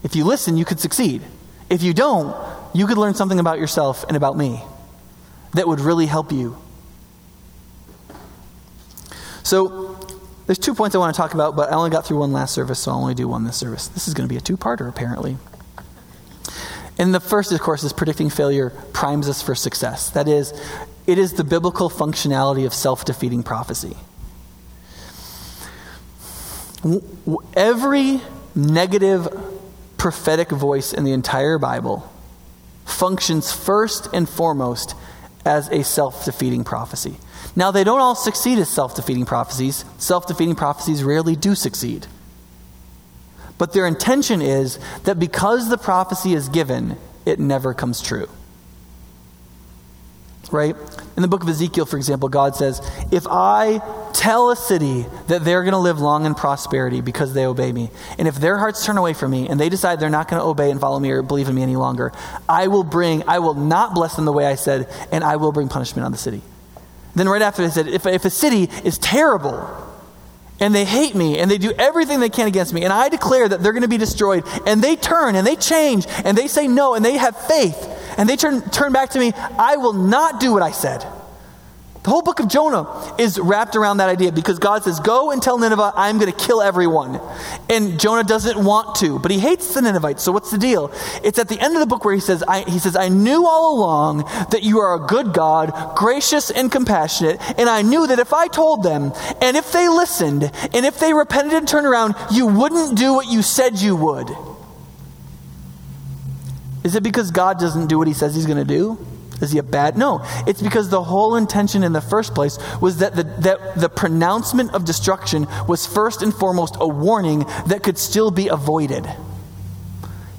If 0.02 0.16
you 0.16 0.24
listen, 0.24 0.56
you 0.56 0.64
could 0.64 0.80
succeed. 0.80 1.22
If 1.70 1.82
you 1.84 1.94
don't, 1.94 2.36
you 2.74 2.86
could 2.86 2.98
learn 2.98 3.14
something 3.14 3.38
about 3.38 3.58
yourself 3.58 4.04
and 4.08 4.16
about 4.16 4.36
me 4.36 4.62
that 5.54 5.66
would 5.66 5.80
really 5.80 6.06
help 6.06 6.32
you. 6.32 6.58
So, 9.42 9.96
there's 10.46 10.58
two 10.58 10.74
points 10.74 10.96
I 10.96 10.98
want 10.98 11.14
to 11.14 11.16
talk 11.16 11.32
about, 11.32 11.54
but 11.54 11.72
I 11.72 11.76
only 11.76 11.90
got 11.90 12.04
through 12.04 12.18
one 12.18 12.32
last 12.32 12.52
service, 12.52 12.80
so 12.80 12.90
I'll 12.90 12.98
only 12.98 13.14
do 13.14 13.28
one 13.28 13.44
this 13.44 13.56
service. 13.56 13.86
This 13.86 14.08
is 14.08 14.14
going 14.14 14.28
to 14.28 14.32
be 14.32 14.36
a 14.36 14.40
two 14.40 14.56
parter, 14.56 14.88
apparently. 14.88 15.36
And 16.98 17.14
the 17.14 17.20
first, 17.20 17.52
of 17.52 17.60
course, 17.60 17.84
is 17.84 17.92
predicting 17.92 18.30
failure 18.30 18.70
primes 18.92 19.28
us 19.28 19.42
for 19.42 19.54
success. 19.54 20.10
That 20.10 20.28
is, 20.28 20.52
it 21.06 21.18
is 21.18 21.34
the 21.34 21.44
biblical 21.44 21.88
functionality 21.88 22.66
of 22.66 22.74
self 22.74 23.04
defeating 23.04 23.42
prophecy. 23.42 23.96
Every 27.54 28.20
negative 28.54 29.28
prophetic 30.00 30.48
voice 30.48 30.94
in 30.94 31.04
the 31.04 31.12
entire 31.12 31.58
Bible 31.58 32.10
functions 32.86 33.52
first 33.52 34.08
and 34.14 34.26
foremost 34.26 34.94
as 35.44 35.68
a 35.68 35.84
self 35.84 36.24
defeating 36.24 36.64
prophecy. 36.64 37.16
Now, 37.54 37.70
they 37.70 37.84
don't 37.84 38.00
all 38.00 38.14
succeed 38.14 38.58
as 38.58 38.70
self 38.70 38.96
defeating 38.96 39.26
prophecies. 39.26 39.84
Self 39.98 40.26
defeating 40.26 40.54
prophecies 40.54 41.04
rarely 41.04 41.36
do 41.36 41.54
succeed. 41.54 42.06
But 43.58 43.74
their 43.74 43.86
intention 43.86 44.40
is 44.40 44.78
that 45.04 45.18
because 45.18 45.68
the 45.68 45.76
prophecy 45.76 46.32
is 46.32 46.48
given, 46.48 46.96
it 47.26 47.38
never 47.38 47.74
comes 47.74 48.00
true. 48.00 48.30
Right? 50.50 50.74
In 51.14 51.20
the 51.20 51.28
book 51.28 51.42
of 51.42 51.48
Ezekiel, 51.50 51.84
for 51.84 51.98
example, 51.98 52.30
God 52.30 52.56
says, 52.56 52.80
If 53.12 53.26
I 53.28 53.82
tell 54.12 54.50
a 54.50 54.56
city 54.56 55.06
that 55.28 55.44
they're 55.44 55.62
going 55.62 55.72
to 55.72 55.78
live 55.78 56.00
long 56.00 56.26
in 56.26 56.34
prosperity 56.34 57.00
because 57.00 57.34
they 57.34 57.46
obey 57.46 57.72
me, 57.72 57.90
and 58.18 58.28
if 58.28 58.36
their 58.36 58.58
hearts 58.58 58.84
turn 58.84 58.98
away 58.98 59.12
from 59.12 59.30
me 59.30 59.48
and 59.48 59.58
they 59.58 59.68
decide 59.68 60.00
they're 60.00 60.10
not 60.10 60.28
going 60.28 60.40
to 60.40 60.46
obey 60.46 60.70
and 60.70 60.80
follow 60.80 60.98
me 60.98 61.10
or 61.10 61.22
believe 61.22 61.48
in 61.48 61.54
me 61.54 61.62
any 61.62 61.76
longer, 61.76 62.12
I 62.48 62.68
will 62.68 62.84
bring, 62.84 63.22
I 63.26 63.38
will 63.38 63.54
not 63.54 63.94
bless 63.94 64.16
them 64.16 64.24
the 64.24 64.32
way 64.32 64.46
I 64.46 64.54
said, 64.54 64.88
and 65.10 65.24
I 65.24 65.36
will 65.36 65.52
bring 65.52 65.68
punishment 65.68 66.04
on 66.04 66.12
the 66.12 66.18
city. 66.18 66.42
Then 67.14 67.28
right 67.28 67.42
after 67.42 67.62
they 67.62 67.70
said, 67.70 67.88
if, 67.88 68.06
if 68.06 68.24
a 68.24 68.30
city 68.30 68.68
is 68.84 68.98
terrible 68.98 69.86
and 70.60 70.74
they 70.74 70.84
hate 70.84 71.14
me 71.14 71.38
and 71.38 71.50
they 71.50 71.58
do 71.58 71.72
everything 71.72 72.20
they 72.20 72.28
can 72.28 72.46
against 72.46 72.72
me, 72.72 72.84
and 72.84 72.92
I 72.92 73.08
declare 73.08 73.48
that 73.48 73.62
they're 73.62 73.72
going 73.72 73.82
to 73.82 73.88
be 73.88 73.98
destroyed, 73.98 74.44
and 74.66 74.82
they 74.82 74.96
turn 74.96 75.34
and 75.34 75.46
they 75.46 75.56
change 75.56 76.06
and 76.24 76.36
they 76.36 76.46
say 76.46 76.68
no 76.68 76.94
and 76.94 77.04
they 77.04 77.16
have 77.16 77.36
faith 77.46 77.88
and 78.18 78.28
they 78.28 78.36
turn, 78.36 78.62
turn 78.70 78.92
back 78.92 79.10
to 79.10 79.18
me, 79.18 79.32
I 79.34 79.76
will 79.76 79.92
not 79.92 80.40
do 80.40 80.52
what 80.52 80.62
I 80.62 80.70
said. 80.70 81.04
The 82.02 82.08
whole 82.08 82.22
book 82.22 82.40
of 82.40 82.48
Jonah 82.48 83.14
is 83.18 83.38
wrapped 83.38 83.76
around 83.76 83.98
that 83.98 84.08
idea 84.08 84.32
because 84.32 84.58
God 84.58 84.82
says, 84.84 84.98
Go 85.00 85.30
and 85.32 85.42
tell 85.42 85.58
Nineveh, 85.58 85.92
I'm 85.94 86.18
going 86.18 86.32
to 86.32 86.38
kill 86.46 86.62
everyone. 86.62 87.20
And 87.68 88.00
Jonah 88.00 88.24
doesn't 88.24 88.62
want 88.62 88.96
to, 88.96 89.18
but 89.18 89.30
he 89.30 89.38
hates 89.38 89.74
the 89.74 89.82
Ninevites. 89.82 90.22
So 90.22 90.32
what's 90.32 90.50
the 90.50 90.56
deal? 90.56 90.90
It's 91.22 91.38
at 91.38 91.48
the 91.48 91.60
end 91.60 91.74
of 91.74 91.80
the 91.80 91.86
book 91.86 92.06
where 92.06 92.14
he 92.14 92.20
says, 92.20 92.42
I, 92.42 92.62
he 92.62 92.78
says, 92.78 92.96
I 92.96 93.10
knew 93.10 93.46
all 93.46 93.78
along 93.78 94.24
that 94.50 94.62
you 94.62 94.78
are 94.78 94.94
a 94.94 95.06
good 95.06 95.34
God, 95.34 95.94
gracious 95.94 96.50
and 96.50 96.72
compassionate, 96.72 97.38
and 97.58 97.68
I 97.68 97.82
knew 97.82 98.06
that 98.06 98.18
if 98.18 98.32
I 98.32 98.46
told 98.48 98.82
them, 98.82 99.12
and 99.42 99.56
if 99.58 99.70
they 99.70 99.88
listened, 99.90 100.44
and 100.44 100.86
if 100.86 100.98
they 101.00 101.12
repented 101.12 101.52
and 101.52 101.68
turned 101.68 101.86
around, 101.86 102.14
you 102.30 102.46
wouldn't 102.46 102.96
do 102.96 103.12
what 103.12 103.26
you 103.26 103.42
said 103.42 103.78
you 103.78 103.94
would. 103.96 104.30
Is 106.82 106.94
it 106.94 107.02
because 107.02 107.30
God 107.30 107.58
doesn't 107.58 107.88
do 107.88 107.98
what 107.98 108.08
he 108.08 108.14
says 108.14 108.34
he's 108.34 108.46
going 108.46 108.56
to 108.56 108.64
do? 108.64 108.98
Is 109.40 109.52
he 109.52 109.58
a 109.58 109.62
bad? 109.62 109.96
No. 109.96 110.20
It's 110.46 110.60
because 110.62 110.90
the 110.90 111.02
whole 111.02 111.36
intention 111.36 111.82
in 111.82 111.92
the 111.92 112.00
first 112.00 112.34
place 112.34 112.58
was 112.80 112.98
that 112.98 113.16
the, 113.16 113.24
that 113.24 113.76
the 113.76 113.88
pronouncement 113.88 114.74
of 114.74 114.84
destruction 114.84 115.46
was 115.66 115.86
first 115.86 116.22
and 116.22 116.34
foremost 116.34 116.76
a 116.78 116.86
warning 116.86 117.46
that 117.66 117.82
could 117.82 117.96
still 117.96 118.30
be 118.30 118.48
avoided, 118.48 119.08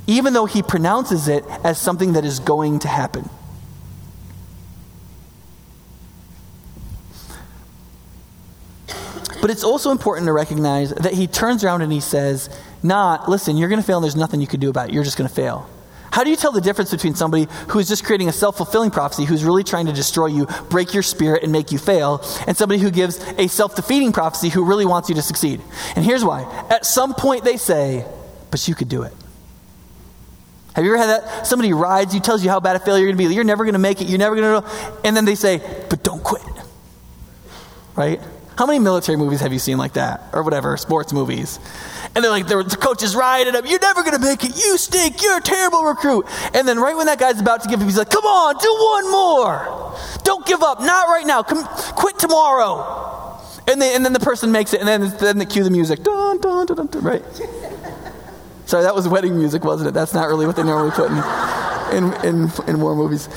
even 0.05 0.33
though 0.33 0.45
he 0.45 0.61
pronounces 0.61 1.27
it 1.27 1.43
as 1.63 1.79
something 1.79 2.13
that 2.13 2.25
is 2.25 2.39
going 2.39 2.79
to 2.79 2.87
happen. 2.87 3.29
But 9.41 9.49
it's 9.49 9.63
also 9.63 9.89
important 9.89 10.27
to 10.27 10.33
recognize 10.33 10.91
that 10.91 11.13
he 11.13 11.25
turns 11.25 11.63
around 11.63 11.81
and 11.81 11.91
he 11.91 11.99
says, 11.99 12.47
Not, 12.83 13.27
listen, 13.27 13.57
you're 13.57 13.69
going 13.69 13.81
to 13.81 13.85
fail 13.85 13.97
and 13.97 14.03
there's 14.03 14.15
nothing 14.15 14.39
you 14.39 14.45
can 14.45 14.59
do 14.59 14.69
about 14.69 14.89
it. 14.89 14.93
You're 14.93 15.03
just 15.03 15.17
going 15.17 15.27
to 15.27 15.33
fail. 15.33 15.67
How 16.11 16.23
do 16.23 16.29
you 16.29 16.35
tell 16.35 16.51
the 16.51 16.61
difference 16.61 16.91
between 16.91 17.15
somebody 17.15 17.47
who's 17.69 17.87
just 17.87 18.03
creating 18.03 18.27
a 18.27 18.33
self 18.33 18.57
fulfilling 18.57 18.91
prophecy, 18.91 19.23
who's 19.23 19.43
really 19.43 19.63
trying 19.63 19.85
to 19.85 19.93
destroy 19.93 20.27
you, 20.27 20.45
break 20.69 20.93
your 20.93 21.03
spirit, 21.03 21.43
and 21.43 21.51
make 21.51 21.71
you 21.71 21.77
fail, 21.77 22.21
and 22.47 22.57
somebody 22.57 22.81
who 22.81 22.91
gives 22.91 23.23
a 23.37 23.47
self 23.47 23.75
defeating 23.75 24.11
prophecy 24.11 24.49
who 24.49 24.65
really 24.65 24.85
wants 24.85 25.09
you 25.09 25.15
to 25.15 25.21
succeed? 25.21 25.61
And 25.95 26.03
here's 26.03 26.25
why. 26.25 26.43
At 26.69 26.85
some 26.85 27.13
point, 27.13 27.43
they 27.43 27.57
say, 27.57 28.05
But 28.49 28.67
you 28.67 28.75
could 28.75 28.89
do 28.89 29.03
it. 29.03 29.13
Have 30.75 30.85
you 30.85 30.93
ever 30.93 30.97
had 30.97 31.23
that? 31.23 31.47
Somebody 31.47 31.73
rides 31.73 32.13
you, 32.13 32.21
tells 32.21 32.43
you 32.43 32.49
how 32.49 32.59
bad 32.59 32.75
a 32.75 32.79
failure 32.79 33.03
you're 33.03 33.13
going 33.13 33.17
to 33.17 33.29
be. 33.29 33.35
You're 33.35 33.43
never 33.43 33.63
going 33.63 33.73
to 33.73 33.79
make 33.79 34.01
it. 34.01 34.07
You're 34.07 34.19
never 34.19 34.35
going 34.35 34.61
to. 34.61 34.69
And 35.03 35.15
then 35.15 35.25
they 35.25 35.35
say, 35.35 35.61
But 35.89 36.03
don't 36.03 36.23
quit. 36.23 36.43
Right? 37.95 38.21
How 38.61 38.67
many 38.67 38.77
military 38.77 39.17
movies 39.17 39.39
have 39.39 39.51
you 39.51 39.57
seen 39.57 39.79
like 39.79 39.93
that? 39.93 40.21
Or 40.33 40.43
whatever, 40.43 40.77
sports 40.77 41.11
movies. 41.11 41.59
And 42.13 42.23
they're 42.23 42.29
like, 42.29 42.45
the 42.45 42.77
coach 42.79 43.01
is 43.01 43.15
riding 43.15 43.55
up. 43.55 43.65
You're 43.67 43.79
never 43.79 44.03
going 44.03 44.13
to 44.13 44.19
make 44.19 44.43
it. 44.43 44.55
You 44.55 44.77
stink. 44.77 45.23
You're 45.23 45.39
a 45.39 45.41
terrible 45.41 45.83
recruit. 45.83 46.27
And 46.53 46.67
then 46.67 46.77
right 46.77 46.95
when 46.95 47.07
that 47.07 47.17
guy's 47.17 47.41
about 47.41 47.63
to 47.63 47.69
give 47.69 47.79
up, 47.79 47.87
he's 47.87 47.97
like, 47.97 48.11
come 48.11 48.23
on, 48.23 48.55
do 48.61 48.71
one 48.71 49.11
more. 49.11 49.97
Don't 50.21 50.45
give 50.45 50.61
up. 50.61 50.79
Not 50.79 51.07
right 51.07 51.25
now. 51.25 51.41
Come, 51.41 51.65
quit 51.95 52.19
tomorrow. 52.19 53.41
And, 53.67 53.81
they, 53.81 53.95
and 53.95 54.05
then 54.05 54.13
the 54.13 54.19
person 54.19 54.51
makes 54.51 54.75
it, 54.75 54.79
and 54.79 54.87
then, 54.87 55.09
then 55.17 55.39
they 55.39 55.47
cue 55.47 55.63
the 55.63 55.71
music. 55.71 56.03
Dun, 56.03 56.39
dun, 56.39 56.67
dun, 56.67 56.85
dun, 56.85 57.01
right? 57.01 57.25
Sorry, 58.67 58.83
that 58.83 58.93
was 58.93 59.07
wedding 59.07 59.39
music, 59.39 59.63
wasn't 59.63 59.89
it? 59.89 59.95
That's 59.95 60.13
not 60.13 60.27
really 60.27 60.45
what 60.45 60.55
they 60.55 60.63
normally 60.63 60.91
put 60.91 61.09
in, 61.09 61.17
in, 61.97 62.13
in, 62.23 62.51
in 62.67 62.79
war 62.79 62.95
movies 62.95 63.27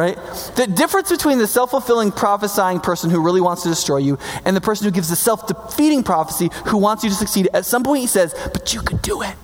right? 0.00 0.16
The 0.56 0.66
difference 0.66 1.10
between 1.10 1.38
the 1.38 1.46
self 1.46 1.70
fulfilling 1.70 2.10
prophesying 2.10 2.80
person 2.80 3.10
who 3.10 3.22
really 3.22 3.42
wants 3.42 3.64
to 3.64 3.68
destroy 3.68 3.98
you 3.98 4.18
and 4.46 4.56
the 4.56 4.60
person 4.60 4.86
who 4.86 4.90
gives 4.90 5.10
the 5.10 5.16
self 5.16 5.46
defeating 5.46 6.02
prophecy 6.02 6.50
who 6.66 6.78
wants 6.78 7.04
you 7.04 7.10
to 7.10 7.16
succeed, 7.16 7.48
at 7.52 7.66
some 7.66 7.84
point 7.84 8.00
he 8.00 8.06
says, 8.06 8.34
But 8.54 8.72
you 8.72 8.80
could 8.80 9.02
do 9.02 9.20
it. 9.22 9.34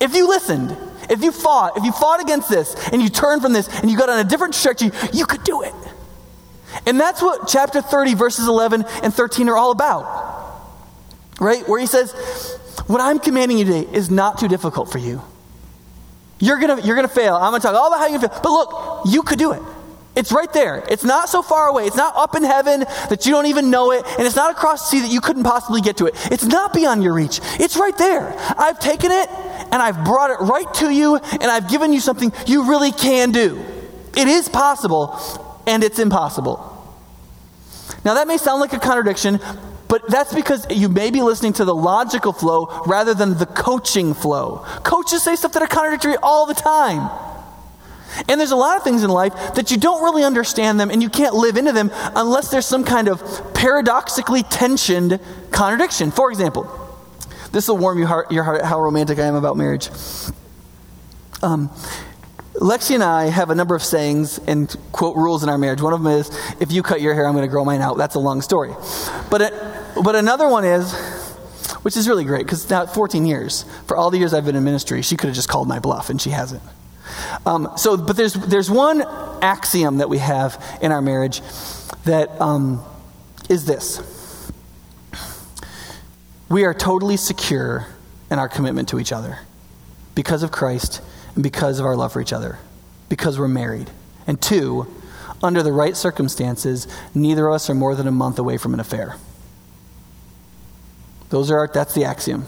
If 0.00 0.16
you 0.16 0.28
listened, 0.28 0.76
if 1.08 1.22
you 1.22 1.30
fought, 1.30 1.76
if 1.76 1.84
you 1.84 1.92
fought 1.92 2.20
against 2.20 2.50
this 2.50 2.74
and 2.88 3.00
you 3.00 3.08
turned 3.08 3.40
from 3.40 3.52
this 3.52 3.68
and 3.80 3.88
you 3.88 3.96
got 3.96 4.08
on 4.08 4.18
a 4.18 4.24
different 4.24 4.54
trajectory, 4.54 4.90
you 5.12 5.26
could 5.26 5.44
do 5.44 5.62
it. 5.62 5.74
And 6.86 6.98
that's 6.98 7.22
what 7.22 7.46
chapter 7.46 7.80
30, 7.80 8.14
verses 8.14 8.48
11 8.48 8.84
and 9.04 9.14
13 9.14 9.48
are 9.48 9.56
all 9.56 9.70
about. 9.70 10.60
Right? 11.40 11.66
Where 11.68 11.78
he 11.78 11.86
says, 11.86 12.10
What 12.88 13.00
I'm 13.00 13.20
commanding 13.20 13.58
you 13.58 13.64
today 13.64 13.88
is 13.92 14.10
not 14.10 14.38
too 14.38 14.48
difficult 14.48 14.90
for 14.90 14.98
you. 14.98 15.22
You're 16.40 16.58
gonna, 16.58 16.82
you're 16.82 16.96
gonna 16.96 17.06
fail. 17.06 17.36
I'm 17.36 17.52
gonna 17.52 17.60
talk 17.60 17.76
all 17.76 17.86
about 17.86 18.00
how 18.00 18.08
you 18.08 18.18
fail. 18.18 18.30
But 18.42 18.50
look, 18.50 18.91
you 19.06 19.22
could 19.22 19.38
do 19.38 19.52
it. 19.52 19.62
It's 20.14 20.30
right 20.30 20.52
there. 20.52 20.84
It's 20.90 21.04
not 21.04 21.30
so 21.30 21.40
far 21.40 21.68
away. 21.68 21.86
It's 21.86 21.96
not 21.96 22.14
up 22.16 22.34
in 22.36 22.42
heaven 22.42 22.80
that 23.08 23.24
you 23.24 23.32
don't 23.32 23.46
even 23.46 23.70
know 23.70 23.92
it. 23.92 24.04
And 24.18 24.26
it's 24.26 24.36
not 24.36 24.50
across 24.50 24.82
the 24.82 24.96
sea 24.96 25.00
that 25.00 25.10
you 25.10 25.22
couldn't 25.22 25.44
possibly 25.44 25.80
get 25.80 25.96
to 25.98 26.06
it. 26.06 26.14
It's 26.30 26.44
not 26.44 26.74
beyond 26.74 27.02
your 27.02 27.14
reach. 27.14 27.40
It's 27.58 27.76
right 27.76 27.96
there. 27.96 28.34
I've 28.58 28.78
taken 28.78 29.10
it 29.10 29.30
and 29.30 29.76
I've 29.76 30.04
brought 30.04 30.30
it 30.30 30.44
right 30.44 30.72
to 30.74 30.90
you 30.90 31.16
and 31.16 31.44
I've 31.44 31.68
given 31.70 31.94
you 31.94 32.00
something 32.00 32.30
you 32.46 32.68
really 32.68 32.92
can 32.92 33.32
do. 33.32 33.64
It 34.14 34.28
is 34.28 34.50
possible 34.50 35.18
and 35.66 35.82
it's 35.82 35.98
impossible. 35.98 36.68
Now, 38.04 38.14
that 38.14 38.26
may 38.26 38.36
sound 38.36 38.60
like 38.60 38.74
a 38.74 38.80
contradiction, 38.80 39.40
but 39.88 40.06
that's 40.08 40.34
because 40.34 40.66
you 40.70 40.90
may 40.90 41.10
be 41.10 41.22
listening 41.22 41.54
to 41.54 41.64
the 41.64 41.74
logical 41.74 42.32
flow 42.32 42.82
rather 42.86 43.14
than 43.14 43.38
the 43.38 43.46
coaching 43.46 44.12
flow. 44.12 44.64
Coaches 44.82 45.22
say 45.22 45.36
stuff 45.36 45.52
that 45.52 45.62
are 45.62 45.68
contradictory 45.68 46.16
all 46.22 46.44
the 46.44 46.54
time. 46.54 47.31
And 48.28 48.40
there's 48.40 48.50
a 48.50 48.56
lot 48.56 48.76
of 48.76 48.84
things 48.84 49.02
in 49.02 49.10
life 49.10 49.34
that 49.54 49.70
you 49.70 49.76
don't 49.76 50.02
really 50.02 50.24
understand 50.24 50.78
them 50.78 50.90
and 50.90 51.02
you 51.02 51.08
can't 51.08 51.34
live 51.34 51.56
into 51.56 51.72
them 51.72 51.90
unless 52.14 52.50
there's 52.50 52.66
some 52.66 52.84
kind 52.84 53.08
of 53.08 53.22
paradoxically 53.54 54.42
tensioned 54.42 55.20
contradiction. 55.50 56.10
For 56.10 56.30
example, 56.30 56.66
this 57.52 57.68
will 57.68 57.78
warm 57.78 57.98
you 57.98 58.06
heart, 58.06 58.30
your 58.30 58.44
heart 58.44 58.64
how 58.64 58.80
romantic 58.80 59.18
I 59.18 59.26
am 59.26 59.34
about 59.34 59.56
marriage. 59.56 59.88
Um, 61.42 61.70
Lexi 62.54 62.94
and 62.94 63.02
I 63.02 63.24
have 63.24 63.50
a 63.50 63.54
number 63.54 63.74
of 63.74 63.82
sayings 63.82 64.38
and 64.38 64.74
quote 64.92 65.16
rules 65.16 65.42
in 65.42 65.48
our 65.48 65.58
marriage. 65.58 65.80
One 65.80 65.92
of 65.92 66.02
them 66.02 66.12
is, 66.12 66.30
if 66.60 66.70
you 66.70 66.82
cut 66.82 67.00
your 67.00 67.14
hair, 67.14 67.26
I'm 67.26 67.32
going 67.32 67.46
to 67.46 67.50
grow 67.50 67.64
mine 67.64 67.80
out. 67.80 67.96
That's 67.96 68.14
a 68.14 68.18
long 68.18 68.42
story. 68.42 68.74
But 69.30 69.42
it, 69.42 69.54
but 70.04 70.14
another 70.14 70.48
one 70.48 70.64
is, 70.64 70.92
which 71.82 71.96
is 71.96 72.08
really 72.08 72.24
great 72.24 72.44
because 72.44 72.68
now 72.68 72.86
14 72.86 73.24
years, 73.24 73.64
for 73.86 73.96
all 73.96 74.10
the 74.10 74.18
years 74.18 74.34
I've 74.34 74.44
been 74.44 74.54
in 74.54 74.64
ministry, 74.64 75.02
she 75.02 75.16
could 75.16 75.28
have 75.28 75.34
just 75.34 75.48
called 75.48 75.66
my 75.66 75.78
bluff 75.78 76.10
and 76.10 76.20
she 76.20 76.30
hasn't. 76.30 76.62
Um, 77.46 77.70
so, 77.76 77.96
but 77.96 78.16
there's, 78.16 78.34
there's 78.34 78.70
one 78.70 79.02
axiom 79.42 79.98
that 79.98 80.08
we 80.08 80.18
have 80.18 80.62
in 80.80 80.92
our 80.92 81.02
marriage 81.02 81.40
that 82.04 82.40
um, 82.40 82.84
is 83.48 83.64
this 83.64 84.00
we 86.52 86.64
are 86.64 86.74
totally 86.74 87.16
secure 87.16 87.86
in 88.30 88.38
our 88.38 88.48
commitment 88.48 88.90
to 88.90 89.00
each 89.00 89.10
other 89.10 89.38
because 90.14 90.42
of 90.42 90.52
Christ 90.52 91.00
and 91.34 91.42
because 91.42 91.78
of 91.78 91.86
our 91.86 91.96
love 91.96 92.12
for 92.12 92.20
each 92.20 92.32
other, 92.32 92.58
because 93.08 93.38
we're 93.38 93.48
married. 93.48 93.90
And 94.26 94.40
two, 94.40 94.86
under 95.42 95.62
the 95.62 95.72
right 95.72 95.96
circumstances, 95.96 96.86
neither 97.14 97.48
of 97.48 97.54
us 97.54 97.70
are 97.70 97.74
more 97.74 97.94
than 97.94 98.06
a 98.06 98.12
month 98.12 98.38
away 98.38 98.58
from 98.58 98.74
an 98.74 98.80
affair. 98.80 99.16
Those 101.30 101.50
are 101.50 101.58
our, 101.60 101.70
that's 101.72 101.94
the 101.94 102.04
axiom. 102.04 102.44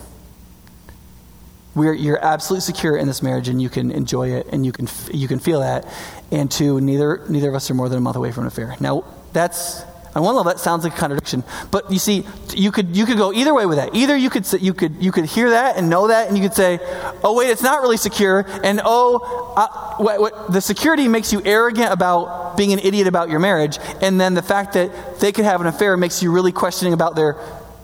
We're, 1.75 1.93
you're 1.93 2.25
absolutely 2.25 2.63
secure 2.63 2.97
in 2.97 3.07
this 3.07 3.23
marriage 3.23 3.49
and 3.49 3.61
you 3.61 3.69
can 3.69 3.91
enjoy 3.91 4.31
it 4.33 4.47
and 4.53 4.65
you 4.65 4.73
can, 4.73 4.89
you 5.13 5.27
can 5.29 5.39
feel 5.39 5.61
that. 5.61 5.87
And 6.31 6.51
two, 6.51 6.81
neither, 6.81 7.25
neither 7.29 7.49
of 7.49 7.55
us 7.55 7.71
are 7.71 7.75
more 7.75 7.89
than 7.89 7.99
a 7.99 8.01
month 8.01 8.17
away 8.17 8.33
from 8.33 8.45
an 8.45 8.49
affair. 8.49 8.77
Now, 8.81 9.05
that's 9.33 9.85
On 10.15 10.23
one 10.23 10.37
level, 10.37 10.53
that 10.53 10.61
sounds 10.61 10.85
like 10.85 10.95
a 10.95 10.97
contradiction. 10.97 11.43
But 11.73 11.91
you 11.91 11.99
see, 11.99 12.25
you 12.55 12.71
could, 12.71 12.97
you 12.97 13.05
could 13.05 13.17
go 13.17 13.33
either 13.33 13.53
way 13.53 13.67
with 13.67 13.79
that. 13.79 13.97
Either 13.97 14.17
you 14.17 14.31
could, 14.31 14.47
you, 14.63 14.73
could, 14.73 15.03
you 15.03 15.11
could 15.11 15.25
hear 15.25 15.51
that 15.51 15.77
and 15.77 15.91
know 15.91 16.07
that, 16.07 16.29
and 16.29 16.39
you 16.39 16.45
could 16.45 16.55
say, 16.55 16.79
oh, 17.25 17.35
wait, 17.37 17.51
it's 17.51 17.63
not 17.63 17.83
really 17.83 17.97
secure. 17.97 18.47
And 18.63 18.81
oh, 18.85 19.55
uh, 19.57 19.97
what, 19.97 20.21
what, 20.21 20.53
the 20.53 20.61
security 20.61 21.09
makes 21.09 21.33
you 21.33 21.43
arrogant 21.45 21.93
about 21.93 22.57
being 22.57 22.73
an 22.73 22.79
idiot 22.79 23.09
about 23.09 23.29
your 23.29 23.41
marriage. 23.41 23.79
And 24.01 24.21
then 24.21 24.35
the 24.35 24.43
fact 24.43 24.75
that 24.75 25.19
they 25.19 25.33
could 25.33 25.45
have 25.45 25.61
an 25.61 25.67
affair 25.67 25.97
makes 25.97 26.23
you 26.23 26.31
really 26.31 26.53
questioning 26.53 26.93
about 26.93 27.17
their 27.17 27.37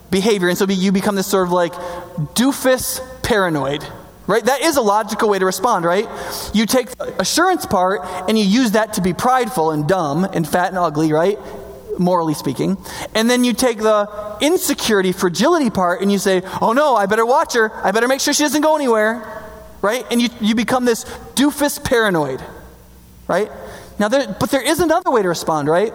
behavior. 0.09 0.47
And 0.47 0.57
so 0.57 0.65
you 0.65 0.93
become 0.93 1.15
this 1.15 1.27
sort 1.27 1.47
of 1.47 1.51
like 1.51 1.73
doofus 2.33 3.05
paranoid 3.31 3.87
right? 4.27 4.45
That 4.45 4.61
is 4.61 4.77
a 4.77 4.81
logical 4.81 5.29
way 5.29 5.39
to 5.39 5.45
respond, 5.45 5.83
right? 5.83 6.07
You 6.53 6.65
take 6.65 6.91
the 6.91 7.19
assurance 7.19 7.65
part 7.65 8.01
and 8.29 8.37
you 8.39 8.45
use 8.45 8.71
that 8.71 8.93
to 8.93 9.01
be 9.01 9.13
prideful 9.13 9.71
and 9.71 9.87
dumb 9.87 10.23
and 10.23 10.47
fat 10.47 10.69
and 10.69 10.77
ugly, 10.77 11.11
right? 11.11 11.37
Morally 11.99 12.33
speaking. 12.33 12.77
And 13.13 13.29
then 13.29 13.43
you 13.43 13.51
take 13.53 13.79
the 13.79 14.37
insecurity, 14.39 15.11
fragility 15.11 15.69
part 15.69 16.01
and 16.01 16.11
you 16.11 16.17
say, 16.17 16.43
oh 16.61 16.71
no, 16.71 16.95
I 16.95 17.07
better 17.07 17.25
watch 17.25 17.55
her. 17.55 17.73
I 17.85 17.91
better 17.91 18.07
make 18.07 18.21
sure 18.21 18.33
she 18.33 18.43
doesn't 18.43 18.61
go 18.61 18.75
anywhere, 18.75 19.43
right? 19.81 20.05
And 20.11 20.21
you, 20.21 20.29
you 20.39 20.55
become 20.55 20.85
this 20.85 21.03
doofus 21.35 21.83
paranoid, 21.83 22.41
right? 23.27 23.51
Now, 23.99 24.07
there, 24.07 24.33
but 24.39 24.49
there 24.49 24.61
is 24.61 24.79
another 24.79 25.11
way 25.11 25.23
to 25.23 25.27
respond, 25.27 25.67
right? 25.67 25.93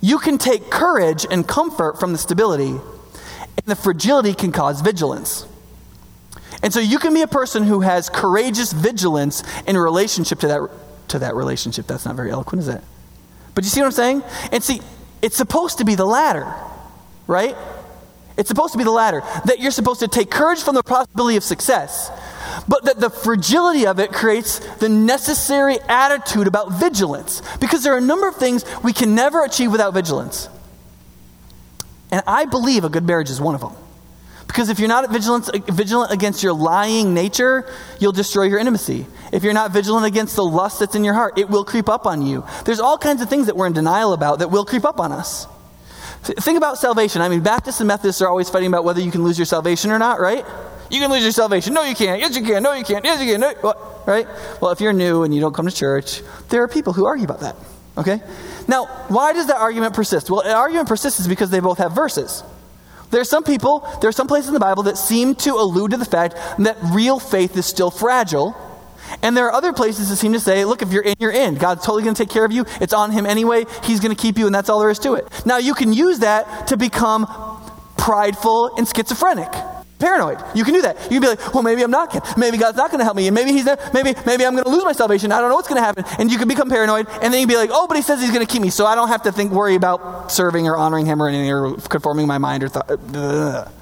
You 0.00 0.18
can 0.18 0.38
take 0.38 0.70
courage 0.70 1.26
and 1.30 1.46
comfort 1.46 2.00
from 2.00 2.12
the 2.12 2.18
stability, 2.18 2.70
and 2.70 3.66
the 3.66 3.76
fragility 3.76 4.34
can 4.34 4.52
cause 4.52 4.80
vigilance. 4.80 5.46
And 6.64 6.72
so 6.72 6.80
you 6.80 6.98
can 6.98 7.12
be 7.12 7.20
a 7.20 7.28
person 7.28 7.62
who 7.62 7.80
has 7.80 8.08
courageous 8.08 8.72
vigilance 8.72 9.44
in 9.66 9.76
relationship 9.76 10.40
to 10.40 10.48
that, 10.48 10.70
to 11.08 11.18
that 11.18 11.34
relationship. 11.34 11.86
That's 11.86 12.06
not 12.06 12.16
very 12.16 12.30
eloquent, 12.30 12.62
is 12.62 12.68
it? 12.68 12.82
But 13.54 13.64
you 13.64 13.70
see 13.70 13.80
what 13.80 13.86
I'm 13.88 13.92
saying? 13.92 14.22
And 14.50 14.64
see, 14.64 14.80
it's 15.20 15.36
supposed 15.36 15.76
to 15.78 15.84
be 15.84 15.94
the 15.94 16.06
latter, 16.06 16.50
right? 17.26 17.54
It's 18.38 18.48
supposed 18.48 18.72
to 18.72 18.78
be 18.78 18.84
the 18.84 18.90
latter. 18.90 19.20
That 19.44 19.60
you're 19.60 19.72
supposed 19.72 20.00
to 20.00 20.08
take 20.08 20.30
courage 20.30 20.62
from 20.62 20.74
the 20.74 20.82
possibility 20.82 21.36
of 21.36 21.44
success, 21.44 22.10
but 22.66 22.86
that 22.86 22.98
the 22.98 23.10
fragility 23.10 23.86
of 23.86 24.00
it 24.00 24.10
creates 24.10 24.60
the 24.76 24.88
necessary 24.88 25.76
attitude 25.86 26.46
about 26.46 26.72
vigilance. 26.72 27.42
Because 27.60 27.82
there 27.82 27.92
are 27.92 27.98
a 27.98 28.00
number 28.00 28.26
of 28.26 28.36
things 28.36 28.64
we 28.82 28.94
can 28.94 29.14
never 29.14 29.44
achieve 29.44 29.70
without 29.70 29.92
vigilance. 29.92 30.48
And 32.10 32.22
I 32.26 32.46
believe 32.46 32.84
a 32.84 32.88
good 32.88 33.04
marriage 33.04 33.28
is 33.28 33.38
one 33.38 33.54
of 33.54 33.60
them. 33.60 33.72
Because 34.46 34.68
if 34.68 34.78
you're 34.78 34.88
not 34.88 35.10
vigilant, 35.10 35.50
vigilant 35.66 36.12
against 36.12 36.42
your 36.42 36.52
lying 36.52 37.12
nature, 37.14 37.68
you'll 37.98 38.12
destroy 38.12 38.44
your 38.44 38.58
intimacy. 38.58 39.06
If 39.32 39.42
you're 39.42 39.54
not 39.54 39.72
vigilant 39.72 40.06
against 40.06 40.36
the 40.36 40.44
lust 40.44 40.78
that's 40.78 40.94
in 40.94 41.02
your 41.02 41.14
heart, 41.14 41.38
it 41.38 41.48
will 41.48 41.64
creep 41.64 41.88
up 41.88 42.06
on 42.06 42.22
you. 42.22 42.44
There's 42.64 42.80
all 42.80 42.98
kinds 42.98 43.20
of 43.20 43.28
things 43.28 43.46
that 43.46 43.56
we're 43.56 43.66
in 43.66 43.72
denial 43.72 44.12
about 44.12 44.38
that 44.38 44.50
will 44.50 44.64
creep 44.64 44.84
up 44.84 45.00
on 45.00 45.10
us. 45.10 45.46
Think 46.22 46.56
about 46.56 46.78
salvation. 46.78 47.20
I 47.20 47.28
mean, 47.28 47.40
Baptists 47.40 47.80
and 47.80 47.88
Methodists 47.88 48.22
are 48.22 48.28
always 48.28 48.48
fighting 48.48 48.68
about 48.68 48.84
whether 48.84 49.00
you 49.00 49.10
can 49.10 49.24
lose 49.24 49.38
your 49.38 49.44
salvation 49.44 49.90
or 49.90 49.98
not, 49.98 50.20
right? 50.20 50.44
You 50.90 51.00
can 51.00 51.10
lose 51.10 51.22
your 51.22 51.32
salvation. 51.32 51.74
No, 51.74 51.82
you 51.82 51.94
can't. 51.94 52.20
Yes, 52.20 52.36
you 52.36 52.42
can. 52.42 52.62
No, 52.62 52.72
you 52.72 52.84
can't. 52.84 53.04
Yes, 53.04 53.20
you 53.20 53.32
can. 53.32 53.40
No? 53.40 53.74
Right? 54.06 54.26
Well, 54.60 54.70
if 54.70 54.80
you're 54.80 54.92
new 54.92 55.24
and 55.24 55.34
you 55.34 55.40
don't 55.40 55.54
come 55.54 55.66
to 55.66 55.74
church, 55.74 56.22
there 56.48 56.62
are 56.62 56.68
people 56.68 56.92
who 56.92 57.06
argue 57.06 57.24
about 57.24 57.40
that. 57.40 57.56
Okay? 57.98 58.20
Now, 58.68 58.86
why 59.08 59.32
does 59.32 59.48
that 59.48 59.56
argument 59.56 59.94
persist? 59.94 60.30
Well, 60.30 60.42
the 60.42 60.54
argument 60.54 60.88
persists 60.88 61.26
because 61.26 61.50
they 61.50 61.60
both 61.60 61.78
have 61.78 61.92
verses. 61.92 62.42
There 63.14 63.20
are 63.20 63.24
some 63.24 63.44
people, 63.44 63.88
there 64.00 64.08
are 64.08 64.12
some 64.12 64.26
places 64.26 64.48
in 64.48 64.54
the 64.54 64.60
Bible 64.60 64.82
that 64.82 64.98
seem 64.98 65.36
to 65.36 65.54
allude 65.54 65.92
to 65.92 65.96
the 65.96 66.04
fact 66.04 66.34
that 66.58 66.76
real 66.92 67.20
faith 67.20 67.56
is 67.56 67.64
still 67.64 67.88
fragile. 67.88 68.56
And 69.22 69.36
there 69.36 69.46
are 69.46 69.52
other 69.52 69.72
places 69.72 70.08
that 70.08 70.16
seem 70.16 70.32
to 70.32 70.40
say, 70.40 70.64
look, 70.64 70.82
if 70.82 70.90
you're 70.90 71.04
in, 71.04 71.14
you're 71.20 71.30
in. 71.30 71.54
God's 71.54 71.86
totally 71.86 72.02
going 72.02 72.16
to 72.16 72.20
take 72.24 72.32
care 72.32 72.44
of 72.44 72.50
you. 72.50 72.64
It's 72.80 72.92
on 72.92 73.12
Him 73.12 73.24
anyway. 73.24 73.66
He's 73.84 74.00
going 74.00 74.12
to 74.12 74.20
keep 74.20 74.36
you, 74.36 74.46
and 74.46 74.52
that's 74.52 74.68
all 74.68 74.80
there 74.80 74.90
is 74.90 74.98
to 74.98 75.14
it. 75.14 75.28
Now, 75.46 75.58
you 75.58 75.74
can 75.74 75.92
use 75.92 76.18
that 76.18 76.66
to 76.66 76.76
become 76.76 77.28
prideful 77.96 78.74
and 78.76 78.88
schizophrenic 78.88 79.52
paranoid. 79.98 80.38
You 80.54 80.64
can 80.64 80.74
do 80.74 80.82
that. 80.82 80.96
You 81.04 81.20
can 81.20 81.20
be 81.20 81.28
like, 81.28 81.54
well, 81.54 81.62
maybe 81.62 81.82
I'm 81.82 81.90
not. 81.90 82.36
Maybe 82.36 82.58
God's 82.58 82.76
not 82.76 82.90
going 82.90 82.98
to 82.98 83.04
help 83.04 83.16
me, 83.16 83.26
and 83.26 83.34
maybe 83.34 83.52
He's 83.52 83.64
not, 83.64 83.94
maybe 83.94 84.14
maybe 84.26 84.44
I'm 84.44 84.52
going 84.52 84.64
to 84.64 84.70
lose 84.70 84.84
my 84.84 84.92
salvation. 84.92 85.32
I 85.32 85.40
don't 85.40 85.48
know 85.48 85.54
what's 85.54 85.68
going 85.68 85.80
to 85.80 85.84
happen, 85.84 86.04
and 86.18 86.30
you 86.30 86.38
can 86.38 86.48
become 86.48 86.68
paranoid, 86.68 87.06
and 87.22 87.32
then 87.32 87.40
you 87.40 87.46
can 87.46 87.48
be 87.48 87.56
like, 87.56 87.70
oh, 87.72 87.86
but 87.86 87.96
He 87.96 88.02
says 88.02 88.20
He's 88.20 88.30
going 88.30 88.44
to 88.44 88.52
keep 88.52 88.62
me, 88.62 88.70
so 88.70 88.86
I 88.86 88.94
don't 88.94 89.08
have 89.08 89.22
to 89.22 89.32
think 89.32 89.52
worry 89.52 89.74
about 89.74 90.30
serving 90.30 90.66
or 90.66 90.76
honoring 90.76 91.06
Him 91.06 91.22
or 91.22 91.28
anything 91.28 91.50
or 91.50 91.76
conforming 91.76 92.26
my 92.26 92.38
mind 92.38 92.64
or 92.64 92.68
thought. 92.68 93.72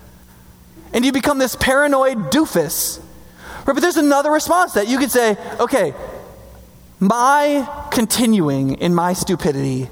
And 0.93 1.05
you 1.05 1.13
become 1.13 1.39
this 1.39 1.57
paranoid 1.57 2.31
doofus. 2.31 3.01
Right, 3.65 3.75
but 3.75 3.81
there's 3.81 3.97
another 3.97 4.31
response 4.31 4.75
that 4.75 4.89
you 4.89 4.99
could 4.99 5.11
say, 5.11 5.37
okay, 5.61 5.95
my 6.99 7.89
continuing 7.91 8.75
in 8.75 8.95
my 8.95 9.13
stupidity, 9.13 9.89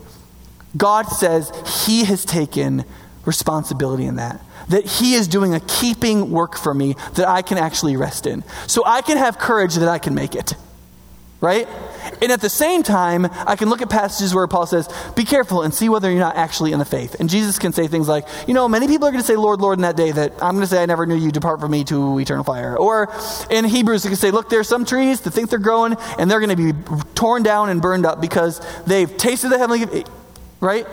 God 0.76 1.06
says 1.06 1.52
He 1.86 2.04
has 2.04 2.24
taken 2.24 2.84
responsibility 3.24 4.04
in 4.04 4.16
that 4.16 4.40
that 4.70 4.86
He 4.86 5.14
is 5.14 5.28
doing 5.28 5.54
a 5.54 5.60
keeping 5.60 6.30
work 6.30 6.56
for 6.56 6.72
me 6.72 6.96
that 7.14 7.28
I 7.28 7.42
can 7.42 7.58
actually 7.58 7.96
rest 7.96 8.26
in. 8.26 8.42
So 8.66 8.84
I 8.84 9.02
can 9.02 9.16
have 9.16 9.38
courage 9.38 9.74
that 9.76 9.88
I 9.88 9.98
can 9.98 10.14
make 10.14 10.34
it. 10.34 10.54
Right? 11.40 11.66
And 12.20 12.30
at 12.30 12.42
the 12.42 12.50
same 12.50 12.82
time, 12.82 13.26
I 13.46 13.56
can 13.56 13.70
look 13.70 13.80
at 13.80 13.88
passages 13.88 14.34
where 14.34 14.46
Paul 14.46 14.66
says, 14.66 14.88
Be 15.16 15.24
careful 15.24 15.62
and 15.62 15.72
see 15.72 15.88
whether 15.88 16.10
you're 16.10 16.20
not 16.20 16.36
actually 16.36 16.72
in 16.72 16.78
the 16.78 16.84
faith. 16.84 17.16
And 17.18 17.30
Jesus 17.30 17.58
can 17.58 17.72
say 17.72 17.88
things 17.88 18.08
like, 18.08 18.26
You 18.46 18.52
know, 18.52 18.68
many 18.68 18.86
people 18.86 19.08
are 19.08 19.10
going 19.10 19.22
to 19.22 19.26
say, 19.26 19.36
Lord, 19.36 19.60
Lord, 19.60 19.78
in 19.78 19.82
that 19.82 19.96
day 19.96 20.12
that 20.12 20.32
I'm 20.34 20.52
going 20.52 20.60
to 20.60 20.66
say, 20.66 20.82
I 20.82 20.86
never 20.86 21.06
knew 21.06 21.14
you, 21.14 21.32
depart 21.32 21.60
from 21.60 21.70
me 21.70 21.82
to 21.84 22.18
eternal 22.18 22.44
fire. 22.44 22.76
Or 22.76 23.10
in 23.50 23.64
Hebrews, 23.64 24.02
they 24.02 24.10
can 24.10 24.16
say, 24.16 24.30
Look, 24.30 24.50
there's 24.50 24.68
some 24.68 24.84
trees 24.84 25.22
that 25.22 25.30
think 25.30 25.48
they're 25.48 25.58
growing 25.58 25.96
and 26.18 26.30
they're 26.30 26.40
going 26.40 26.56
to 26.56 26.72
be 26.72 26.92
torn 27.14 27.42
down 27.42 27.70
and 27.70 27.80
burned 27.80 28.04
up 28.04 28.20
because 28.20 28.60
they've 28.84 29.16
tasted 29.16 29.48
the 29.48 29.58
heavenly, 29.58 30.04
right? 30.60 30.86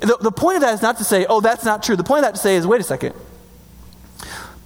The, 0.00 0.16
the 0.20 0.32
point 0.32 0.56
of 0.56 0.62
that 0.62 0.74
is 0.74 0.82
not 0.82 0.98
to 0.98 1.04
say, 1.04 1.26
oh, 1.28 1.40
that's 1.40 1.64
not 1.64 1.82
true. 1.82 1.96
The 1.96 2.04
point 2.04 2.20
of 2.20 2.26
that 2.26 2.34
to 2.36 2.40
say 2.40 2.56
is, 2.56 2.66
wait 2.66 2.80
a 2.80 2.84
second. 2.84 3.14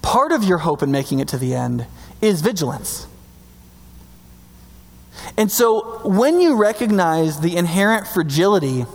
Part 0.01 0.31
of 0.31 0.43
your 0.43 0.59
hope 0.59 0.83
in 0.83 0.91
making 0.91 1.19
it 1.19 1.27
to 1.29 1.37
the 1.37 1.55
end 1.55 1.87
is 2.21 2.41
vigilance. 2.41 3.07
And 5.37 5.51
so 5.51 6.07
when 6.07 6.39
you 6.39 6.55
recognize 6.55 7.39
the 7.39 7.55
inherent 7.55 8.07
fragility 8.07 8.85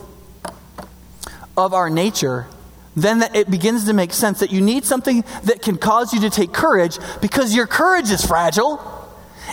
of 1.57 1.73
our 1.73 1.89
nature, 1.89 2.47
then 2.95 3.23
it 3.35 3.49
begins 3.49 3.85
to 3.85 3.93
make 3.93 4.13
sense 4.13 4.39
that 4.39 4.51
you 4.51 4.61
need 4.61 4.85
something 4.85 5.23
that 5.43 5.61
can 5.61 5.77
cause 5.77 6.13
you 6.13 6.21
to 6.21 6.29
take 6.29 6.53
courage 6.53 6.97
because 7.21 7.55
your 7.55 7.67
courage 7.67 8.09
is 8.11 8.25
fragile. 8.25 8.95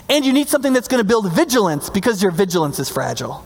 And 0.09 0.25
you 0.25 0.33
need 0.33 0.49
something 0.49 0.73
that's 0.73 0.89
going 0.89 1.03
to 1.03 1.07
build 1.09 1.33
vigilance 1.33 1.91
because 1.91 2.23
your 2.23 2.31
vigilance 2.31 2.79
is 2.79 2.89
fragile. 2.89 3.45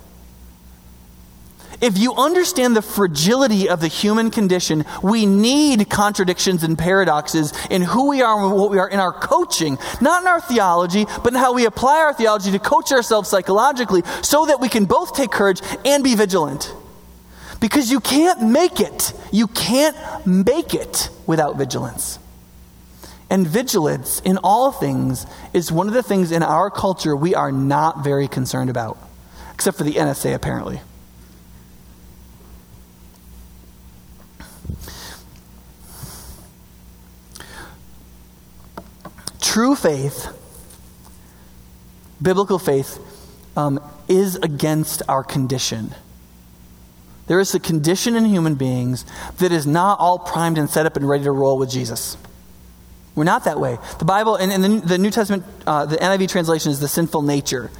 If 1.80 1.96
you 1.96 2.14
understand 2.14 2.76
the 2.76 2.82
fragility 2.82 3.70
of 3.70 3.80
the 3.80 3.88
human 3.88 4.30
condition, 4.30 4.84
we 5.02 5.24
need 5.24 5.88
contradictions 5.88 6.62
and 6.62 6.76
paradoxes 6.76 7.54
in 7.70 7.80
who 7.80 8.10
we 8.10 8.20
are 8.20 8.38
and 8.38 8.54
what 8.54 8.70
we 8.70 8.78
are 8.78 8.88
in 8.88 9.00
our 9.00 9.14
coaching, 9.14 9.78
not 10.00 10.22
in 10.22 10.28
our 10.28 10.42
theology, 10.42 11.06
but 11.24 11.28
in 11.28 11.38
how 11.38 11.54
we 11.54 11.64
apply 11.64 12.00
our 12.00 12.12
theology 12.12 12.50
to 12.52 12.58
coach 12.58 12.92
ourselves 12.92 13.30
psychologically 13.30 14.02
so 14.20 14.44
that 14.44 14.60
we 14.60 14.68
can 14.68 14.84
both 14.84 15.14
take 15.14 15.30
courage 15.30 15.62
and 15.86 16.04
be 16.04 16.14
vigilant. 16.14 16.74
Because 17.60 17.90
you 17.90 18.00
can't 18.00 18.42
make 18.42 18.80
it. 18.80 19.14
You 19.32 19.46
can't 19.46 19.96
make 20.26 20.74
it 20.74 21.08
without 21.26 21.56
vigilance. 21.56 22.18
And 23.30 23.46
vigilance 23.46 24.20
in 24.20 24.38
all 24.38 24.70
things 24.70 25.24
is 25.54 25.72
one 25.72 25.88
of 25.88 25.94
the 25.94 26.02
things 26.02 26.30
in 26.30 26.42
our 26.42 26.70
culture 26.70 27.16
we 27.16 27.34
are 27.34 27.52
not 27.52 28.04
very 28.04 28.28
concerned 28.28 28.68
about, 28.68 28.98
except 29.54 29.78
for 29.78 29.84
the 29.84 29.94
NSA, 29.94 30.34
apparently. 30.34 30.80
True 39.50 39.74
faith, 39.74 40.28
biblical 42.22 42.60
faith, 42.60 43.00
um, 43.56 43.80
is 44.06 44.36
against 44.36 45.02
our 45.08 45.24
condition. 45.24 45.92
There 47.26 47.40
is 47.40 47.52
a 47.52 47.58
condition 47.58 48.14
in 48.14 48.26
human 48.26 48.54
beings 48.54 49.04
that 49.38 49.50
is 49.50 49.66
not 49.66 49.98
all 49.98 50.20
primed 50.20 50.56
and 50.56 50.70
set 50.70 50.86
up 50.86 50.96
and 50.96 51.08
ready 51.08 51.24
to 51.24 51.32
roll 51.32 51.58
with 51.58 51.68
Jesus. 51.68 52.16
We're 53.16 53.24
not 53.24 53.42
that 53.42 53.58
way. 53.58 53.78
The 53.98 54.04
Bible, 54.04 54.36
and, 54.36 54.52
and 54.52 54.62
the, 54.62 54.86
the, 54.86 54.98
New 54.98 55.10
Testament, 55.10 55.42
uh, 55.66 55.84
the 55.84 55.96
NIV 55.96 56.28
translation 56.28 56.70
is 56.70 56.78
the 56.78 56.86
sinful 56.86 57.22
nature. 57.22 57.72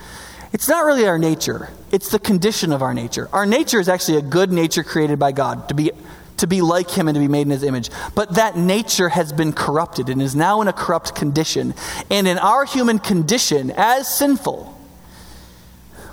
It's 0.52 0.66
not 0.66 0.85
really 0.85 1.06
our 1.06 1.20
nature, 1.20 1.70
it's 1.92 2.11
the 2.11 2.18
condition 2.18 2.72
of 2.72 2.83
our 2.83 2.94
nature. 2.94 3.28
Our 3.33 3.46
nature 3.46 3.78
is 3.78 3.88
actually 3.88 4.18
a 4.18 4.22
good 4.22 4.50
nature 4.50 4.83
created 4.83 5.20
by 5.20 5.30
God 5.30 5.68
to 5.68 5.74
be 5.74 5.92
to 6.40 6.46
be 6.46 6.61
like 6.61 6.90
him 6.90 7.09
and 7.09 7.14
to 7.14 7.20
be 7.20 7.29
made 7.29 7.42
in 7.42 7.50
his 7.50 7.62
image. 7.62 7.90
But 8.14 8.35
that 8.35 8.57
nature 8.57 9.09
has 9.09 9.33
been 9.33 9.53
corrupted 9.53 10.09
and 10.09 10.20
is 10.20 10.35
now 10.35 10.61
in 10.61 10.68
a 10.68 10.72
corrupt 10.72 11.14
condition. 11.14 11.74
And 12.11 12.26
in 12.26 12.38
our 12.38 12.64
human 12.64 12.98
condition, 12.98 13.72
as 13.76 14.12
sinful, 14.12 14.76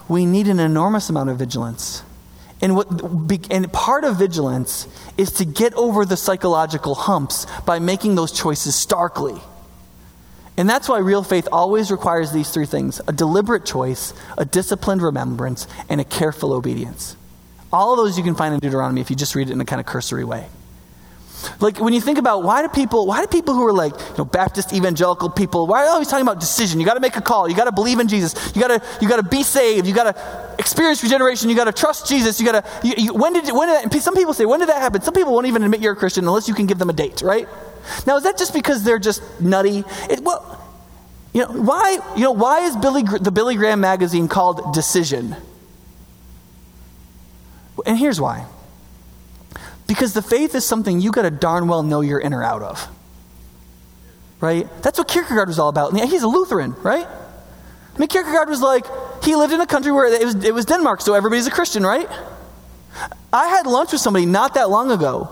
we 0.08 0.26
need 0.26 0.48
an 0.48 0.60
enormous 0.60 1.10
amount 1.10 1.30
of 1.30 1.38
vigilance. 1.38 2.04
And, 2.62 2.76
what, 2.76 2.88
and 3.52 3.72
part 3.72 4.04
of 4.04 4.18
vigilance 4.18 4.88
is 5.18 5.32
to 5.34 5.46
get 5.46 5.74
over 5.76 6.06
the 6.06 6.18
psychological 6.18 6.96
humps 6.96 7.46
by 7.66 7.80
making 7.80 8.16
those 8.16 8.32
choices 8.32 8.76
starkly. 8.76 9.40
And 10.58 10.68
that's 10.68 10.90
why 10.90 10.98
real 10.98 11.22
faith 11.22 11.48
always 11.52 11.92
requires 11.92 12.32
these 12.32 12.50
three 12.50 12.66
things 12.66 13.00
a 13.08 13.14
deliberate 13.14 13.64
choice, 13.64 14.14
a 14.38 14.46
disciplined 14.46 15.04
remembrance, 15.04 15.68
and 15.88 16.02
a 16.02 16.04
careful 16.04 16.52
obedience. 16.52 17.16
All 17.72 17.92
of 17.94 17.98
those 17.98 18.18
you 18.18 18.24
can 18.24 18.36
find 18.36 18.54
in 18.54 18.60
Deuteronomy 18.60 19.02
if 19.02 19.10
you 19.10 19.16
just 19.16 19.36
read 19.36 19.50
it 19.50 19.54
in 19.54 19.62
a 19.62 19.66
kind 19.66 19.80
of 19.80 19.86
cursory 19.86 20.24
way. 20.24 20.48
Like 21.60 21.80
when 21.80 21.94
you 21.94 22.02
think 22.02 22.18
about 22.18 22.44
why 22.44 22.62
do 22.62 22.68
people, 22.70 23.06
why 23.06 23.22
do 23.22 23.28
people 23.28 23.54
who 23.54 23.66
are 23.68 23.74
like, 23.74 23.94
you 23.94 24.18
know, 24.18 24.26
Baptist 24.26 24.74
evangelical 24.74 25.30
people, 25.30 25.68
why 25.68 25.82
are 25.82 25.86
they 25.86 25.92
always 25.92 26.08
talking 26.08 26.26
about 26.26 26.40
decision? 26.40 26.80
You 26.80 26.86
got 26.86 26.96
to 26.96 27.00
make 27.00 27.16
a 27.16 27.22
call. 27.22 27.48
You 27.48 27.56
got 27.56 27.66
to 27.66 27.72
believe 27.72 28.00
in 28.00 28.08
Jesus. 28.08 28.34
You 28.56 28.62
got 28.62 28.70
to, 28.70 28.82
you 29.02 29.08
got 29.08 29.18
to 29.18 29.24
be 29.24 29.44
saved. 29.44 29.88
You 29.88 29.94
got 29.94 30.16
to 30.16 30.56
experience 30.58 31.04
regeneration. 31.04 31.50
You 31.50 31.56
got 31.56 31.66
to 31.66 31.72
trust 31.72 32.08
Jesus. 32.08 32.40
You 32.40 32.52
got 32.52 32.66
to. 32.66 33.12
When 33.14 33.34
did, 33.34 33.54
when 33.54 33.68
did 33.68 33.92
that, 33.92 34.02
some 34.02 34.16
people 34.16 34.34
say, 34.34 34.46
when 34.46 34.60
did 34.60 34.70
that 34.70 34.82
happen? 34.82 35.02
Some 35.02 35.14
people 35.14 35.34
won't 35.34 35.46
even 35.46 35.64
admit 35.64 35.82
you're 35.82 35.94
a 35.94 35.96
Christian 35.96 36.26
unless 36.26 36.48
you 36.48 36.56
can 36.56 36.66
give 36.66 36.80
them 36.80 36.90
a 36.90 36.94
date, 36.94 37.22
right? 37.22 37.48
Now, 38.06 38.18
is 38.18 38.24
that 38.24 38.38
just 38.38 38.54
because 38.54 38.84
they're 38.84 39.00
just 39.00 39.22
nutty? 39.40 39.84
It, 40.10 40.22
well, 40.22 40.64
you 41.34 41.42
know 41.42 41.52
why? 41.52 42.00
You 42.16 42.24
know 42.24 42.32
why 42.32 42.62
is 42.62 42.76
Billy 42.76 43.04
the 43.04 43.32
Billy 43.32 43.56
Graham 43.56 43.80
magazine 43.80 44.28
called 44.28 44.74
Decision? 44.74 45.36
And 47.86 47.98
here's 47.98 48.20
why. 48.20 48.46
Because 49.88 50.14
the 50.14 50.22
faith 50.22 50.56
is 50.56 50.66
something 50.66 51.00
you 51.00 51.12
got 51.12 51.22
to 51.24 51.32
darn 51.32 51.68
well 51.68 51.84
know 51.84 52.02
you're 52.02 52.20
in 52.20 52.34
or 52.34 52.44
out 52.44 52.62
of. 52.62 52.88
Right? 54.42 54.68
That's 54.84 55.00
what 55.00 55.08
Kierkegaard 55.08 55.48
was 55.48 55.60
all 55.60 55.70
about. 55.70 55.98
He's 55.98 56.24
a 56.24 56.28
Lutheran, 56.28 56.76
right? 56.84 57.08
I 57.08 58.00
mean, 58.00 58.08
Kierkegaard 58.08 58.50
was 58.50 58.62
like, 58.62 58.86
he 59.24 59.36
lived 59.36 59.54
in 59.54 59.62
a 59.62 59.66
country 59.66 59.92
where 59.92 60.14
it 60.14 60.24
was, 60.24 60.36
it 60.44 60.54
was 60.54 60.66
Denmark, 60.66 61.02
so 61.02 61.14
everybody's 61.16 61.48
a 61.48 61.52
Christian, 61.52 61.84
right? 61.84 62.08
I 63.34 63.48
had 63.48 63.66
lunch 63.66 63.92
with 63.92 64.02
somebody 64.02 64.26
not 64.26 64.54
that 64.54 64.70
long 64.70 64.92
ago 64.92 65.30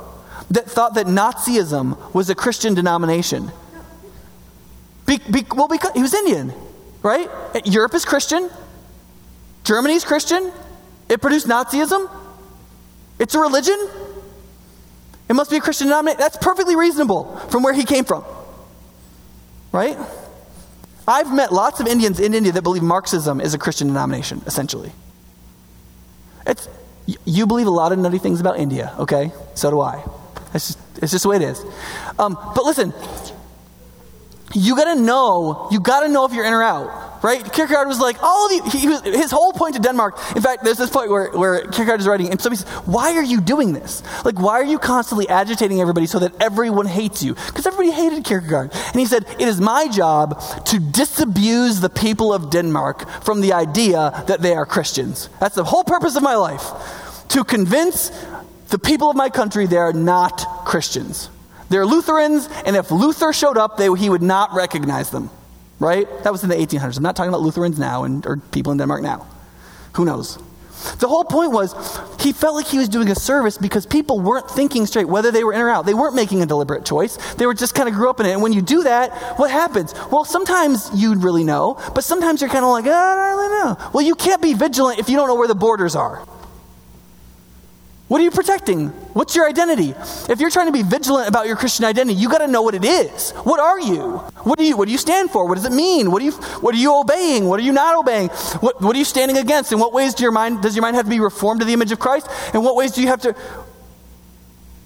that 0.51 0.65
thought 0.65 0.95
that 0.95 1.05
Nazism 1.05 2.13
was 2.13 2.29
a 2.29 2.36
Christian 2.36 2.73
denomination. 2.73 3.51
Be, 5.05 5.19
be, 5.31 5.45
well, 5.53 5.67
because 5.67 5.91
he 5.93 6.01
was 6.01 6.13
Indian, 6.13 6.51
right? 7.03 7.29
Europe 7.65 7.93
is 7.93 8.05
Christian. 8.05 8.49
Germany's 9.63 10.03
Christian. 10.03 10.51
It 11.10 11.21
produced 11.21 11.47
Nazism. 11.47 12.10
It's 13.19 13.36
a 13.36 13.39
religion. 13.39 13.78
It 15.28 15.34
must 15.34 15.49
be 15.49 15.58
a 15.58 15.62
Christian 15.62 15.88
denomination. 15.88 16.19
That's 16.19 16.38
perfectly 16.38 16.75
reasonable 16.75 17.36
from 17.49 17.63
where 17.63 17.73
he 17.73 17.84
came 17.84 18.06
from. 18.06 18.23
Right? 19.71 19.97
I've 21.08 21.34
met 21.34 21.51
lots 21.51 21.80
of 21.80 21.88
Indians 21.88 22.19
in 22.19 22.34
India 22.34 22.51
that 22.51 22.62
believe 22.62 22.84
Marxism 22.84 23.39
is 23.39 23.54
a 23.54 23.58
Christian 23.58 23.88
denomination, 23.88 24.41
essentially. 24.45 24.91
It's, 26.47 26.67
you 27.25 27.45
believe 27.45 27.67
a 27.67 27.71
lot 27.71 27.91
of 27.91 27.99
nutty 27.99 28.17
things 28.17 28.39
about 28.39 28.58
India, 28.58 28.93
okay? 28.99 29.32
So 29.54 29.69
do 29.69 29.82
I. 29.82 30.04
It's 30.54 30.67
just, 30.67 30.80
it's 31.01 31.12
just 31.12 31.23
the 31.23 31.30
way 31.30 31.36
it 31.38 31.41
is. 31.41 31.63
Um, 32.17 32.38
but 32.56 32.63
listen, 32.65 32.93
you 34.54 34.75
got 34.75 34.93
to 34.93 35.01
know, 35.01 35.67
you 35.71 35.80
got 35.80 36.01
to 36.01 36.10
know 36.10 36.25
if 36.25 36.34
you're 36.34 36.45
in 36.45 36.54
or 36.54 36.63
out, 36.63 37.14
right? 37.25 37.51
Kierkegaard 37.51 37.88
was 37.88 37.99
like, 37.99 38.21
all 38.21 38.47
the, 38.49 38.69
he 38.69 38.81
his 39.17 39.31
whole 39.31 39.51
point 39.51 39.73
to 39.73 39.81
Denmark, 39.81 40.15
in 40.35 40.43
fact, 40.43 40.63
there's 40.63 40.77
this 40.77 40.91
point 40.91 41.09
where, 41.09 41.31
where 41.31 41.61
Kierkegaard 41.61 41.99
is 41.99 42.07
writing, 42.07 42.29
and 42.29 42.39
somebody 42.39 42.61
says, 42.61 42.71
why 42.85 43.15
are 43.15 43.23
you 43.23 43.41
doing 43.41 43.73
this? 43.73 44.03
Like, 44.23 44.39
why 44.39 44.53
are 44.61 44.63
you 44.63 44.77
constantly 44.77 45.27
agitating 45.27 45.81
everybody 45.81 46.05
so 46.05 46.19
that 46.19 46.39
everyone 46.39 46.85
hates 46.85 47.23
you? 47.23 47.33
Because 47.33 47.65
everybody 47.65 47.89
hated 47.89 48.25
Kierkegaard. 48.25 48.71
And 48.73 48.99
he 48.99 49.07
said, 49.07 49.25
it 49.39 49.47
is 49.47 49.59
my 49.59 49.88
job 49.88 50.39
to 50.65 50.79
disabuse 50.79 51.81
the 51.81 51.89
people 51.89 52.31
of 52.31 52.51
Denmark 52.51 53.09
from 53.23 53.41
the 53.41 53.53
idea 53.53 54.23
that 54.27 54.41
they 54.41 54.53
are 54.53 54.65
Christians. 54.67 55.29
That's 55.39 55.55
the 55.55 55.63
whole 55.63 55.83
purpose 55.83 56.15
of 56.15 56.21
my 56.21 56.35
life. 56.35 56.63
To 57.29 57.43
convince 57.43 58.11
the 58.69 58.77
people 58.77 59.09
of 59.09 59.15
my 59.15 59.29
country 59.29 59.65
they 59.65 59.77
are 59.77 59.93
not 59.93 60.65
Christians. 60.65 61.29
They're 61.69 61.88
Lutherans, 61.88 62.47
and 62.67 62.75
if 62.75 62.91
Luther 62.91 63.33
showed 63.33 63.57
up, 63.57 63.77
they, 63.77 63.91
he 63.97 64.11
would 64.11 64.21
not 64.21 64.53
recognize 64.53 65.09
them. 65.09 65.31
Right? 65.79 66.07
That 66.23 66.31
was 66.31 66.43
in 66.43 66.49
the 66.49 66.55
1800s. 66.55 66.97
I'm 66.97 67.03
not 67.03 67.15
talking 67.15 67.29
about 67.29 67.41
Lutherans 67.41 67.77
now 67.77 68.03
and, 68.03 68.25
or 68.25 68.38
people 68.38 68.71
in 68.71 68.77
Denmark 68.77 69.01
now. 69.01 69.27
Who 69.93 70.05
knows? 70.05 70.39
The 70.99 71.07
whole 71.07 71.23
point 71.23 71.51
was 71.51 71.73
he 72.19 72.31
felt 72.31 72.55
like 72.55 72.67
he 72.67 72.77
was 72.77 72.89
doing 72.89 73.09
a 73.09 73.15
service 73.15 73.57
because 73.57 73.85
people 73.85 74.19
weren't 74.19 74.49
thinking 74.49 74.85
straight 74.85 75.07
whether 75.07 75.31
they 75.31 75.43
were 75.43 75.53
in 75.53 75.61
or 75.61 75.69
out. 75.69 75.85
They 75.85 75.93
weren't 75.93 76.15
making 76.15 76.41
a 76.41 76.45
deliberate 76.45 76.85
choice. 76.85 77.17
They 77.35 77.45
were 77.45 77.53
just 77.53 77.75
kind 77.75 77.89
of 77.89 77.95
grew 77.95 78.09
up 78.09 78.19
in 78.19 78.25
it. 78.25 78.31
And 78.31 78.41
when 78.41 78.53
you 78.53 78.61
do 78.61 78.83
that, 78.83 79.11
what 79.39 79.51
happens? 79.51 79.93
Well, 80.11 80.25
sometimes 80.25 80.89
you'd 80.93 81.23
really 81.23 81.43
know, 81.43 81.79
but 81.93 82.03
sometimes 82.03 82.41
you're 82.41 82.49
kind 82.49 82.63
of 82.63 82.71
like, 82.71 82.85
oh, 82.85 82.91
I 82.91 83.15
don't 83.15 83.38
really 83.38 83.49
know. 83.49 83.91
Well, 83.93 84.05
you 84.05 84.15
can't 84.15 84.41
be 84.41 84.53
vigilant 84.53 84.99
if 84.99 85.09
you 85.09 85.15
don't 85.15 85.27
know 85.27 85.35
where 85.35 85.47
the 85.47 85.55
borders 85.55 85.95
are. 85.95 86.25
What 88.15 88.21
are 88.21 88.23
you 88.23 88.32
protecting? 88.32 88.88
What's 89.12 89.36
your 89.36 89.45
identity? 89.45 89.93
If 90.30 90.39
you're 90.39 90.49
trying 90.49 90.67
to 90.67 90.71
be 90.71 90.84
vigilant 90.84 91.28
about 91.28 91.47
your 91.47 91.58
Christian 91.58 91.84
identity, 91.84 92.17
you 92.17 92.30
got 92.30 92.38
to 92.38 92.47
know 92.47 92.62
what 92.62 92.73
it 92.73 92.86
is. 92.86 93.32
What 93.32 93.60
are 93.60 93.78
you? 93.78 94.19
What 94.45 94.58
do 94.58 94.63
you 94.63 94.78
what 94.78 94.86
do 94.86 94.93
you 94.93 94.97
stand 94.97 95.32
for? 95.32 95.45
What 95.45 95.56
does 95.56 95.65
it 95.65 95.73
mean? 95.73 96.10
What 96.12 96.19
do 96.19 96.25
you 96.25 96.32
what 96.32 96.73
are 96.73 96.78
you 96.78 96.97
obeying? 96.97 97.49
What 97.49 97.60
are 97.60 97.63
you 97.63 97.73
not 97.73 97.93
obeying? 97.93 98.30
What 98.30 98.82
what 98.82 98.95
are 98.95 98.99
you 98.99 99.04
standing 99.04 99.36
against? 99.36 99.73
In 99.73 99.80
what 99.80 99.91
ways 99.91 100.13
do 100.13 100.23
your 100.23 100.32
mind 100.32 100.62
does 100.62 100.78
your 100.78 100.82
mind 100.82 100.95
have 100.95 101.04
to 101.04 101.10
be 101.10 101.19
reformed 101.19 101.60
to 101.60 101.65
the 101.65 101.73
image 101.73 101.91
of 101.91 101.99
Christ? 101.99 102.30
In 102.54 102.63
what 102.63 102.78
ways 102.78 102.93
do 102.93 103.01
you 103.01 103.08
have 103.08 103.19
to 103.23 103.36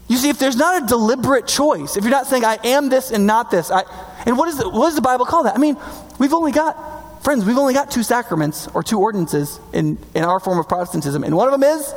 You 0.08 0.16
see, 0.16 0.28
if 0.28 0.40
there's 0.40 0.56
not 0.56 0.82
a 0.82 0.86
deliberate 0.88 1.46
choice, 1.46 1.96
if 1.96 2.02
you're 2.02 2.10
not 2.10 2.26
saying 2.26 2.44
I 2.44 2.58
am 2.64 2.88
this 2.88 3.12
and 3.12 3.28
not 3.28 3.52
this, 3.52 3.70
I 3.70 3.84
and 4.26 4.36
what 4.38 4.48
is 4.48 4.58
the, 4.58 4.68
what 4.68 4.86
does 4.86 4.96
the 4.96 5.02
Bible 5.02 5.24
call 5.24 5.44
that? 5.44 5.54
I 5.54 5.58
mean, 5.58 5.76
we've 6.18 6.34
only 6.34 6.50
got 6.50 7.22
friends, 7.22 7.44
we've 7.44 7.58
only 7.58 7.74
got 7.74 7.92
two 7.92 8.02
sacraments 8.02 8.66
or 8.74 8.82
two 8.82 8.98
ordinances 8.98 9.60
in, 9.72 9.98
in 10.16 10.24
our 10.24 10.40
form 10.40 10.58
of 10.58 10.66
Protestantism, 10.66 11.22
and 11.22 11.36
one 11.36 11.46
of 11.46 11.52
them 11.52 11.62
is 11.62 11.94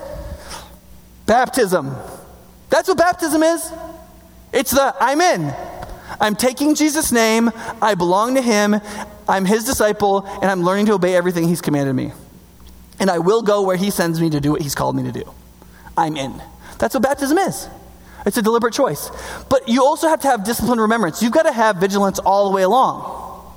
Baptism. 1.26 1.96
That's 2.70 2.88
what 2.88 2.98
baptism 2.98 3.44
is. 3.44 3.72
It's 4.52 4.72
the 4.72 4.96
I'm 5.00 5.22
in. 5.22 5.54
I'm 6.20 6.36
taking 6.36 6.76
Jesus' 6.76 7.12
name. 7.12 7.52
I 7.82 7.96
belong 7.96 8.36
to 8.36 8.42
him. 8.42 8.76
I'm 9.28 9.46
his 9.46 9.64
disciple, 9.64 10.26
and 10.26 10.46
I'm 10.52 10.64
learning 10.64 10.88
to 10.88 10.94
obey 10.94 11.16
everything 11.16 11.48
he's 11.48 11.62
commanded 11.62 11.94
me. 11.94 12.12
And 13.00 13.10
I 13.10 13.20
will 13.20 13.42
go 13.42 13.62
where 13.64 13.78
he 13.78 13.90
sends 13.90 14.20
me 14.22 14.30
to 14.30 14.40
do 14.40 14.52
what 14.52 14.62
he's 14.62 14.76
called 14.76 14.96
me 14.96 15.04
to 15.04 15.12
do. 15.12 15.24
I'm 15.98 16.18
in. 16.18 16.42
That's 16.78 16.94
what 16.94 17.04
baptism 17.04 17.38
is. 17.38 17.68
It's 18.26 18.38
a 18.38 18.42
deliberate 18.42 18.74
choice. 18.74 19.10
But 19.50 19.68
you 19.68 19.84
also 19.84 20.08
have 20.08 20.22
to 20.22 20.28
have 20.28 20.44
disciplined 20.44 20.82
remembrance. 20.82 21.22
You've 21.22 21.34
got 21.34 21.44
to 21.44 21.52
have 21.52 21.78
vigilance 21.78 22.20
all 22.20 22.50
the 22.50 22.56
way 22.56 22.64
along. 22.64 23.54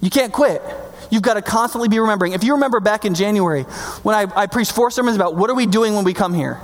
You 0.00 0.10
can't 0.10 0.32
quit. 0.32 0.62
You've 1.10 1.22
got 1.22 1.34
to 1.34 1.42
constantly 1.42 1.88
be 1.88 1.98
remembering. 1.98 2.32
If 2.32 2.44
you 2.44 2.54
remember 2.54 2.80
back 2.80 3.04
in 3.04 3.14
January 3.14 3.62
when 4.02 4.14
I, 4.14 4.26
I 4.42 4.46
preached 4.46 4.72
four 4.72 4.90
sermons 4.90 5.16
about 5.16 5.34
what 5.34 5.50
are 5.50 5.54
we 5.54 5.66
doing 5.66 5.94
when 5.94 6.04
we 6.04 6.14
come 6.14 6.34
here, 6.34 6.60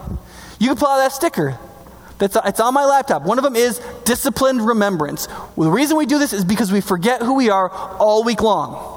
you 0.58 0.68
can 0.68 0.76
pull 0.76 0.88
out 0.88 0.98
that 0.98 1.12
sticker. 1.12 1.58
That's, 2.18 2.36
it's 2.44 2.60
on 2.60 2.74
my 2.74 2.84
laptop. 2.84 3.22
One 3.22 3.38
of 3.38 3.44
them 3.44 3.56
is 3.56 3.80
disciplined 4.04 4.64
remembrance. 4.66 5.28
Well, 5.56 5.68
the 5.68 5.74
reason 5.74 5.96
we 5.96 6.06
do 6.06 6.18
this 6.18 6.32
is 6.32 6.44
because 6.44 6.70
we 6.70 6.80
forget 6.80 7.20
who 7.20 7.34
we 7.34 7.50
are 7.50 7.68
all 7.70 8.22
week 8.24 8.40
long. 8.40 8.92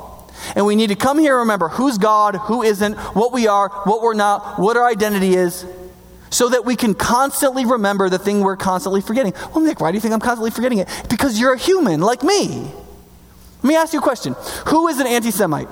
And 0.56 0.66
we 0.66 0.76
need 0.76 0.90
to 0.90 0.96
come 0.96 1.18
here 1.18 1.34
and 1.34 1.42
remember 1.42 1.68
who's 1.68 1.98
God, 1.98 2.36
who 2.36 2.62
isn't, 2.62 2.94
what 2.94 3.34
we 3.34 3.48
are, 3.48 3.70
what 3.86 4.02
we're 4.02 4.14
not, 4.14 4.60
what 4.60 4.78
our 4.78 4.88
identity 4.88 5.34
is, 5.34 5.66
so 6.30 6.50
that 6.50 6.64
we 6.64 6.76
can 6.76 6.94
constantly 6.94 7.66
remember 7.66 8.10
the 8.10 8.20
thing 8.20 8.42
we're 8.42 8.56
constantly 8.56 9.02
forgetting. 9.02 9.34
Well, 9.54 9.62
Nick, 9.62 9.82
why 9.82 9.92
do 9.92 9.96
you 9.96 10.02
think 10.02 10.14
I'm 10.14 10.20
constantly 10.20 10.52
forgetting 10.52 10.78
it? 10.78 10.88
Because 11.10 11.40
you're 11.40 11.54
a 11.54 11.58
human 11.58 12.02
like 12.02 12.24
me. 12.24 12.72
Let 13.68 13.74
me 13.74 13.76
ask 13.76 13.92
you 13.92 14.00
a 14.00 14.02
question. 14.02 14.34
Who 14.68 14.88
is 14.88 14.98
an 15.02 15.08
anti 15.08 15.30
Semite? 15.30 15.68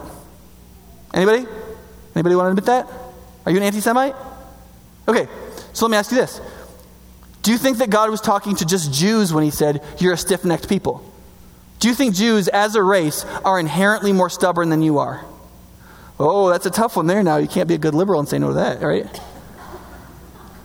Anybody? 1.13 1.47
Anybody 2.13 2.35
want 2.35 2.47
to 2.47 2.49
admit 2.49 2.65
that? 2.65 2.89
Are 3.45 3.53
you 3.53 3.57
an 3.57 3.63
anti 3.63 3.79
Semite? 3.79 4.13
Okay, 5.07 5.29
so 5.71 5.85
let 5.85 5.91
me 5.91 5.97
ask 5.97 6.11
you 6.11 6.17
this. 6.17 6.41
Do 7.41 7.53
you 7.53 7.57
think 7.57 7.77
that 7.77 7.89
God 7.89 8.09
was 8.09 8.19
talking 8.19 8.53
to 8.57 8.65
just 8.65 8.91
Jews 8.91 9.31
when 9.31 9.45
he 9.45 9.49
said, 9.49 9.81
You're 9.97 10.11
a 10.11 10.17
stiff 10.17 10.43
necked 10.43 10.67
people? 10.67 11.09
Do 11.79 11.87
you 11.87 11.93
think 11.93 12.15
Jews 12.15 12.49
as 12.49 12.75
a 12.75 12.83
race 12.83 13.23
are 13.45 13.57
inherently 13.61 14.11
more 14.11 14.29
stubborn 14.29 14.67
than 14.71 14.81
you 14.81 14.97
are? 14.97 15.23
Oh, 16.19 16.49
that's 16.49 16.65
a 16.65 16.71
tough 16.71 16.97
one 16.97 17.07
there 17.07 17.23
now. 17.23 17.37
You 17.37 17.47
can't 17.47 17.69
be 17.69 17.75
a 17.75 17.77
good 17.77 17.93
liberal 17.93 18.19
and 18.19 18.27
say 18.27 18.39
no 18.39 18.49
to 18.49 18.53
that, 18.55 18.81
right? 18.81 19.21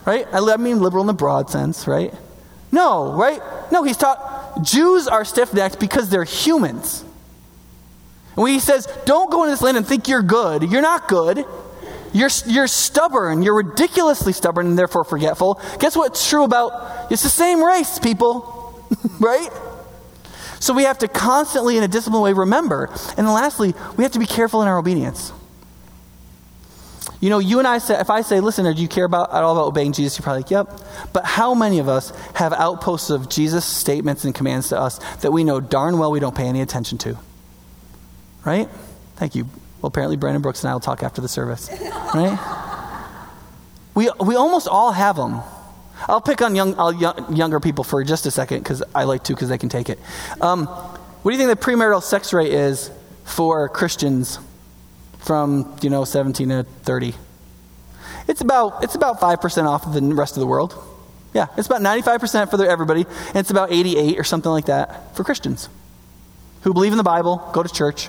Right? 0.04 0.26
I 0.32 0.56
mean 0.56 0.80
liberal 0.80 1.02
in 1.02 1.06
the 1.06 1.12
broad 1.12 1.48
sense, 1.48 1.86
right? 1.86 2.12
No, 2.72 3.12
right? 3.12 3.40
No, 3.70 3.84
he's 3.84 3.96
taught 3.96 4.64
Jews 4.64 5.06
are 5.06 5.24
stiff 5.24 5.54
necked 5.54 5.78
because 5.78 6.08
they're 6.08 6.24
humans. 6.24 7.04
When 8.40 8.52
he 8.52 8.58
says, 8.58 8.88
don't 9.04 9.30
go 9.30 9.44
into 9.44 9.50
this 9.50 9.60
land 9.60 9.76
and 9.76 9.86
think 9.86 10.08
you're 10.08 10.22
good, 10.22 10.62
you're 10.62 10.80
not 10.80 11.08
good. 11.08 11.44
You're, 12.14 12.30
you're 12.46 12.66
stubborn. 12.68 13.42
You're 13.42 13.54
ridiculously 13.54 14.32
stubborn 14.32 14.66
and 14.66 14.78
therefore 14.78 15.04
forgetful. 15.04 15.60
Guess 15.78 15.94
what's 15.94 16.26
true 16.26 16.44
about 16.44 17.12
it's 17.12 17.22
the 17.22 17.28
same 17.28 17.62
race, 17.62 17.98
people, 17.98 18.82
right? 19.20 19.50
So 20.58 20.72
we 20.72 20.84
have 20.84 20.96
to 21.00 21.08
constantly, 21.08 21.76
in 21.76 21.82
a 21.82 21.88
disciplined 21.88 22.22
way, 22.22 22.32
remember. 22.32 22.86
And 23.18 23.26
then 23.26 23.32
lastly, 23.34 23.74
we 23.98 24.04
have 24.04 24.12
to 24.12 24.18
be 24.18 24.24
careful 24.26 24.62
in 24.62 24.68
our 24.68 24.78
obedience. 24.78 25.32
You 27.20 27.28
know, 27.28 27.40
you 27.40 27.58
and 27.58 27.68
I 27.68 27.76
say, 27.76 28.00
if 28.00 28.08
I 28.08 28.22
say, 28.22 28.40
listen, 28.40 28.64
do 28.74 28.80
you 28.80 28.88
care 28.88 29.04
about 29.04 29.34
at 29.34 29.42
all 29.42 29.52
about 29.52 29.66
obeying 29.66 29.92
Jesus? 29.92 30.18
You're 30.18 30.24
probably 30.24 30.44
like, 30.44 30.50
yep. 30.50 30.80
But 31.12 31.26
how 31.26 31.54
many 31.54 31.78
of 31.78 31.90
us 31.90 32.10
have 32.34 32.54
outposts 32.54 33.10
of 33.10 33.28
Jesus' 33.28 33.66
statements 33.66 34.24
and 34.24 34.34
commands 34.34 34.70
to 34.70 34.80
us 34.80 34.98
that 35.16 35.30
we 35.30 35.44
know 35.44 35.60
darn 35.60 35.98
well 35.98 36.10
we 36.10 36.20
don't 36.20 36.34
pay 36.34 36.46
any 36.46 36.62
attention 36.62 36.96
to? 36.98 37.18
Right? 38.44 38.68
Thank 39.16 39.34
you. 39.34 39.44
Well, 39.80 39.88
apparently 39.88 40.16
Brandon 40.16 40.42
Brooks 40.42 40.62
and 40.62 40.70
I 40.70 40.72
will 40.72 40.80
talk 40.80 41.02
after 41.02 41.20
the 41.20 41.28
service. 41.28 41.70
Right? 42.14 42.66
We, 43.92 44.08
we 44.20 44.36
almost 44.36 44.68
all 44.68 44.92
have 44.92 45.16
them. 45.16 45.40
I'll 46.08 46.20
pick 46.20 46.40
on 46.40 46.54
young, 46.54 46.78
uh, 46.78 46.90
young 46.90 47.36
younger 47.36 47.60
people 47.60 47.84
for 47.84 48.02
just 48.04 48.24
a 48.24 48.30
second 48.30 48.60
because 48.60 48.82
I 48.94 49.04
like 49.04 49.24
to 49.24 49.34
because 49.34 49.48
they 49.48 49.58
can 49.58 49.68
take 49.68 49.90
it. 49.90 49.98
Um, 50.40 50.66
what 50.66 51.32
do 51.32 51.36
you 51.36 51.44
think 51.44 51.58
the 51.58 51.70
premarital 51.70 52.02
sex 52.02 52.32
rate 52.32 52.52
is 52.52 52.90
for 53.24 53.68
Christians 53.68 54.38
from, 55.18 55.76
you 55.82 55.90
know, 55.90 56.04
17 56.04 56.48
to 56.48 56.62
30? 56.62 57.14
It's 58.28 58.40
about, 58.40 58.82
it's 58.84 58.94
about 58.94 59.20
5% 59.20 59.66
off 59.66 59.86
of 59.86 59.92
the 59.92 60.02
rest 60.14 60.36
of 60.36 60.40
the 60.40 60.46
world. 60.46 60.74
Yeah, 61.34 61.48
it's 61.56 61.66
about 61.66 61.82
95% 61.82 62.50
for 62.50 62.56
the, 62.56 62.68
everybody, 62.68 63.02
and 63.02 63.36
it's 63.36 63.50
about 63.50 63.72
88 63.72 64.18
or 64.18 64.24
something 64.24 64.50
like 64.50 64.66
that 64.66 65.14
for 65.16 65.24
Christians 65.24 65.68
who 66.62 66.72
believe 66.74 66.92
in 66.92 66.98
the 66.98 67.04
Bible, 67.04 67.36
go 67.52 67.62
to 67.62 67.68
church. 67.68 68.08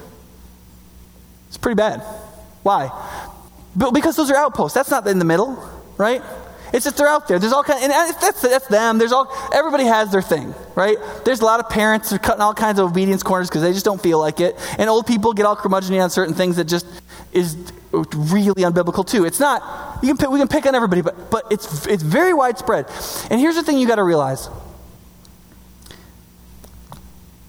It's 1.52 1.58
pretty 1.58 1.76
bad. 1.76 2.00
Why? 2.64 2.90
Because 3.76 4.16
those 4.16 4.32
are 4.32 4.38
outposts. 4.38 4.74
That's 4.74 4.90
not 4.90 5.06
in 5.06 5.20
the 5.20 5.26
middle, 5.26 5.62
right? 5.98 6.22
It's 6.72 6.86
just 6.86 6.96
they're 6.96 7.10
out 7.10 7.28
there. 7.28 7.40
There's 7.40 7.52
all 7.52 7.62
kind, 7.62 7.84
of, 7.84 7.84
and 7.84 7.92
that's, 7.92 8.42
that's 8.42 8.68
them. 8.68 8.98
There's 8.98 9.12
all 9.12 9.28
everybody 9.54 9.84
has 9.84 10.14
their 10.14 10.22
thing, 10.22 10.56
right? 10.76 10.96
There's 11.26 11.42
a 11.42 11.46
lot 11.46 11.60
of 11.60 11.70
parents 11.70 12.14
are 12.14 12.20
cutting 12.20 12.42
all 12.42 12.54
kinds 12.54 12.80
of 12.80 12.90
obedience 12.90 13.22
corners 13.22 13.50
because 13.50 13.64
they 13.64 13.74
just 13.74 13.84
don't 13.84 14.02
feel 14.02 14.18
like 14.18 14.40
it, 14.40 14.58
and 14.80 14.90
old 14.90 15.06
people 15.06 15.34
get 15.34 15.46
all 15.46 15.58
curmudgeony 15.58 16.02
on 16.02 16.10
certain 16.10 16.34
things 16.34 16.56
that 16.56 16.70
just 16.70 16.86
is 17.34 17.58
really 17.92 18.64
unbiblical 18.64 19.06
too. 19.06 19.26
It's 19.26 19.42
not. 19.42 20.00
You 20.02 20.08
can 20.08 20.18
pick, 20.18 20.30
we 20.30 20.40
can 20.40 20.48
pick 20.48 20.66
on 20.66 20.74
everybody, 20.74 21.02
but 21.02 21.30
but 21.30 21.44
it's 21.52 21.86
it's 21.86 22.04
very 22.04 22.34
widespread. 22.34 22.86
And 23.30 23.42
here's 23.42 23.56
the 23.56 23.64
thing 23.64 23.78
you 23.78 23.88
got 23.88 23.98
to 23.98 24.04
realize. 24.04 24.48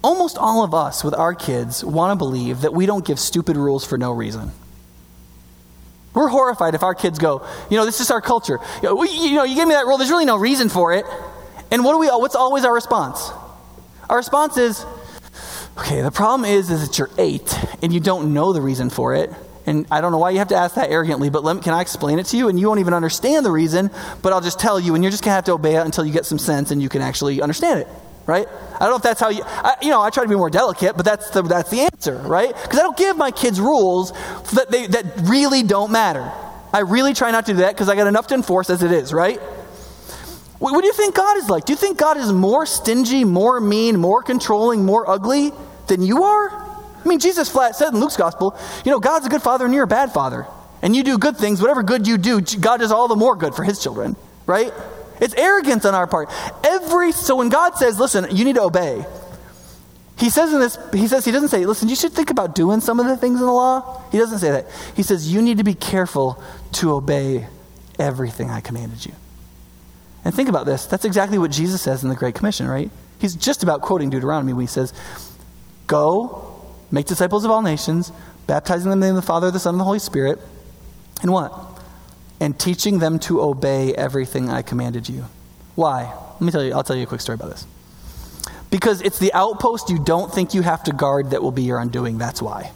Almost 0.03 0.37
all 0.37 0.65
of 0.65 0.75
us 0.75 1.05
with 1.05 1.15
our 1.15 1.35
kids 1.35 1.85
want 1.85 2.11
to 2.11 2.17
believe 2.17 2.63
that 2.63 2.75
we 2.75 2.87
don't 2.87 3.05
give 3.05 3.21
stupid 3.21 3.57
rules 3.57 3.87
for 3.87 3.97
no 3.97 4.11
reason. 4.13 4.51
We're 6.13 6.29
horrified 6.29 6.75
if 6.75 6.83
our 6.83 6.95
kids 6.95 7.19
go, 7.19 7.47
you 7.71 7.77
know, 7.77 7.85
this 7.85 8.01
is 8.01 8.11
our 8.11 8.21
culture. 8.21 8.59
You 8.83 8.89
know, 8.89 8.95
we, 8.97 9.11
you, 9.11 9.35
know, 9.37 9.45
you 9.45 9.55
gave 9.55 9.67
me 9.67 9.75
that 9.75 9.87
rule, 9.87 9.99
there's 9.99 10.11
really 10.11 10.25
no 10.25 10.37
reason 10.37 10.69
for 10.69 10.93
it. 10.93 11.07
And 11.71 11.85
what 11.85 11.93
do 11.93 11.99
we, 11.99 12.09
what's 12.09 12.35
always 12.35 12.65
our 12.65 12.75
response? 12.75 13.31
Our 14.11 14.17
response 14.17 14.59
is, 14.59 14.85
okay, 15.79 16.03
the 16.03 16.11
problem 16.11 16.51
is, 16.51 16.69
is 16.69 16.87
that 16.87 16.99
you're 16.99 17.11
eight 17.17 17.57
and 17.81 17.95
you 17.95 18.01
don't 18.01 18.35
know 18.35 18.53
the 18.53 18.61
reason 18.61 18.91
for 18.91 19.15
it. 19.15 19.31
And 19.65 19.87
I 19.91 20.01
don't 20.01 20.11
know 20.11 20.19
why 20.19 20.31
you 20.31 20.39
have 20.39 20.49
to 20.49 20.57
ask 20.57 20.75
that 20.75 20.91
arrogantly, 20.91 21.31
but 21.31 21.45
me, 21.45 21.63
can 21.63 21.73
I 21.73 21.81
explain 21.81 22.19
it 22.19 22.27
to 22.27 22.37
you? 22.37 22.49
And 22.49 22.59
you 22.59 22.67
won't 22.67 22.81
even 22.81 22.93
understand 22.93 23.47
the 23.47 23.53
reason, 23.53 23.91
but 24.21 24.33
I'll 24.33 24.41
just 24.41 24.59
tell 24.59 24.81
you, 24.81 24.97
and 24.97 25.05
you're 25.05 25.13
just 25.13 25.23
going 25.23 25.31
to 25.31 25.37
have 25.37 25.45
to 25.45 25.53
obey 25.53 25.77
it 25.77 25.87
until 25.87 26.05
you 26.05 26.13
get 26.13 26.27
some 26.27 26.39
sense 26.41 26.73
and 26.73 26.83
you 26.83 26.89
can 26.89 27.01
actually 27.01 27.41
understand 27.41 27.79
it 27.81 27.89
right? 28.27 28.47
I 28.75 28.79
don't 28.79 28.91
know 28.91 28.97
if 28.97 29.03
that's 29.03 29.21
how 29.21 29.29
you, 29.29 29.43
I, 29.45 29.77
you 29.83 29.91
know, 29.91 30.01
I 30.01 30.11
try 30.11 30.23
to 30.23 30.29
be 30.29 30.37
more 30.37 30.51
delicate, 30.51 30.97
but 30.97 31.05
that's 31.05 31.31
the, 31.31 31.43
that's 31.43 31.71
the 31.71 31.81
answer, 31.81 32.17
right? 32.17 32.55
Because 32.55 32.79
I 32.79 32.83
don't 32.83 32.97
give 32.97 33.17
my 33.17 33.31
kids 33.31 33.61
rules 33.61 34.13
that, 34.53 34.71
they, 34.71 34.87
that 34.87 35.05
really 35.23 35.63
don't 35.63 35.93
matter. 35.93 36.31
I 36.73 36.81
really 36.81 37.15
try 37.15 37.31
not 37.31 37.47
to 37.47 37.53
do 37.53 37.59
that 37.59 37.75
because 37.75 37.89
I 37.89 37.97
got 37.97 38.07
enough 38.07 38.29
to 38.29 38.35
enforce 38.35 38.71
as 38.71 38.83
it 38.83 38.93
is, 38.93 39.13
right? 39.13 39.39
What, 40.59 40.73
what 40.73 40.81
do 40.81 40.87
you 40.87 40.93
think 40.93 41.15
God 41.15 41.37
is 41.37 41.49
like? 41.49 41.65
Do 41.65 41.73
you 41.73 41.77
think 41.77 41.99
God 41.99 42.17
is 42.17 42.33
more 42.33 42.67
stingy, 42.67 43.25
more 43.25 43.61
mean, 43.61 43.99
more 43.99 44.23
controlling, 44.23 44.85
more 44.85 45.09
ugly 45.09 45.53
than 45.89 46.03
you 46.03 46.23
are? 46.23 46.51
I 47.05 47.09
mean, 47.09 47.19
Jesus 47.19 47.49
flat 47.49 47.75
said 47.75 47.93
in 47.93 48.01
Luke's 48.01 48.17
gospel, 48.17 48.57
you 48.85 48.93
know, 48.93 49.01
God's 49.01 49.27
a 49.27 49.29
good 49.29 49.43
father 49.43 49.65
and 49.65 49.75
you're 49.75 49.85
a 49.85 49.89
bad 49.89 50.13
father. 50.13 50.47
And 50.81 50.97
you 50.97 51.03
do 51.05 51.19
good 51.19 51.37
things, 51.37 51.61
whatever 51.61 51.83
good 51.83 52.07
you 52.07 52.19
do, 52.19 52.41
God 52.41 52.79
does 52.79 52.91
all 52.91 53.07
the 53.07 53.17
more 53.17 53.37
good 53.37 53.55
for 53.55 53.63
his 53.63 53.81
children, 53.83 54.17
right? 54.47 54.73
It's 55.23 55.35
arrogance 55.35 55.87
on 55.87 55.95
our 55.95 56.07
part. 56.07 56.29
Every 56.65 57.13
so 57.13 57.37
when 57.37 57.49
God 57.49 57.77
says, 57.77 57.99
"Listen, 57.99 58.27
you 58.31 58.45
need 58.45 58.57
to 58.57 58.63
obey," 58.63 59.07
He 60.17 60.31
says 60.31 60.53
in 60.53 60.61
this, 60.61 60.79
he 60.93 61.09
says 61.09 61.25
he 61.25 61.33
doesn't 61.33 61.49
say, 61.49 61.67
"Listen, 61.67 61.89
you 61.89 61.97
should 61.97 62.13
think 62.13 62.31
about 62.31 62.55
doing 62.55 62.81
some 62.81 63.01
of 63.01 63.07
the 63.07 63.17
things 63.17 63.41
in 63.41 63.47
the 63.47 63.53
law." 63.53 64.03
He 64.13 64.19
doesn't 64.19 64.39
say 64.39 64.51
that. 64.53 64.67
He 64.95 65.03
says, 65.03 65.27
"You 65.33 65.43
need 65.43 65.59
to 65.59 65.65
be 65.65 65.75
careful 65.75 66.41
to 66.73 66.93
obey 66.93 67.49
everything 67.99 68.51
I 68.51 68.61
commanded 68.61 69.05
you." 69.05 69.13
And 70.25 70.33
think 70.33 70.49
about 70.49 70.67
this. 70.67 70.87
That's 70.87 71.05
exactly 71.05 71.39
what 71.39 71.51
Jesus 71.51 71.83
says 71.83 72.05
in 72.05 72.09
the 72.09 72.15
Great 72.15 72.37
Commission, 72.37 72.69
right? 72.69 72.91
He's 73.19 73.35
just 73.35 73.65
about 73.65 73.81
quoting 73.81 74.11
Deuteronomy 74.11 74.53
when 74.53 74.61
he 74.63 74.69
says, 74.69 74.93
"Go, 75.89 76.45
make 76.93 77.07
disciples 77.07 77.45
of 77.45 77.51
all 77.51 77.63
nations, 77.63 78.13
baptizing 78.47 78.91
them 78.91 78.99
in 78.99 79.01
the 79.01 79.07
name 79.07 79.17
of 79.17 79.23
the 79.23 79.27
Father, 79.27 79.51
the 79.51 79.59
Son, 79.59 79.75
and 79.75 79.81
the 79.81 79.85
Holy 79.85 79.99
Spirit." 79.99 80.41
And 81.23 81.33
what? 81.33 81.53
And 82.43 82.59
teaching 82.59 82.99
them 82.99 83.21
to 83.21 83.41
obey 83.41 83.95
everything 83.95 84.51
I 84.51 84.63
commanded 84.63 85.09
you. 85.09 85.27
Why? 85.77 86.13
Let 86.33 86.41
me 86.41 86.51
tell 86.51 86.65
you, 86.65 86.73
I'll 86.73 86.83
tell 86.83 86.97
you 86.97 87.05
a 87.05 87.07
quick 87.07 87.21
story 87.21 87.35
about 87.37 87.51
this. 87.51 87.65
Because 88.69 89.01
it's 89.01 89.21
the 89.21 89.33
outpost 89.33 89.91
you 89.91 90.01
don't 90.01 90.35
think 90.35 90.53
you 90.53 90.63
have 90.63 90.83
to 90.85 90.93
guard 90.93 91.31
that 91.31 91.41
will 91.41 91.53
be 91.53 91.63
your 91.63 91.79
undoing. 91.79 92.19
That's 92.19 92.43
why. 92.43 92.73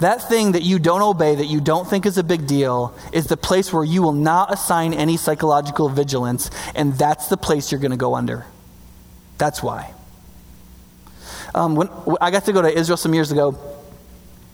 That 0.00 0.28
thing 0.28 0.52
that 0.52 0.62
you 0.62 0.78
don't 0.78 1.00
obey, 1.00 1.34
that 1.34 1.46
you 1.46 1.62
don't 1.62 1.88
think 1.88 2.04
is 2.04 2.18
a 2.18 2.22
big 2.22 2.46
deal, 2.46 2.94
is 3.10 3.26
the 3.26 3.38
place 3.38 3.72
where 3.72 3.84
you 3.84 4.02
will 4.02 4.12
not 4.12 4.52
assign 4.52 4.92
any 4.92 5.16
psychological 5.16 5.88
vigilance, 5.88 6.50
and 6.74 6.92
that's 6.98 7.28
the 7.28 7.38
place 7.38 7.72
you're 7.72 7.80
going 7.80 7.90
to 7.92 7.96
go 7.96 8.14
under. 8.14 8.44
That's 9.38 9.62
why. 9.62 9.94
Um, 11.54 11.74
when 11.74 11.88
I 12.20 12.30
got 12.30 12.44
to 12.44 12.52
go 12.52 12.60
to 12.60 12.78
Israel 12.78 12.98
some 12.98 13.14
years 13.14 13.32
ago, 13.32 13.56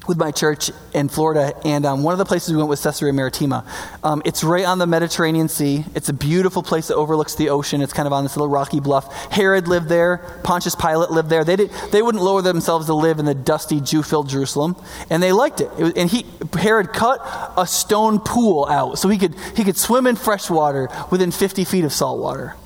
with 0.08 0.18
my 0.18 0.30
church 0.30 0.70
in 0.94 1.08
Florida, 1.08 1.52
and 1.64 1.84
um, 1.84 2.02
one 2.02 2.12
of 2.12 2.18
the 2.18 2.24
places 2.24 2.50
we 2.50 2.56
went 2.56 2.68
was 2.68 2.82
Caesarea 2.82 3.12
Maritima. 3.12 3.64
Um, 4.02 4.22
it's 4.24 4.42
right 4.42 4.64
on 4.64 4.78
the 4.78 4.86
Mediterranean 4.86 5.48
Sea. 5.48 5.84
It's 5.94 6.08
a 6.08 6.12
beautiful 6.12 6.62
place 6.62 6.88
that 6.88 6.96
overlooks 6.96 7.34
the 7.34 7.50
ocean. 7.50 7.82
It's 7.82 7.92
kind 7.92 8.06
of 8.06 8.12
on 8.12 8.24
this 8.24 8.36
little 8.36 8.48
rocky 8.48 8.80
bluff. 8.80 9.12
Herod 9.30 9.68
lived 9.68 9.88
there. 9.88 10.18
Pontius 10.42 10.74
Pilate 10.74 11.10
lived 11.10 11.28
there. 11.28 11.44
They, 11.44 11.56
did, 11.56 11.70
they 11.92 12.02
wouldn't 12.02 12.24
lower 12.24 12.42
themselves 12.42 12.86
to 12.86 12.94
live 12.94 13.18
in 13.18 13.24
the 13.24 13.34
dusty, 13.34 13.80
Jew-filled 13.80 14.28
Jerusalem, 14.28 14.74
and 15.10 15.22
they 15.22 15.32
liked 15.32 15.60
it. 15.60 15.70
it 15.78 15.82
was, 15.82 15.92
and 15.94 16.10
he, 16.10 16.26
Herod 16.54 16.92
cut 16.92 17.20
a 17.56 17.66
stone 17.66 18.20
pool 18.20 18.66
out 18.68 18.98
so 18.98 19.08
he 19.08 19.18
could, 19.18 19.34
he 19.54 19.64
could 19.64 19.76
swim 19.76 20.06
in 20.06 20.16
fresh 20.16 20.48
water 20.48 20.88
within 21.10 21.30
50 21.30 21.64
feet 21.64 21.84
of 21.84 21.92
salt 21.92 22.18
water. 22.20 22.56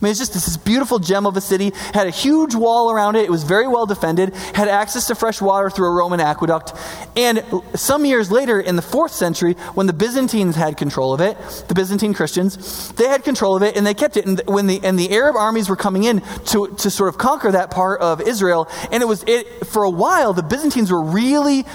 I 0.00 0.04
mean, 0.04 0.10
it's 0.12 0.20
just 0.20 0.32
this 0.32 0.56
beautiful 0.56 1.00
gem 1.00 1.26
of 1.26 1.36
a 1.36 1.40
city, 1.40 1.72
had 1.92 2.06
a 2.06 2.10
huge 2.10 2.54
wall 2.54 2.92
around 2.92 3.16
it. 3.16 3.24
It 3.24 3.30
was 3.30 3.42
very 3.42 3.66
well 3.66 3.84
defended, 3.84 4.32
had 4.54 4.68
access 4.68 5.08
to 5.08 5.16
fresh 5.16 5.40
water 5.40 5.70
through 5.70 5.88
a 5.88 5.90
Roman 5.92 6.20
aqueduct. 6.20 6.72
And 7.16 7.44
some 7.74 8.04
years 8.04 8.30
later, 8.30 8.60
in 8.60 8.76
the 8.76 8.82
fourth 8.82 9.12
century, 9.12 9.54
when 9.74 9.88
the 9.88 9.92
Byzantines 9.92 10.54
had 10.54 10.76
control 10.76 11.12
of 11.12 11.20
it, 11.20 11.36
the 11.66 11.74
Byzantine 11.74 12.14
Christians, 12.14 12.92
they 12.92 13.08
had 13.08 13.24
control 13.24 13.56
of 13.56 13.62
it 13.62 13.76
and 13.76 13.84
they 13.84 13.94
kept 13.94 14.16
it. 14.16 14.24
And 14.24 14.40
when 14.46 14.68
the, 14.68 14.80
and 14.84 14.96
the 14.96 15.10
Arab 15.10 15.34
armies 15.34 15.68
were 15.68 15.76
coming 15.76 16.04
in 16.04 16.20
to, 16.46 16.68
to 16.78 16.90
sort 16.90 17.08
of 17.08 17.18
conquer 17.18 17.50
that 17.50 17.72
part 17.72 18.00
of 18.00 18.20
Israel, 18.20 18.68
and 18.92 19.02
it 19.02 19.06
was, 19.06 19.24
it, 19.26 19.66
for 19.66 19.82
a 19.82 19.90
while, 19.90 20.32
the 20.32 20.44
Byzantines 20.44 20.92
were 20.92 21.02
really 21.02 21.66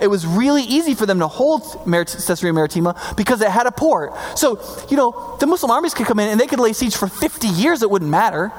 it 0.00 0.08
was 0.08 0.26
really 0.26 0.62
easy 0.62 0.94
for 0.94 1.06
them 1.06 1.18
to 1.20 1.28
hold 1.28 1.62
Caesarea 1.86 2.52
Maritima 2.52 3.00
because 3.16 3.40
it 3.40 3.50
had 3.50 3.66
a 3.66 3.72
port. 3.72 4.12
So, 4.36 4.60
you 4.90 4.96
know, 4.96 5.36
the 5.40 5.46
Muslim 5.46 5.70
armies 5.70 5.94
could 5.94 6.06
come 6.06 6.18
in 6.18 6.28
and 6.28 6.40
they 6.40 6.46
could 6.46 6.60
lay 6.60 6.72
siege 6.72 6.96
for 6.96 7.08
50 7.08 7.48
years, 7.48 7.82
it 7.82 7.90
wouldn't 7.90 8.10
matter. 8.10 8.52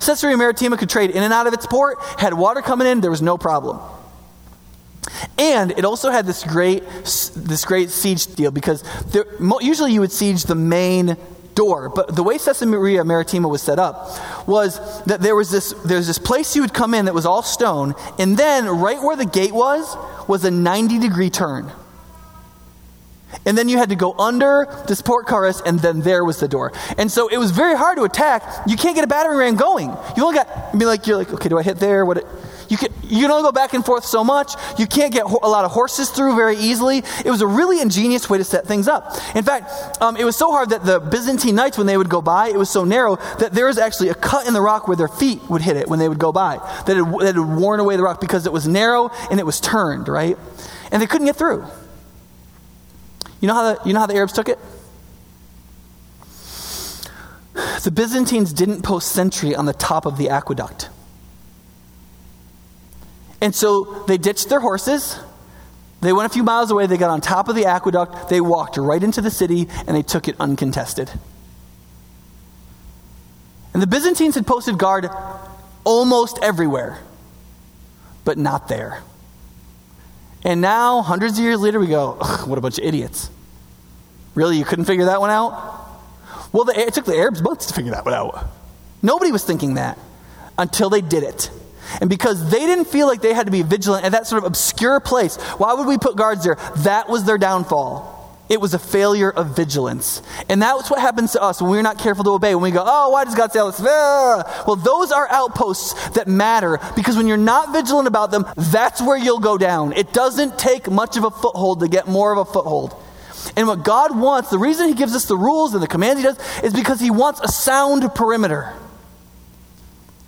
Caesarea 0.00 0.36
Maritima 0.36 0.76
could 0.76 0.88
trade 0.88 1.10
in 1.10 1.22
and 1.22 1.32
out 1.32 1.46
of 1.46 1.52
its 1.52 1.66
port, 1.66 1.98
had 2.18 2.34
water 2.34 2.62
coming 2.62 2.86
in, 2.86 3.00
there 3.00 3.10
was 3.10 3.22
no 3.22 3.36
problem. 3.36 3.80
And 5.38 5.72
it 5.72 5.84
also 5.84 6.10
had 6.10 6.26
this 6.26 6.44
great, 6.44 6.86
this 7.04 7.64
great 7.64 7.90
siege 7.90 8.26
deal 8.34 8.50
because 8.50 8.82
there, 9.06 9.26
usually 9.60 9.92
you 9.92 10.00
would 10.00 10.12
siege 10.12 10.44
the 10.44 10.54
main 10.54 11.16
door. 11.60 11.90
But 11.90 12.16
the 12.16 12.22
way 12.22 12.38
Caesarea 12.38 13.04
Maritima 13.04 13.46
was 13.46 13.62
set 13.62 13.78
up 13.78 13.94
was 14.48 14.80
that 15.04 15.20
there 15.20 15.36
was 15.36 15.50
this, 15.50 15.74
there 15.84 15.98
was 15.98 16.06
this 16.06 16.18
place 16.18 16.56
you 16.56 16.62
would 16.62 16.72
come 16.72 16.94
in 16.94 17.04
that 17.04 17.12
was 17.14 17.26
all 17.26 17.42
stone, 17.42 17.94
and 18.18 18.38
then 18.38 18.66
right 18.66 19.00
where 19.02 19.16
the 19.16 19.26
gate 19.26 19.52
was, 19.52 19.84
was 20.26 20.44
a 20.46 20.50
90 20.50 20.98
degree 20.98 21.28
turn. 21.28 21.70
And 23.44 23.56
then 23.58 23.68
you 23.68 23.76
had 23.76 23.90
to 23.90 23.94
go 23.94 24.14
under 24.18 24.66
this 24.88 25.02
portcullis, 25.02 25.60
and 25.60 25.78
then 25.78 26.00
there 26.00 26.24
was 26.24 26.40
the 26.40 26.48
door. 26.48 26.72
And 26.96 27.12
so 27.12 27.28
it 27.28 27.36
was 27.36 27.50
very 27.50 27.76
hard 27.76 27.96
to 27.98 28.04
attack. 28.04 28.42
You 28.66 28.76
can't 28.76 28.94
get 28.94 29.04
a 29.04 29.06
battering 29.06 29.38
ram 29.38 29.56
going. 29.56 29.90
You 30.16 30.24
only 30.24 30.36
got, 30.36 30.48
I 30.48 30.76
mean, 30.76 30.88
like, 30.88 31.06
you're 31.06 31.18
like, 31.18 31.32
okay, 31.34 31.48
do 31.48 31.58
I 31.58 31.62
hit 31.62 31.76
there? 31.76 32.04
What? 32.06 32.24
You 32.70 32.76
can, 32.76 32.92
you 33.02 33.22
can 33.22 33.32
only 33.32 33.42
go 33.42 33.50
back 33.50 33.74
and 33.74 33.84
forth 33.84 34.04
so 34.04 34.22
much. 34.22 34.54
You 34.78 34.86
can't 34.86 35.12
get 35.12 35.24
a 35.24 35.48
lot 35.48 35.64
of 35.64 35.72
horses 35.72 36.08
through 36.08 36.36
very 36.36 36.56
easily. 36.56 36.98
It 37.24 37.30
was 37.30 37.42
a 37.42 37.46
really 37.46 37.80
ingenious 37.80 38.30
way 38.30 38.38
to 38.38 38.44
set 38.44 38.64
things 38.64 38.86
up. 38.86 39.12
In 39.34 39.42
fact, 39.42 40.00
um, 40.00 40.16
it 40.16 40.22
was 40.22 40.36
so 40.36 40.52
hard 40.52 40.70
that 40.70 40.84
the 40.84 41.00
Byzantine 41.00 41.56
knights, 41.56 41.76
when 41.76 41.88
they 41.88 41.96
would 41.96 42.08
go 42.08 42.22
by, 42.22 42.48
it 42.48 42.56
was 42.56 42.70
so 42.70 42.84
narrow 42.84 43.16
that 43.40 43.52
there 43.52 43.66
was 43.66 43.76
actually 43.76 44.10
a 44.10 44.14
cut 44.14 44.46
in 44.46 44.54
the 44.54 44.60
rock 44.60 44.86
where 44.86 44.96
their 44.96 45.08
feet 45.08 45.40
would 45.50 45.62
hit 45.62 45.76
it 45.76 45.88
when 45.88 45.98
they 45.98 46.08
would 46.08 46.20
go 46.20 46.30
by. 46.30 46.58
That 46.86 46.96
it, 46.96 47.02
that 47.18 47.30
it 47.30 47.34
had 47.34 47.38
worn 47.38 47.80
away 47.80 47.96
the 47.96 48.04
rock 48.04 48.20
because 48.20 48.46
it 48.46 48.52
was 48.52 48.68
narrow 48.68 49.10
and 49.32 49.40
it 49.40 49.46
was 49.46 49.60
turned, 49.60 50.06
right? 50.06 50.38
And 50.92 51.02
they 51.02 51.08
couldn't 51.08 51.26
get 51.26 51.34
through. 51.34 51.66
You 53.40 53.48
know 53.48 53.54
how 53.54 53.74
the, 53.74 53.88
you 53.88 53.92
know 53.92 54.00
how 54.00 54.06
the 54.06 54.14
Arabs 54.14 54.32
took 54.32 54.48
it? 54.48 54.60
The 57.82 57.90
Byzantines 57.90 58.52
didn't 58.52 58.82
post 58.82 59.10
sentry 59.10 59.56
on 59.56 59.66
the 59.66 59.72
top 59.72 60.06
of 60.06 60.18
the 60.18 60.28
aqueduct. 60.28 60.88
And 63.40 63.54
so 63.54 64.04
they 64.06 64.18
ditched 64.18 64.48
their 64.48 64.60
horses. 64.60 65.18
They 66.00 66.12
went 66.12 66.30
a 66.30 66.32
few 66.32 66.42
miles 66.42 66.70
away. 66.70 66.86
They 66.86 66.96
got 66.96 67.10
on 67.10 67.20
top 67.20 67.48
of 67.48 67.54
the 67.54 67.66
aqueduct. 67.66 68.28
They 68.28 68.40
walked 68.40 68.76
right 68.76 69.02
into 69.02 69.20
the 69.20 69.30
city 69.30 69.68
and 69.86 69.96
they 69.96 70.02
took 70.02 70.28
it 70.28 70.36
uncontested. 70.40 71.10
And 73.72 73.82
the 73.82 73.86
Byzantines 73.86 74.34
had 74.34 74.46
posted 74.46 74.78
guard 74.78 75.08
almost 75.84 76.38
everywhere, 76.42 76.98
but 78.24 78.36
not 78.36 78.68
there. 78.68 79.02
And 80.42 80.60
now, 80.60 81.02
hundreds 81.02 81.38
of 81.38 81.44
years 81.44 81.60
later, 81.60 81.78
we 81.78 81.86
go, 81.86 82.12
what 82.46 82.58
a 82.58 82.60
bunch 82.60 82.78
of 82.78 82.84
idiots. 82.84 83.30
Really, 84.34 84.56
you 84.56 84.64
couldn't 84.64 84.86
figure 84.86 85.06
that 85.06 85.20
one 85.20 85.30
out? 85.30 85.52
Well, 86.52 86.64
the, 86.64 86.78
it 86.78 86.94
took 86.94 87.04
the 87.04 87.16
Arabs 87.16 87.42
months 87.42 87.66
to 87.66 87.74
figure 87.74 87.92
that 87.92 88.04
one 88.04 88.14
out. 88.14 88.48
Nobody 89.02 89.32
was 89.32 89.44
thinking 89.44 89.74
that 89.74 89.98
until 90.58 90.90
they 90.90 91.00
did 91.00 91.22
it. 91.22 91.50
And 92.00 92.10
because 92.10 92.50
they 92.50 92.60
didn't 92.60 92.86
feel 92.86 93.06
like 93.06 93.20
they 93.20 93.34
had 93.34 93.46
to 93.46 93.52
be 93.52 93.62
vigilant 93.62 94.04
at 94.04 94.12
that 94.12 94.26
sort 94.26 94.42
of 94.42 94.46
obscure 94.46 95.00
place, 95.00 95.36
why 95.58 95.74
would 95.74 95.86
we 95.86 95.98
put 95.98 96.16
guards 96.16 96.44
there? 96.44 96.56
That 96.78 97.08
was 97.08 97.24
their 97.24 97.38
downfall. 97.38 98.18
It 98.50 98.60
was 98.60 98.74
a 98.74 98.80
failure 98.80 99.30
of 99.30 99.54
vigilance. 99.54 100.22
And 100.48 100.60
that's 100.60 100.90
what 100.90 101.00
happens 101.00 101.32
to 101.32 101.40
us 101.40 101.62
when 101.62 101.70
we're 101.70 101.82
not 101.82 101.98
careful 101.98 102.24
to 102.24 102.30
obey. 102.30 102.56
When 102.56 102.64
we 102.64 102.72
go, 102.72 102.82
oh, 102.84 103.10
why 103.10 103.24
does 103.24 103.36
God 103.36 103.52
say 103.52 103.60
this? 103.60 103.80
Ah. 103.80 104.64
Well, 104.66 104.74
those 104.74 105.12
are 105.12 105.30
outposts 105.30 106.08
that 106.10 106.26
matter 106.26 106.80
because 106.96 107.16
when 107.16 107.28
you're 107.28 107.36
not 107.36 107.72
vigilant 107.72 108.08
about 108.08 108.32
them, 108.32 108.44
that's 108.56 109.00
where 109.00 109.16
you'll 109.16 109.38
go 109.38 109.56
down. 109.56 109.92
It 109.92 110.12
doesn't 110.12 110.58
take 110.58 110.90
much 110.90 111.16
of 111.16 111.22
a 111.22 111.30
foothold 111.30 111.78
to 111.80 111.88
get 111.88 112.08
more 112.08 112.32
of 112.32 112.38
a 112.38 112.44
foothold. 112.44 113.00
And 113.56 113.68
what 113.68 113.84
God 113.84 114.18
wants, 114.18 114.50
the 114.50 114.58
reason 114.58 114.88
He 114.88 114.94
gives 114.94 115.14
us 115.14 115.26
the 115.26 115.36
rules 115.36 115.72
and 115.72 115.82
the 115.82 115.86
commands 115.86 116.20
He 116.20 116.26
does, 116.26 116.38
is 116.64 116.72
because 116.72 116.98
He 116.98 117.12
wants 117.12 117.40
a 117.40 117.48
sound 117.48 118.12
perimeter. 118.16 118.74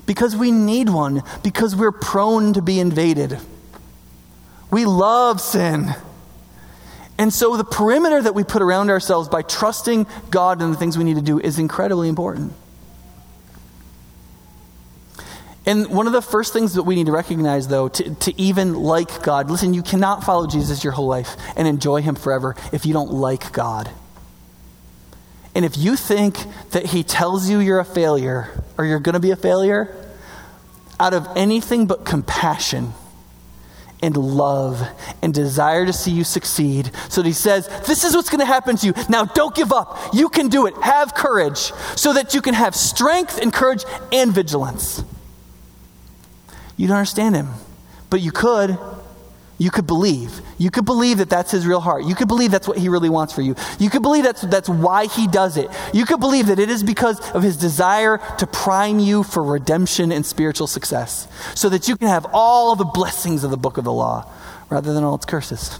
Because 0.07 0.35
we 0.35 0.51
need 0.51 0.89
one, 0.89 1.23
because 1.43 1.77
we're 1.77 1.93
prone 1.93 2.55
to 2.55 2.63
be 2.63 2.81
invaded. 2.81 3.39
We 4.71 4.85
love 4.85 5.41
sin. 5.41 5.95
And 7.19 7.33
so 7.33 7.57
the 7.57 7.65
perimeter 7.65 8.21
that 8.23 8.35
we 8.35 8.43
put 8.43 8.63
around 8.63 8.91
ourselves 8.91 9.29
by 9.29 9.43
trusting 9.43 10.07
God 10.31 10.61
and 10.61 10.73
the 10.73 10.77
things 10.77 10.99
we 10.99 11.05
need 11.05 11.17
to 11.17 11.23
do 11.23 11.39
is 11.39 11.59
incredibly 11.59 12.09
important. 12.09 12.53
And 15.65 15.87
one 15.89 16.09
of 16.09 16.13
the 16.13 16.23
first 16.23 16.53
things 16.53 16.75
that 16.75 16.83
we 16.83 16.97
need 16.97 17.07
to 17.07 17.13
recognize, 17.13 17.69
though, 17.69 17.89
to, 17.89 18.15
to 18.17 18.41
even 18.41 18.75
like 18.75 19.23
God, 19.23 19.49
listen, 19.51 19.75
you 19.75 19.83
cannot 19.83 20.25
follow 20.25 20.49
Jesus 20.49 20.83
your 20.83 20.93
whole 20.93 21.07
life 21.07 21.37
and 21.57 21.69
enjoy 21.69 22.03
him 22.03 22.17
forever 22.17 22.57
if 22.73 22.85
you 22.85 22.93
don't 22.93 23.13
like 23.13 23.53
God. 23.53 23.89
And 25.55 25.65
if 25.65 25.77
you 25.77 25.97
think 25.97 26.39
that 26.71 26.87
he 26.87 27.03
tells 27.03 27.49
you 27.49 27.61
you're 27.61 27.79
a 27.81 27.85
failure 27.85 28.65
or 28.79 28.85
you're 28.85 29.01
going 29.01 29.15
to 29.15 29.21
be 29.21 29.31
a 29.31 29.37
failure 29.37 29.95
out 30.99 31.15
of 31.15 31.29
anything 31.37 31.87
but 31.87 32.05
compassion, 32.05 32.95
and 34.03 34.17
love 34.17 34.83
and 35.23 35.33
desire 35.33 35.87
to 35.87 35.93
see 35.93 36.11
you 36.11 36.25
succeed. 36.25 36.91
So 37.09 37.23
that 37.23 37.29
he 37.29 37.33
says, 37.33 37.69
This 37.87 38.05
is 38.05 38.15
what's 38.15 38.29
going 38.29 38.41
to 38.41 38.45
happen 38.45 38.77
to 38.77 38.87
you. 38.87 38.95
Now 39.09 39.25
don't 39.25 39.55
give 39.55 39.73
up. 39.73 39.97
You 40.13 40.29
can 40.29 40.49
do 40.49 40.67
it. 40.67 40.75
Have 40.83 41.15
courage 41.15 41.73
so 41.97 42.13
that 42.13 42.35
you 42.35 42.43
can 42.43 42.55
have 42.55 42.75
strength 42.75 43.39
and 43.41 43.53
courage 43.53 43.85
and 44.11 44.33
vigilance. 44.33 45.05
You 46.77 46.89
don't 46.89 46.97
understand 46.97 47.37
him, 47.37 47.49
but 48.11 48.21
you 48.21 48.33
could. 48.33 48.77
You 49.63 49.71
could 49.71 49.87
believe. 49.87 50.41
You 50.59 50.73
could 50.73 50.85
believe 50.85 51.19
that 51.19 51.31
that's 51.31 51.53
his 51.53 51.69
real 51.69 51.79
heart. 51.79 52.03
You 52.03 52.17
could 52.17 52.27
believe 52.27 52.51
that's 52.51 52.67
what 52.67 52.79
he 52.79 52.89
really 52.89 53.09
wants 53.09 53.33
for 53.33 53.43
you. 53.43 53.55
You 53.79 53.91
could 53.91 54.03
believe 54.03 54.25
that's, 54.25 54.41
that's 54.41 54.69
why 54.69 55.07
he 55.07 55.29
does 55.29 55.57
it. 55.57 55.71
You 55.95 56.05
could 56.05 56.19
believe 56.19 56.49
that 56.49 56.59
it 56.59 56.69
is 56.69 56.83
because 56.83 57.21
of 57.31 57.45
his 57.45 57.57
desire 57.57 58.19
to 58.39 58.47
prime 58.49 58.99
you 58.99 59.23
for 59.23 59.41
redemption 59.41 60.11
and 60.11 60.27
spiritual 60.27 60.67
success 60.67 61.29
so 61.55 61.69
that 61.69 61.87
you 61.87 61.97
can 61.97 62.09
have 62.09 62.27
all 62.33 62.75
the 62.75 62.85
blessings 62.85 63.45
of 63.45 63.53
the 63.53 63.57
book 63.57 63.79
of 63.79 63.85
the 63.85 63.93
law 63.93 64.29
rather 64.69 64.93
than 64.93 65.05
all 65.05 65.15
its 65.15 65.27
curses. 65.27 65.79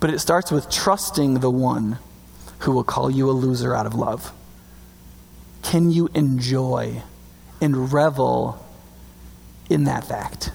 But 0.00 0.10
it 0.10 0.18
starts 0.18 0.50
with 0.50 0.68
trusting 0.68 1.34
the 1.34 1.50
one 1.50 2.00
who 2.60 2.72
will 2.72 2.82
call 2.82 3.08
you 3.08 3.30
a 3.30 3.36
loser 3.46 3.72
out 3.72 3.86
of 3.86 3.94
love. 3.94 4.32
Can 5.62 5.92
you 5.92 6.08
enjoy 6.12 7.02
and 7.60 7.92
revel 7.92 8.64
in 9.68 9.84
that 9.84 10.04
fact. 10.04 10.50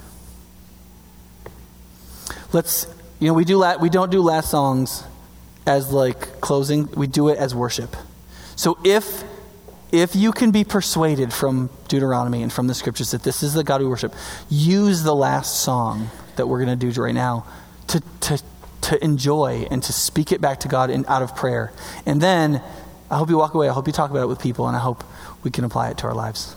Let's, 2.52 2.88
you 3.20 3.28
know, 3.28 3.34
we, 3.34 3.46
do 3.46 3.58
la- 3.58 3.78
we 3.78 3.90
don't 3.90 4.12
do 4.12 4.22
last 4.22 4.52
songs 4.52 5.04
as 5.66 5.92
like 5.92 6.42
closing, 6.42 6.90
we 6.92 7.08
do 7.08 7.30
it 7.30 7.38
as 7.38 7.56
worship. 7.56 7.96
So 8.56 8.78
if 8.84 9.24
if 9.94 10.16
you 10.16 10.32
can 10.32 10.50
be 10.50 10.64
persuaded 10.64 11.32
from 11.32 11.70
Deuteronomy 11.88 12.42
and 12.42 12.52
from 12.52 12.66
the 12.66 12.74
scriptures 12.74 13.12
that 13.12 13.22
this 13.22 13.44
is 13.44 13.54
the 13.54 13.64
God 13.64 13.80
we 13.80 13.88
worship, 13.88 14.12
use 14.50 15.04
the 15.04 15.14
last 15.14 15.62
song 15.62 16.10
that 16.36 16.48
we're 16.48 16.66
going 16.66 16.80
to 16.80 16.92
do 16.92 17.00
right 17.00 17.14
now 17.14 17.46
to, 17.90 18.02
to, 18.22 18.42
to 18.82 19.04
enjoy 19.04 19.68
and 19.70 19.84
to 19.84 19.94
speak 19.94 20.32
it 20.32 20.42
back 20.42 20.62
to 20.62 20.68
God 20.68 20.90
in, 20.90 21.06
out 21.06 21.22
of 21.22 21.36
prayer. 21.36 21.72
And 22.08 22.20
then 22.20 22.60
I 23.12 23.18
hope 23.18 23.30
you 23.30 23.38
walk 23.38 23.54
away. 23.54 23.70
I 23.70 23.74
hope 23.74 23.86
you 23.86 23.94
talk 23.94 24.10
about 24.10 24.24
it 24.24 24.28
with 24.28 24.42
people, 24.42 24.68
and 24.68 24.76
I 24.76 24.80
hope 24.80 25.04
we 25.44 25.52
can 25.52 25.64
apply 25.64 25.92
it 25.92 26.00
to 26.00 26.08
our 26.08 26.16
lives. 26.16 26.56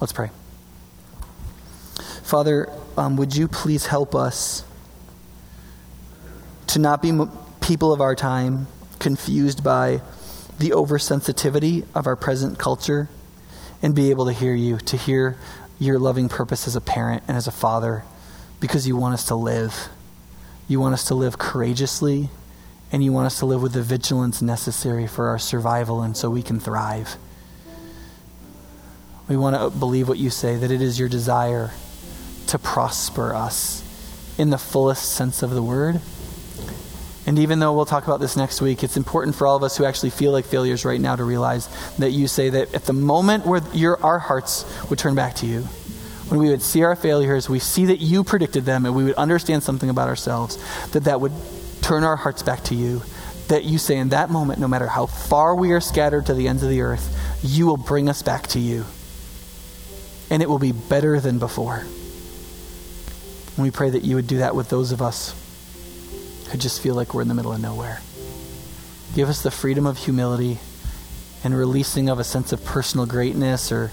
Let's 0.00 0.12
pray. 0.12 0.30
Father, 2.22 2.70
um, 2.96 3.16
would 3.16 3.34
you 3.34 3.48
please 3.48 3.86
help 3.86 4.14
us 4.14 4.64
to 6.68 6.78
not 6.78 7.02
be 7.02 7.12
people 7.60 7.92
of 7.92 8.00
our 8.00 8.14
time 8.14 8.66
confused 8.98 9.64
by 9.64 10.02
the 10.58 10.70
oversensitivity 10.70 11.84
of 11.94 12.06
our 12.06 12.16
present 12.16 12.58
culture 12.58 13.08
and 13.82 13.94
be 13.94 14.10
able 14.10 14.26
to 14.26 14.32
hear 14.32 14.54
you, 14.54 14.78
to 14.78 14.96
hear 14.96 15.36
your 15.78 15.98
loving 15.98 16.28
purpose 16.28 16.66
as 16.66 16.76
a 16.76 16.80
parent 16.80 17.22
and 17.28 17.36
as 17.36 17.46
a 17.46 17.52
father 17.52 18.04
because 18.60 18.86
you 18.86 18.96
want 18.96 19.14
us 19.14 19.24
to 19.24 19.34
live. 19.34 19.88
You 20.66 20.80
want 20.80 20.94
us 20.94 21.04
to 21.04 21.14
live 21.14 21.38
courageously 21.38 22.28
and 22.92 23.02
you 23.02 23.12
want 23.12 23.26
us 23.26 23.38
to 23.38 23.46
live 23.46 23.62
with 23.62 23.72
the 23.72 23.82
vigilance 23.82 24.42
necessary 24.42 25.06
for 25.06 25.28
our 25.28 25.38
survival 25.38 26.02
and 26.02 26.16
so 26.16 26.30
we 26.30 26.42
can 26.42 26.60
thrive. 26.60 27.16
We 29.28 29.36
want 29.36 29.56
to 29.56 29.78
believe 29.78 30.08
what 30.08 30.18
you 30.18 30.30
say, 30.30 30.56
that 30.56 30.70
it 30.70 30.80
is 30.80 30.98
your 30.98 31.08
desire 31.08 31.70
to 32.48 32.58
prosper 32.58 33.34
us 33.34 33.84
in 34.38 34.48
the 34.48 34.56
fullest 34.58 35.12
sense 35.12 35.42
of 35.42 35.50
the 35.50 35.62
word. 35.62 36.00
And 37.26 37.38
even 37.38 37.58
though 37.58 37.74
we'll 37.74 37.84
talk 37.84 38.04
about 38.04 38.20
this 38.20 38.38
next 38.38 38.62
week, 38.62 38.82
it's 38.82 38.96
important 38.96 39.36
for 39.36 39.46
all 39.46 39.56
of 39.56 39.62
us 39.62 39.76
who 39.76 39.84
actually 39.84 40.10
feel 40.10 40.32
like 40.32 40.46
failures 40.46 40.86
right 40.86 40.98
now 40.98 41.14
to 41.14 41.24
realize 41.24 41.68
that 41.96 42.10
you 42.10 42.26
say 42.26 42.48
that 42.48 42.74
at 42.74 42.84
the 42.84 42.94
moment 42.94 43.44
where 43.44 43.60
your, 43.74 44.02
our 44.02 44.18
hearts 44.18 44.64
would 44.88 44.98
turn 44.98 45.14
back 45.14 45.34
to 45.36 45.46
you, 45.46 45.60
when 46.30 46.40
we 46.40 46.48
would 46.48 46.62
see 46.62 46.82
our 46.82 46.96
failures, 46.96 47.46
we 47.46 47.58
see 47.58 47.86
that 47.86 48.00
you 48.00 48.24
predicted 48.24 48.64
them, 48.64 48.86
and 48.86 48.94
we 48.94 49.04
would 49.04 49.14
understand 49.14 49.62
something 49.62 49.90
about 49.90 50.08
ourselves, 50.08 50.56
that 50.92 51.04
that 51.04 51.20
would 51.20 51.32
turn 51.82 52.02
our 52.02 52.16
hearts 52.16 52.42
back 52.42 52.64
to 52.64 52.74
you. 52.74 53.02
That 53.48 53.64
you 53.64 53.76
say 53.76 53.96
in 53.96 54.10
that 54.10 54.30
moment, 54.30 54.58
no 54.58 54.68
matter 54.68 54.86
how 54.86 55.06
far 55.06 55.54
we 55.54 55.72
are 55.72 55.80
scattered 55.80 56.26
to 56.26 56.34
the 56.34 56.48
ends 56.48 56.62
of 56.62 56.70
the 56.70 56.80
earth, 56.80 57.14
you 57.42 57.66
will 57.66 57.78
bring 57.78 58.08
us 58.08 58.22
back 58.22 58.46
to 58.48 58.58
you 58.58 58.84
and 60.30 60.42
it 60.42 60.48
will 60.48 60.58
be 60.58 60.72
better 60.72 61.20
than 61.20 61.38
before. 61.38 61.78
And 63.56 63.64
we 63.64 63.70
pray 63.70 63.90
that 63.90 64.04
you 64.04 64.16
would 64.16 64.26
do 64.26 64.38
that 64.38 64.54
with 64.54 64.68
those 64.68 64.92
of 64.92 65.02
us 65.02 65.34
who 66.50 66.58
just 66.58 66.80
feel 66.80 66.94
like 66.94 67.14
we're 67.14 67.22
in 67.22 67.28
the 67.28 67.34
middle 67.34 67.52
of 67.52 67.60
nowhere. 67.60 68.00
Give 69.14 69.28
us 69.28 69.42
the 69.42 69.50
freedom 69.50 69.86
of 69.86 69.98
humility 69.98 70.58
and 71.44 71.56
releasing 71.56 72.08
of 72.08 72.18
a 72.18 72.24
sense 72.24 72.52
of 72.52 72.64
personal 72.64 73.06
greatness 73.06 73.72
or 73.72 73.90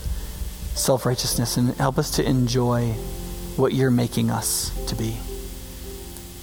self 0.74 1.06
righteousness, 1.06 1.58
and 1.58 1.74
help 1.76 1.98
us 1.98 2.12
to 2.12 2.28
enjoy 2.28 2.92
what 3.56 3.74
you're 3.74 3.92
making 3.92 4.30
us 4.30 4.72
to 4.88 4.96
be. 4.96 5.18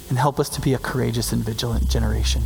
And 0.09 0.19
help 0.19 0.41
us 0.41 0.49
to 0.51 0.61
be 0.61 0.75
a 0.75 0.79
courageous 0.79 1.33
and 1.33 1.43
vigilant 1.45 1.89
generation 1.89 2.43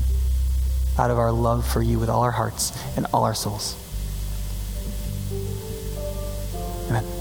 out 0.99 1.11
of 1.11 1.19
our 1.19 1.33
love 1.33 1.67
for 1.67 1.83
you 1.83 1.99
with 1.99 2.09
all 2.09 2.23
our 2.23 2.31
hearts 2.31 2.73
and 2.97 3.07
all 3.13 3.25
our 3.25 3.35
souls. 3.35 3.77
Amen. 6.89 7.16